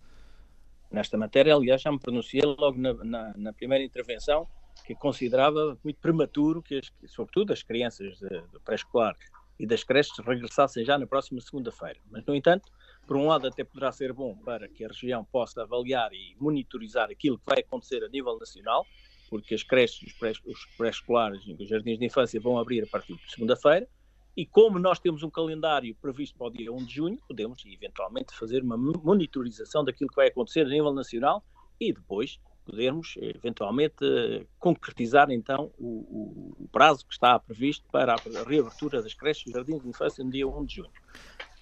Nesta 0.92 1.18
matéria, 1.18 1.56
aliás, 1.56 1.82
já 1.82 1.92
me 1.92 2.00
pronunciei 2.00 2.44
logo 2.44 2.78
na, 2.78 2.94
na, 2.94 3.34
na 3.38 3.54
primeira 3.54 3.84
intervenção 3.84 4.48
que 4.86 4.96
considerava 4.96 5.78
muito 5.84 5.98
prematuro 6.00 6.62
que, 6.62 6.80
as, 6.80 6.92
sobretudo, 7.12 7.54
as 7.54 7.62
crianças 7.62 8.20
do 8.52 8.60
pré-escolar 8.62 9.16
e 9.60 9.68
das 9.68 9.84
creches 9.84 10.18
regressassem 10.20 10.86
já 10.86 10.98
na 10.98 11.06
próxima 11.06 11.42
segunda-feira. 11.42 12.00
Mas, 12.10 12.26
no 12.26 12.34
entanto, 12.34 12.72
por 13.06 13.18
um 13.18 13.28
lado, 13.28 13.48
até 13.48 13.64
poderá 13.64 13.92
ser 13.92 14.14
bom 14.14 14.38
para 14.38 14.68
que 14.70 14.86
a 14.86 14.88
região 14.88 15.26
possa 15.26 15.64
avaliar 15.64 16.14
e 16.14 16.36
monitorizar 16.40 17.10
aquilo 17.10 17.38
que 17.38 17.46
vai 17.46 17.60
acontecer 17.60 18.04
a 18.04 18.08
nível 18.08 18.38
nacional, 18.40 18.86
porque 19.30 19.54
as 19.54 19.64
creches, 19.64 20.16
os 20.46 20.66
pré-escolares 20.78 21.42
e 21.46 21.54
os 21.54 21.70
jardins 21.70 22.00
de 22.00 22.06
infância 22.06 22.40
vão 22.40 22.58
abrir 22.58 22.84
a 22.84 22.88
partir 22.88 23.16
de 23.16 23.32
segunda-feira, 23.32 23.88
e 24.38 24.46
como 24.46 24.80
nós 24.80 25.00
temos 25.00 25.22
um 25.22 25.30
calendário 25.30 25.94
previsto 25.96 26.38
para 26.38 26.48
o 26.48 26.50
dia 26.50 26.72
1 26.72 26.86
de 26.86 26.96
junho, 26.96 27.20
podemos 27.28 27.62
eventualmente 27.66 28.34
fazer 28.34 28.64
uma 28.64 28.78
monitorização 28.78 29.84
daquilo 29.84 30.10
que 30.10 30.16
vai 30.16 30.28
acontecer 30.28 30.62
a 30.62 30.70
nível 30.70 30.94
nacional 30.94 31.44
e 31.80 31.92
depois 31.92 32.40
podermos 32.70 33.16
eventualmente 33.20 34.48
concretizar 34.60 35.32
então 35.32 35.72
o, 35.78 36.54
o, 36.60 36.68
prazo 36.72 37.06
que 37.06 37.14
está 37.14 37.40
previsto 37.40 37.86
para 37.92 38.14
a 38.14 38.44
reabertura 38.48 39.02
das 39.02 39.14
creches 39.14 39.48
e 39.48 39.52
jardins 39.52 39.82
de 39.82 39.90
infância 39.90 40.24
no 40.24 40.30
dia 40.30 40.48
1 40.48 40.66
de 40.66 40.76
junho. 40.76 40.92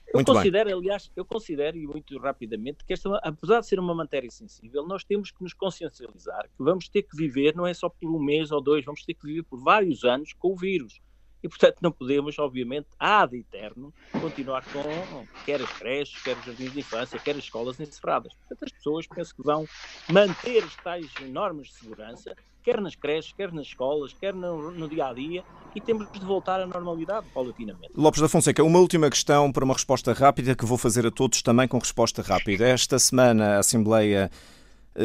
Eu 0.08 0.16
muito 0.16 0.34
considero, 0.34 0.70
bem. 0.70 0.78
aliás, 0.78 1.12
eu 1.16 1.26
considero, 1.26 1.78
e 1.78 1.86
muito 1.86 2.18
rapidamente, 2.18 2.84
que 2.86 2.93
esta, 2.93 3.18
apesar 3.18 3.60
de 3.60 3.68
ser 3.68 3.80
uma 3.80 3.93
matéria 3.93 4.30
sensível, 4.32 4.86
nós 4.86 5.03
temos 5.03 5.32
que 5.32 5.43
nos 5.43 5.53
consciencializar 5.53 6.43
que 6.43 6.64
vamos 6.64 6.88
ter 6.88 7.03
que 7.03 7.16
viver, 7.16 7.55
não 7.55 7.68
é 7.68 7.74
só 7.74 7.89
por 7.89 8.10
um 8.10 8.20
mês 8.20 8.51
ou 8.51 8.62
dois, 8.62 8.86
vamos 8.86 9.03
ter 9.03 9.14
que 9.14 9.26
viver 9.26 9.43
por 9.43 9.62
vários 9.62 10.03
anos 10.05 10.34
com 10.34 10.53
o 10.53 10.55
vírus 10.55 11.01
e, 11.43 11.47
portanto, 11.47 11.77
não 11.81 11.91
podemos, 11.91 12.38
obviamente, 12.39 12.88
ad 12.99 13.38
eterno, 13.38 13.93
continuar 14.19 14.63
com 14.65 15.25
quer 15.45 15.61
as 15.61 15.71
creches, 15.71 16.21
quer 16.21 16.38
os 16.38 16.45
jardins 16.45 16.73
de 16.73 16.79
infância, 16.79 17.19
quer 17.19 17.31
as 17.31 17.43
escolas 17.43 17.79
encerradas. 17.79 18.33
Portanto, 18.33 18.63
as 18.63 18.71
pessoas 18.71 19.07
penso 19.07 19.35
que 19.35 19.43
vão 19.43 19.67
manter 20.09 20.63
as 20.63 20.75
tais 20.75 21.07
normas 21.29 21.67
de 21.67 21.73
segurança, 21.73 22.35
quer 22.63 22.81
nas 22.81 22.95
creches, 22.95 23.31
quer 23.31 23.51
nas 23.53 23.67
escolas, 23.67 24.13
quer 24.13 24.33
no, 24.33 24.71
no 24.71 24.89
dia 24.89 25.07
a 25.07 25.13
dia, 25.13 25.43
e 25.73 25.79
temos 25.79 26.11
de 26.11 26.19
voltar 26.19 26.59
à 26.59 26.65
normalidade 26.65 27.25
paulatinamente. 27.33 27.91
Lopes 27.95 28.19
da 28.19 28.27
Fonseca, 28.27 28.63
uma 28.63 28.79
última 28.79 29.09
questão 29.09 29.51
para 29.51 29.63
uma 29.63 29.73
resposta 29.73 30.11
rápida 30.13 30.55
que 30.55 30.65
vou 30.65 30.77
fazer 30.77 31.05
a 31.05 31.11
todos 31.11 31.41
também 31.41 31.67
com 31.67 31.77
resposta 31.77 32.21
rápida. 32.21 32.67
Esta 32.67 32.99
semana 32.99 33.55
a 33.55 33.59
Assembleia 33.59 34.29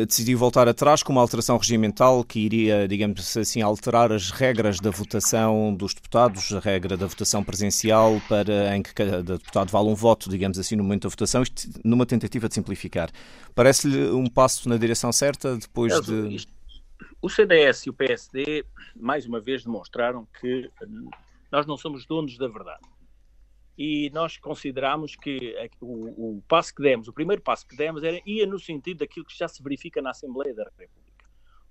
decidiu 0.07 0.39
voltar 0.39 0.67
atrás 0.67 1.03
com 1.03 1.13
uma 1.13 1.21
alteração 1.21 1.59
regimental 1.59 2.25
que 2.25 2.41
iria, 2.41 2.89
digamos 2.89 3.37
assim, 3.37 3.61
alterar 3.61 4.11
as 4.11 4.31
regras 4.31 4.81
da 4.81 4.91
votação 4.91 5.75
dos 5.75 5.93
deputados, 5.93 6.53
a 6.53 6.61
regra 6.61 6.97
da 6.97 7.07
votação 7.07 7.45
presencial 7.45 8.21
para 8.29 8.75
em 8.75 8.83
que 8.83 8.95
cada 8.95 9.23
deputado 9.23 9.71
vale 9.71 9.89
um 9.89 9.95
voto, 9.95 10.31
digamos 10.31 10.59
assim, 10.59 10.77
no 10.77 10.83
momento 10.83 11.03
da 11.03 11.09
votação, 11.11 11.43
isto 11.43 11.69
numa 11.85 12.07
tentativa 12.07 12.49
de 12.49 12.55
simplificar. 12.55 13.11
Parece-lhe 13.55 14.11
um 14.11 14.27
passo 14.27 14.69
na 14.69 14.77
direção 14.77 15.13
certa 15.13 15.57
depois 15.57 16.01
de. 16.01 16.47
O 17.21 17.29
CDS 17.29 17.87
e 17.87 17.91
o 17.91 17.93
PSD, 17.93 18.65
mais 18.97 19.27
uma 19.27 19.41
vez, 19.41 19.63
demonstraram 19.63 20.27
que 20.41 20.71
nós 21.51 21.67
não 21.67 21.77
somos 21.77 22.05
donos 22.07 22.37
da 22.39 22.49
verdade 22.49 22.92
e 23.77 24.11
nós 24.11 24.37
consideramos 24.37 25.17
que 25.17 25.57
o, 25.81 26.37
o, 26.37 26.43
passo 26.47 26.75
que 26.75 26.83
demos, 26.83 27.09
o 27.09 27.13
primeiro 27.13 27.43
passo 27.43 27.67
que 27.67 27.77
demos, 27.77 28.03
era, 28.03 28.21
ia 28.27 28.47
no 28.47 28.59
sentido 28.59 28.99
daquilo 28.99 29.25
que 29.25 29.37
já 29.37 29.49
se 29.49 29.63
verifica 29.63 30.03
na 30.03 30.11
Assembleia 30.11 30.55
da 30.55 30.65
República. 30.65 31.03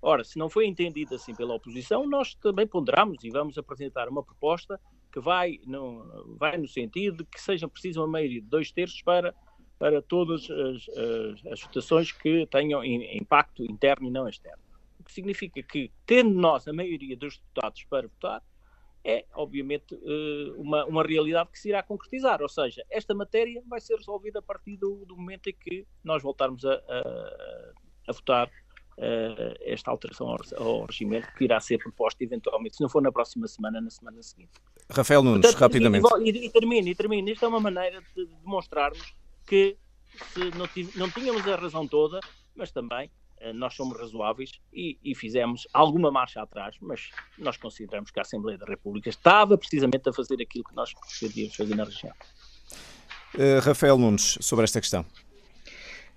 Ora, 0.00 0.24
se 0.24 0.36
não 0.36 0.50
foi 0.50 0.66
entendido 0.66 1.14
assim 1.14 1.32
pela 1.32 1.54
oposição, 1.54 2.08
nós 2.08 2.34
também 2.34 2.66
ponderamos 2.66 3.22
e 3.22 3.30
vamos 3.30 3.56
apresentar 3.56 4.08
uma 4.08 4.22
proposta 4.22 4.80
que 5.12 5.20
vai 5.20 5.60
no, 5.64 6.36
vai 6.36 6.58
no 6.58 6.66
sentido 6.66 7.18
de 7.18 7.24
que 7.24 7.40
seja 7.40 7.68
preciso 7.68 8.00
uma 8.00 8.08
maioria 8.08 8.40
de 8.40 8.48
dois 8.48 8.72
terços 8.72 9.00
para, 9.02 9.32
para 9.78 10.02
todas 10.02 10.50
as, 10.50 10.88
as, 10.88 11.46
as 11.52 11.62
votações 11.62 12.10
que 12.10 12.46
tenham 12.46 12.84
impacto 12.84 13.62
interno 13.64 14.08
e 14.08 14.10
não 14.10 14.28
externo. 14.28 14.62
O 14.98 15.04
que 15.04 15.12
significa 15.12 15.62
que, 15.62 15.90
tendo 16.04 16.30
nós 16.30 16.66
a 16.66 16.72
maioria 16.72 17.16
dos 17.16 17.38
deputados 17.38 17.84
para 17.84 18.08
votar, 18.08 18.42
é, 19.04 19.24
obviamente, 19.34 19.94
eh, 19.94 20.52
uma, 20.56 20.84
uma 20.84 21.02
realidade 21.02 21.50
que 21.50 21.58
se 21.58 21.68
irá 21.68 21.82
concretizar. 21.82 22.40
Ou 22.40 22.48
seja, 22.48 22.84
esta 22.88 23.14
matéria 23.14 23.62
vai 23.66 23.80
ser 23.80 23.96
resolvida 23.96 24.38
a 24.38 24.42
partir 24.42 24.76
do, 24.76 25.04
do 25.06 25.16
momento 25.16 25.48
em 25.48 25.54
que 25.54 25.86
nós 26.04 26.22
voltarmos 26.22 26.64
a, 26.64 26.74
a, 26.74 27.72
a 28.08 28.12
votar 28.12 28.48
uh, 28.48 29.54
esta 29.60 29.90
alteração 29.90 30.28
ao, 30.28 30.38
ao 30.56 30.84
regimento, 30.84 31.26
que 31.34 31.44
irá 31.44 31.58
ser 31.58 31.78
proposta 31.78 32.22
eventualmente, 32.22 32.76
se 32.76 32.82
não 32.82 32.88
for 32.88 33.02
na 33.02 33.10
próxima 33.10 33.48
semana, 33.48 33.80
na 33.80 33.90
semana 33.90 34.22
seguinte. 34.22 34.52
Rafael 34.88 35.22
Nunes, 35.22 35.42
Portanto, 35.42 35.60
rapidamente. 35.60 36.06
E, 36.20 36.30
e, 36.30 36.46
e 36.46 36.50
termino, 36.50 36.88
e 36.88 36.94
termino. 36.94 37.28
Isto 37.28 37.44
é 37.44 37.48
uma 37.48 37.60
maneira 37.60 38.00
de 38.14 38.26
demonstrarmos 38.44 39.14
que 39.46 39.76
se 40.32 40.40
não, 40.56 40.68
não 40.96 41.10
tínhamos 41.10 41.46
a 41.48 41.56
razão 41.56 41.88
toda, 41.88 42.20
mas 42.54 42.70
também 42.70 43.10
eh, 43.10 43.21
nós 43.54 43.74
somos 43.74 43.98
razoáveis 43.98 44.52
e, 44.72 44.98
e, 45.02 45.14
fizemos 45.14 45.66
alguma 45.72 46.10
marcha 46.10 46.40
atrás, 46.40 46.76
mas 46.80 47.10
nós 47.38 47.56
consideramos 47.56 48.10
que 48.10 48.18
a 48.18 48.22
Assembleia 48.22 48.58
da 48.58 48.66
República 48.66 49.08
estava 49.08 49.58
precisamente 49.58 50.08
a 50.08 50.12
fazer 50.12 50.40
aquilo 50.40 50.64
que 50.64 50.74
nós 50.74 50.92
pretendíamos 50.94 51.56
fazer 51.56 51.74
na 51.74 51.84
região. 51.84 52.12
Uh, 53.34 53.60
Rafael 53.62 53.98
Nunes, 53.98 54.38
sobre 54.40 54.64
esta 54.64 54.80
questão. 54.80 55.04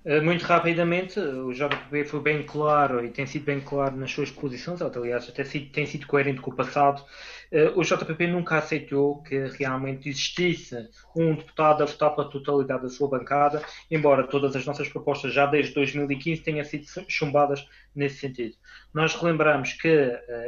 Uh, 0.05 0.21
muito 0.23 0.43
rapidamente, 0.43 1.19
o 1.19 1.51
JPP 1.51 2.05
foi 2.05 2.19
bem 2.19 2.43
claro 2.43 3.03
e 3.03 3.09
tem 3.09 3.26
sido 3.26 3.45
bem 3.45 3.59
claro 3.59 3.95
nas 3.95 4.11
suas 4.11 4.30
posições, 4.30 4.82
aliás, 4.82 5.28
até 5.28 5.43
tem 5.43 5.86
sido 5.86 6.05
coerente 6.05 6.41
com 6.41 6.51
o 6.51 6.55
passado 6.55 7.03
o 7.75 7.83
JPP 7.83 8.27
nunca 8.27 8.57
aceitou 8.57 9.21
que 9.23 9.47
realmente 9.57 10.09
existisse 10.09 10.75
um 11.15 11.35
deputado 11.35 11.83
a 11.83 11.85
votar 11.85 12.15
pela 12.15 12.29
totalidade 12.29 12.83
da 12.83 12.89
sua 12.89 13.07
bancada, 13.07 13.63
embora 13.89 14.27
todas 14.27 14.55
as 14.55 14.65
nossas 14.65 14.89
propostas 14.89 15.33
já 15.33 15.45
desde 15.45 15.73
2015 15.73 16.41
tenham 16.41 16.63
sido 16.63 16.85
chumbadas 17.07 17.67
nesse 17.95 18.17
sentido. 18.17 18.55
Nós 18.93 19.15
relembramos 19.15 19.73
que 19.73 19.87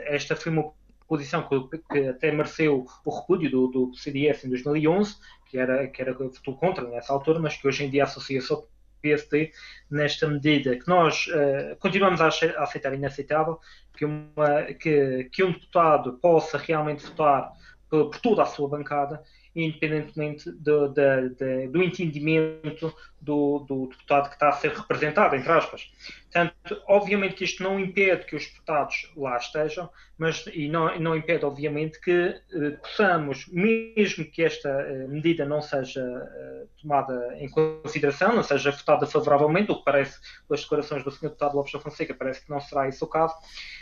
esta 0.05 0.35
foi 0.35 0.51
uma 0.51 0.73
posição 1.07 1.47
que, 1.47 1.77
que, 1.89 2.07
até 2.07 2.31
mereceu 2.31 2.85
o 3.05 3.09
repúdio 3.09 3.49
do, 3.49 3.67
do 3.67 3.95
CDS 3.95 4.43
em 4.43 4.49
2011, 4.49 5.15
que 5.49 5.57
era, 5.57 5.87
que 5.87 6.01
era 6.01 6.13
votou 6.13 6.57
contra 6.57 6.87
nessa 6.87 7.13
altura, 7.13 7.39
mas 7.39 7.55
que 7.55 7.67
hoje 7.67 7.85
em 7.85 7.89
dia 7.89 8.03
associa-se 8.03 8.51
ao 8.51 8.67
PSD 9.01 9.51
nesta 9.89 10.27
medida 10.27 10.77
que 10.77 10.87
nós 10.87 11.27
uh, 11.27 11.75
continuamos 11.77 12.21
a 12.21 12.27
aceitar 12.27 12.93
inaceitável 12.93 13.59
que, 13.93 14.05
uma, 14.05 14.63
que, 14.79 15.29
que 15.31 15.43
um 15.43 15.51
deputado 15.51 16.13
possa 16.13 16.57
realmente 16.57 17.05
votar 17.05 17.51
por, 17.89 18.09
por 18.09 18.19
toda 18.19 18.43
a 18.43 18.45
sua 18.45 18.67
bancada 18.67 19.23
independentemente 19.58 20.51
do, 20.51 20.88
do, 20.89 21.72
do 21.72 21.84
entendimento 21.84 22.93
do, 23.20 23.60
do, 23.68 23.88
deputado 23.88 24.30
que 24.30 24.36
está 24.36 24.49
a 24.49 24.53
ser 24.53 24.72
representado, 24.72 25.36
entre 25.36 25.51
aspas. 25.51 25.91
Portanto, 26.24 26.82
obviamente 26.88 27.36
que 27.36 27.43
isto 27.43 27.64
não 27.64 27.80
impede 27.80 28.26
que 28.26 28.36
os 28.36 28.45
deputados 28.45 29.12
lá 29.18 29.38
estejam, 29.38 29.89
mas 30.18 30.45
e 30.53 30.68
não, 30.68 30.97
não 30.99 31.16
impede, 31.16 31.43
obviamente, 31.43 31.99
que 31.99 32.12
eh, 32.12 32.70
possamos, 32.82 33.47
mesmo 33.47 34.26
que 34.26 34.43
esta 34.43 34.70
eh, 34.70 35.08
medida 35.08 35.45
não 35.45 35.62
seja 35.62 36.01
eh, 36.01 36.66
tomada 36.80 37.36
em 37.39 37.49
consideração, 37.49 38.36
não 38.36 38.43
seja 38.43 38.72
votada 38.72 39.08
favoravelmente, 39.08 39.72
o 39.72 39.78
que 39.78 39.86
parece, 39.86 40.20
pelas 40.47 40.62
declarações 40.62 41.03
do 41.03 41.12
Sr. 41.12 41.30
Deputado 41.30 41.55
Lopes 41.55 41.74
da 41.74 41.80
Fonseca, 41.80 42.14
parece 42.14 42.45
que 42.45 42.49
não 42.49 42.62
será 42.62 42.88
esse 42.88 43.03
o 43.03 43.08
caso, 43.08 43.34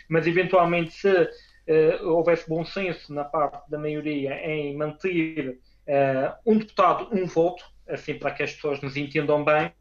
mas 0.08 0.26
eventualmente 0.26 0.94
se 0.94 1.30
uh, 1.68 2.08
houvesse 2.08 2.48
bom 2.48 2.66
senso 2.66 3.14
na 3.14 3.24
parte 3.24 3.70
da 3.70 3.78
maioria 3.78 4.34
em 4.46 4.76
manter 4.76 5.60
uh, 5.88 6.36
um 6.46 6.58
deputado, 6.58 7.10
um 7.12 7.26
voto, 7.26 7.66
assim 7.88 8.16
para 8.16 8.32
que 8.32 8.44
as 8.44 8.54
pessoas 8.54 8.82
nos 8.82 8.98
entendam 8.98 9.44
bem, 9.44 9.72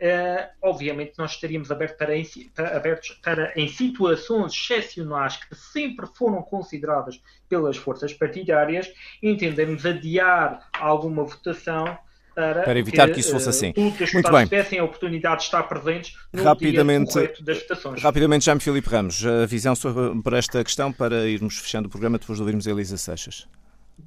Uh, 0.00 0.48
obviamente 0.62 1.12
nós 1.18 1.32
estaríamos 1.32 1.70
abertos 1.70 1.98
para, 1.98 2.16
em, 2.16 2.24
para, 2.54 2.74
abertos 2.74 3.10
para, 3.22 3.52
em 3.54 3.68
situações 3.68 4.54
excepcionais 4.54 5.36
que 5.36 5.54
sempre 5.54 6.06
foram 6.06 6.40
consideradas 6.40 7.22
pelas 7.50 7.76
forças 7.76 8.14
partidárias, 8.14 8.90
entendermos 9.22 9.84
adiar 9.84 10.70
alguma 10.72 11.22
votação 11.24 11.98
para, 12.40 12.62
para 12.62 12.78
evitar 12.78 13.06
que, 13.08 13.14
que 13.14 13.20
isso 13.20 13.30
fosse 13.30 13.46
eh, 13.46 13.50
assim. 13.50 13.70
Uh, 13.76 14.14
Muito 14.14 14.32
bem. 14.32 14.44
tivessem 14.44 14.78
a 14.78 14.84
oportunidade 14.84 15.40
de 15.40 15.44
estar 15.44 15.62
presentes 15.64 16.16
no 16.32 16.42
rapidamente, 16.42 17.12
dia 17.12 17.34
das 17.42 17.58
votações. 17.62 18.02
Rapidamente, 18.02 18.44
Jaime 18.46 18.60
Filipe 18.60 18.88
Ramos, 18.88 19.24
a 19.26 19.46
visão 19.46 19.74
sobre 19.74 20.38
esta 20.38 20.64
questão 20.64 20.92
para 20.92 21.28
irmos 21.28 21.58
fechando 21.58 21.88
o 21.88 21.90
programa 21.90 22.18
depois 22.18 22.38
de 22.38 22.42
ouvirmos 22.42 22.66
a 22.66 22.70
Elisa 22.70 22.96
Seixas. 22.96 23.46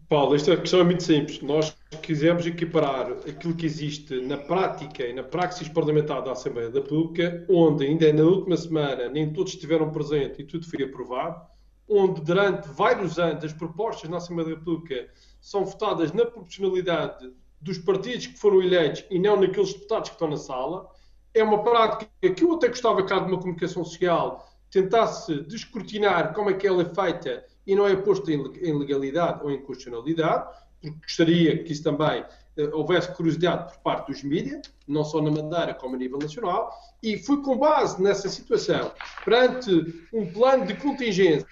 Paulo, 0.09 0.36
esta 0.36 0.57
questão 0.57 0.79
é 0.79 0.84
muito 0.84 1.03
simples. 1.03 1.41
Nós 1.41 1.75
quisemos 2.01 2.47
equiparar 2.47 3.11
aquilo 3.29 3.53
que 3.53 3.65
existe 3.65 4.19
na 4.21 4.38
prática 4.38 5.05
e 5.05 5.13
na 5.13 5.21
praxis 5.21 5.69
parlamentar 5.69 6.23
da 6.23 6.31
Assembleia 6.31 6.69
da 6.69 6.79
República, 6.79 7.45
onde 7.47 7.86
ainda 7.86 8.11
na 8.11 8.23
última 8.23 8.57
semana 8.57 9.07
nem 9.07 9.31
todos 9.31 9.53
estiveram 9.53 9.91
presentes 9.91 10.39
e 10.39 10.43
tudo 10.43 10.67
foi 10.67 10.84
aprovado, 10.84 11.39
onde 11.88 12.21
durante 12.21 12.67
vários 12.69 13.19
anos 13.19 13.43
as 13.43 13.53
propostas 13.53 14.09
na 14.09 14.17
Assembleia 14.17 14.49
da 14.49 14.55
República 14.55 15.07
são 15.39 15.63
votadas 15.63 16.11
na 16.11 16.25
proporcionalidade 16.25 17.31
dos 17.64 17.78
partidos 17.78 18.28
que 18.28 18.38
foram 18.38 18.61
eleitos 18.61 19.05
e 19.09 19.18
não 19.18 19.39
naqueles 19.39 19.74
deputados 19.74 20.09
que 20.09 20.16
estão 20.16 20.30
na 20.30 20.38
sala. 20.38 20.89
É 21.34 21.41
uma 21.43 21.64
prática 21.64 22.07
que 22.36 22.43
eu 22.43 22.53
até 22.53 22.68
gostava 22.68 23.03
que 23.03 23.14
de 23.14 23.22
uma 23.22 23.39
comunicação 23.39 23.84
social 23.84 24.47
tentasse 24.70 25.41
descortinar 25.43 26.34
como 26.34 26.49
é 26.49 26.53
que 26.53 26.68
ela 26.68 26.82
é 26.82 26.86
feita 26.86 27.45
e 27.66 27.74
não 27.74 27.88
é 27.88 27.95
posto 27.95 28.30
em 28.30 28.78
legalidade 28.78 29.41
ou 29.43 29.49
em 29.49 29.61
constitucionalidade, 29.61 30.49
porque 30.82 30.97
gostaria 31.01 31.64
que 31.64 31.72
isso 31.72 31.84
também 31.84 32.22
uh, 32.22 32.78
houvesse 32.78 33.14
curiosidade 33.16 33.72
por 33.72 33.82
parte 33.82 34.07
dos 34.07 34.22
mídias, 34.24 34.70
não 34.86 35.05
só 35.05 35.22
na 35.22 35.32
Madeira 35.32 35.74
como 35.74 35.95
a 35.95 35.97
nível 35.97 36.20
nacional, 36.20 36.70
e 37.01 37.18
foi 37.18 37.41
com 37.41 37.57
base 37.57 38.01
nessa 38.01 38.28
situação, 38.28 38.91
perante 39.24 40.05
um 40.11 40.32
plano 40.34 40.66
de 40.66 40.76
contingência 40.76 41.47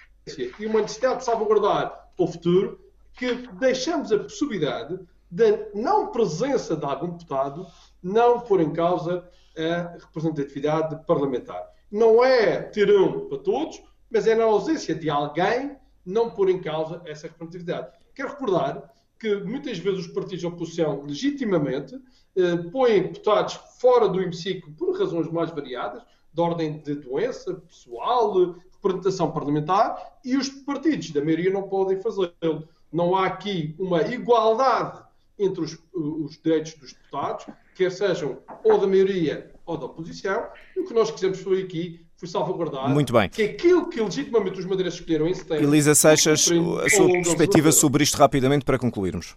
e 0.58 0.66
uma 0.66 0.82
necessidade 0.82 1.20
de 1.20 1.24
salvaguardar 1.24 2.10
o 2.18 2.26
futuro, 2.26 2.78
que 3.16 3.34
deixamos 3.58 4.12
a 4.12 4.18
possibilidade 4.18 4.98
da 5.32 5.44
não 5.74 6.08
presença 6.08 6.76
de 6.76 6.84
algum 6.84 7.08
deputado 7.08 7.66
não 8.02 8.40
pôr 8.40 8.60
em 8.60 8.70
causa 8.70 9.26
a 9.56 9.96
representatividade 9.98 11.06
parlamentar. 11.06 11.66
Não 11.90 12.22
é 12.22 12.70
um 13.00 13.28
para 13.28 13.38
todos, 13.38 13.82
mas 14.10 14.26
é 14.26 14.34
na 14.34 14.44
ausência 14.44 14.94
de 14.94 15.08
alguém 15.08 15.74
não 16.04 16.30
pôr 16.30 16.50
em 16.50 16.60
causa 16.60 17.00
essa 17.06 17.28
representatividade. 17.28 17.88
Quero 18.14 18.28
recordar 18.28 18.92
que 19.18 19.36
muitas 19.36 19.78
vezes 19.78 20.00
os 20.00 20.12
partidos 20.12 20.40
de 20.40 20.46
oposição, 20.46 21.02
legitimamente, 21.02 21.98
eh, 22.36 22.56
põem 22.70 23.04
deputados 23.04 23.54
fora 23.80 24.08
do 24.08 24.20
hemiciclo 24.20 24.72
por 24.72 24.98
razões 24.98 25.30
mais 25.30 25.50
variadas, 25.50 26.02
de 26.32 26.40
ordem 26.40 26.82
de 26.82 26.94
doença 26.96 27.54
pessoal, 27.54 28.56
representação 28.72 29.30
parlamentar, 29.30 30.18
e 30.24 30.36
os 30.36 30.48
partidos 30.48 31.10
da 31.10 31.24
maioria 31.24 31.52
não 31.52 31.68
podem 31.68 32.00
fazê-lo. 32.02 32.68
Não 32.92 33.14
há 33.14 33.26
aqui 33.26 33.74
uma 33.78 34.02
igualdade 34.02 35.01
entre 35.38 35.62
os, 35.62 35.78
os 35.92 36.38
direitos 36.42 36.74
dos 36.74 36.92
deputados, 36.92 37.46
quer 37.74 37.90
sejam 37.90 38.38
ou 38.64 38.78
da 38.78 38.86
maioria 38.86 39.50
ou 39.64 39.76
da 39.76 39.86
oposição, 39.86 40.46
e 40.76 40.80
o 40.80 40.86
que 40.86 40.94
nós 40.94 41.10
quisemos 41.10 41.40
foi 41.40 41.62
aqui 41.62 42.04
foi 42.16 42.28
salvaguardar 42.28 42.88
Muito 42.88 43.12
bem. 43.12 43.28
que 43.28 43.42
aquilo 43.42 43.88
que 43.88 44.00
legitimamente 44.00 44.60
os 44.60 44.64
madeirenses 44.64 45.00
escolheram 45.00 45.26
em 45.26 45.34
setembro... 45.34 45.64
Elisa 45.64 45.94
Seixas, 45.94 46.48
a 46.84 46.90
sua 46.90 47.08
perspectiva 47.10 47.72
sobre 47.72 48.04
isto 48.04 48.16
rapidamente 48.16 48.64
para 48.64 48.78
concluirmos. 48.78 49.36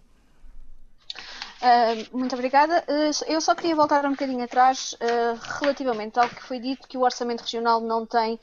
Uh, 1.60 2.16
muito 2.16 2.34
obrigada. 2.34 2.84
Uh, 2.86 3.32
eu 3.32 3.40
só 3.40 3.54
queria 3.54 3.74
voltar 3.74 4.04
um 4.04 4.10
bocadinho 4.10 4.44
atrás 4.44 4.94
uh, 5.00 5.38
relativamente 5.60 6.16
ao 6.18 6.28
que 6.28 6.42
foi 6.42 6.60
dito 6.60 6.86
que 6.86 6.96
o 6.96 7.00
Orçamento 7.00 7.40
Regional 7.40 7.80
não 7.80 8.06
tem 8.06 8.38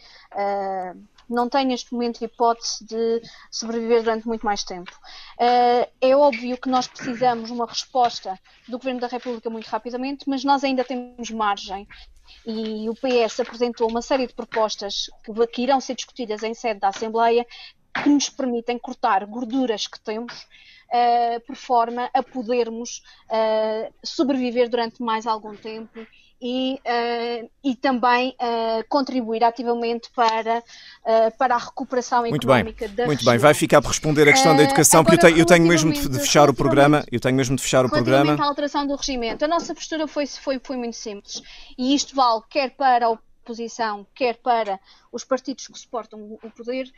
não 1.29 1.49
tem 1.49 1.65
neste 1.65 1.93
momento 1.93 2.23
hipótese 2.23 2.85
de 2.85 3.21
sobreviver 3.51 4.03
durante 4.03 4.27
muito 4.27 4.45
mais 4.45 4.63
tempo. 4.63 4.91
Uh, 5.39 5.89
é 6.01 6.15
óbvio 6.15 6.57
que 6.57 6.69
nós 6.69 6.87
precisamos 6.87 7.49
uma 7.51 7.65
resposta 7.65 8.39
do 8.67 8.77
Governo 8.77 8.99
da 8.99 9.07
República 9.07 9.49
muito 9.49 9.67
rapidamente, 9.67 10.27
mas 10.27 10.43
nós 10.43 10.63
ainda 10.63 10.83
temos 10.83 11.29
margem. 11.31 11.87
E 12.45 12.89
o 12.89 12.95
PS 12.95 13.41
apresentou 13.41 13.89
uma 13.89 14.01
série 14.01 14.27
de 14.27 14.33
propostas 14.33 15.09
que, 15.23 15.47
que 15.47 15.61
irão 15.63 15.79
ser 15.79 15.95
discutidas 15.95 16.43
em 16.43 16.53
sede 16.53 16.79
da 16.79 16.89
Assembleia 16.89 17.45
que 17.93 18.09
nos 18.09 18.29
permitem 18.29 18.79
cortar 18.79 19.25
gorduras 19.25 19.87
que 19.87 19.99
temos 19.99 20.33
uh, 20.43 21.39
por 21.45 21.55
forma 21.55 22.09
a 22.13 22.23
podermos 22.23 23.03
uh, 23.29 23.93
sobreviver 24.03 24.69
durante 24.69 25.01
mais 25.01 25.27
algum 25.27 25.55
tempo 25.55 26.05
e, 26.45 26.73
uh, 26.73 27.49
e 27.63 27.73
também 27.73 28.35
uh, 28.41 28.83
contribuir 28.89 29.45
ativamente 29.45 30.09
para, 30.13 30.59
uh, 30.59 31.37
para 31.37 31.55
a 31.55 31.57
recuperação 31.57 32.19
muito 32.19 32.35
económica 32.35 32.85
bem, 32.85 32.95
da 32.95 33.05
Muito 33.05 33.23
bem, 33.23 33.37
vai 33.37 33.53
ficar 33.53 33.81
para 33.81 33.89
responder 33.89 34.27
a 34.27 34.33
questão 34.33 34.53
da 34.53 34.63
educação, 34.63 35.05
porque 35.05 35.15
eu 35.15 35.29
tenho, 35.29 35.37
eu 35.37 35.45
tenho 35.45 35.65
mesmo 35.65 35.93
de 35.93 36.19
fechar 36.19 36.49
o 36.49 36.53
programa. 36.53 37.05
Eu 37.09 37.21
tenho 37.21 37.33
mesmo 37.33 37.55
de 37.55 37.63
fechar 37.63 37.85
o 37.85 37.89
programa. 37.89 38.35
à 38.37 38.45
alteração 38.45 38.85
do 38.85 38.93
regimento, 38.93 39.45
a 39.45 39.47
nossa 39.47 39.73
postura 39.73 40.05
foi, 40.05 40.27
foi, 40.27 40.59
foi 40.61 40.75
muito 40.75 40.97
simples. 40.97 41.41
E 41.77 41.95
isto 41.95 42.13
vale 42.13 42.41
quer 42.49 42.71
para 42.71 43.05
a 43.05 43.09
oposição, 43.09 44.05
quer 44.13 44.35
para 44.35 44.77
os 45.13 45.23
partidos 45.23 45.67
que 45.67 45.79
suportam 45.79 46.37
o 46.43 46.49
poder, 46.51 46.91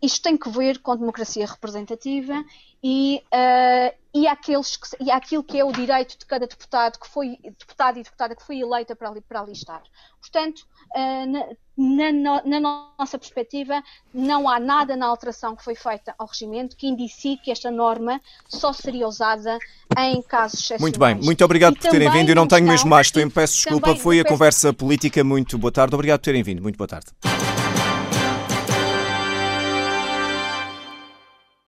isto 0.00 0.22
tem 0.22 0.36
que 0.36 0.48
ver 0.48 0.78
com 0.78 0.96
democracia 0.96 1.44
representativa 1.44 2.42
e, 2.82 3.22
uh, 3.32 3.94
e, 4.14 4.26
aqueles 4.26 4.76
que, 4.76 4.88
e 5.00 5.10
aquilo 5.10 5.42
que 5.42 5.58
é 5.58 5.64
o 5.64 5.72
direito 5.72 6.18
de 6.18 6.26
cada 6.26 6.46
deputado 6.46 6.98
que 6.98 7.08
foi 7.08 7.38
deputado 7.42 7.98
e 7.98 8.02
deputada 8.02 8.36
que 8.36 8.42
foi 8.42 8.60
eleita 8.60 8.94
para 8.94 9.08
ali, 9.08 9.20
para 9.20 9.40
ali 9.40 9.52
estar. 9.52 9.82
Portanto, 10.20 10.60
uh, 10.94 11.56
na, 11.76 12.12
na, 12.12 12.42
na, 12.44 12.86
nossa 12.98 13.18
perspectiva, 13.18 13.82
não 14.12 14.48
há 14.48 14.60
nada 14.60 14.96
na 14.96 15.06
alteração 15.06 15.56
que 15.56 15.64
foi 15.64 15.74
feita 15.74 16.14
ao 16.18 16.26
regimento 16.26 16.76
que 16.76 16.86
indicie 16.86 17.36
que 17.36 17.50
esta 17.50 17.70
norma 17.70 18.20
só 18.48 18.72
seria 18.72 19.06
usada 19.06 19.58
em 19.98 20.22
casos 20.22 20.60
excepcionais. 20.60 20.80
Muito 20.80 20.98
bem, 20.98 21.14
muito 21.16 21.44
obrigado 21.44 21.74
e 21.74 21.78
por 21.78 21.90
terem 21.90 22.10
vindo. 22.10 22.28
Eu 22.28 22.36
não 22.36 22.46
tenho 22.46 22.66
mesmo 22.66 22.88
mais 22.88 23.10
tempo, 23.10 23.34
peço 23.34 23.54
desculpa, 23.54 23.94
foi 23.96 24.20
a 24.20 24.24
conversa 24.24 24.72
política. 24.72 25.22
Muito 25.24 25.58
boa 25.58 25.72
tarde, 25.72 25.94
obrigado 25.94 26.20
por 26.20 26.24
terem 26.24 26.42
vindo. 26.42 26.62
Muito 26.62 26.76
boa 26.76 26.88
tarde. 26.88 27.06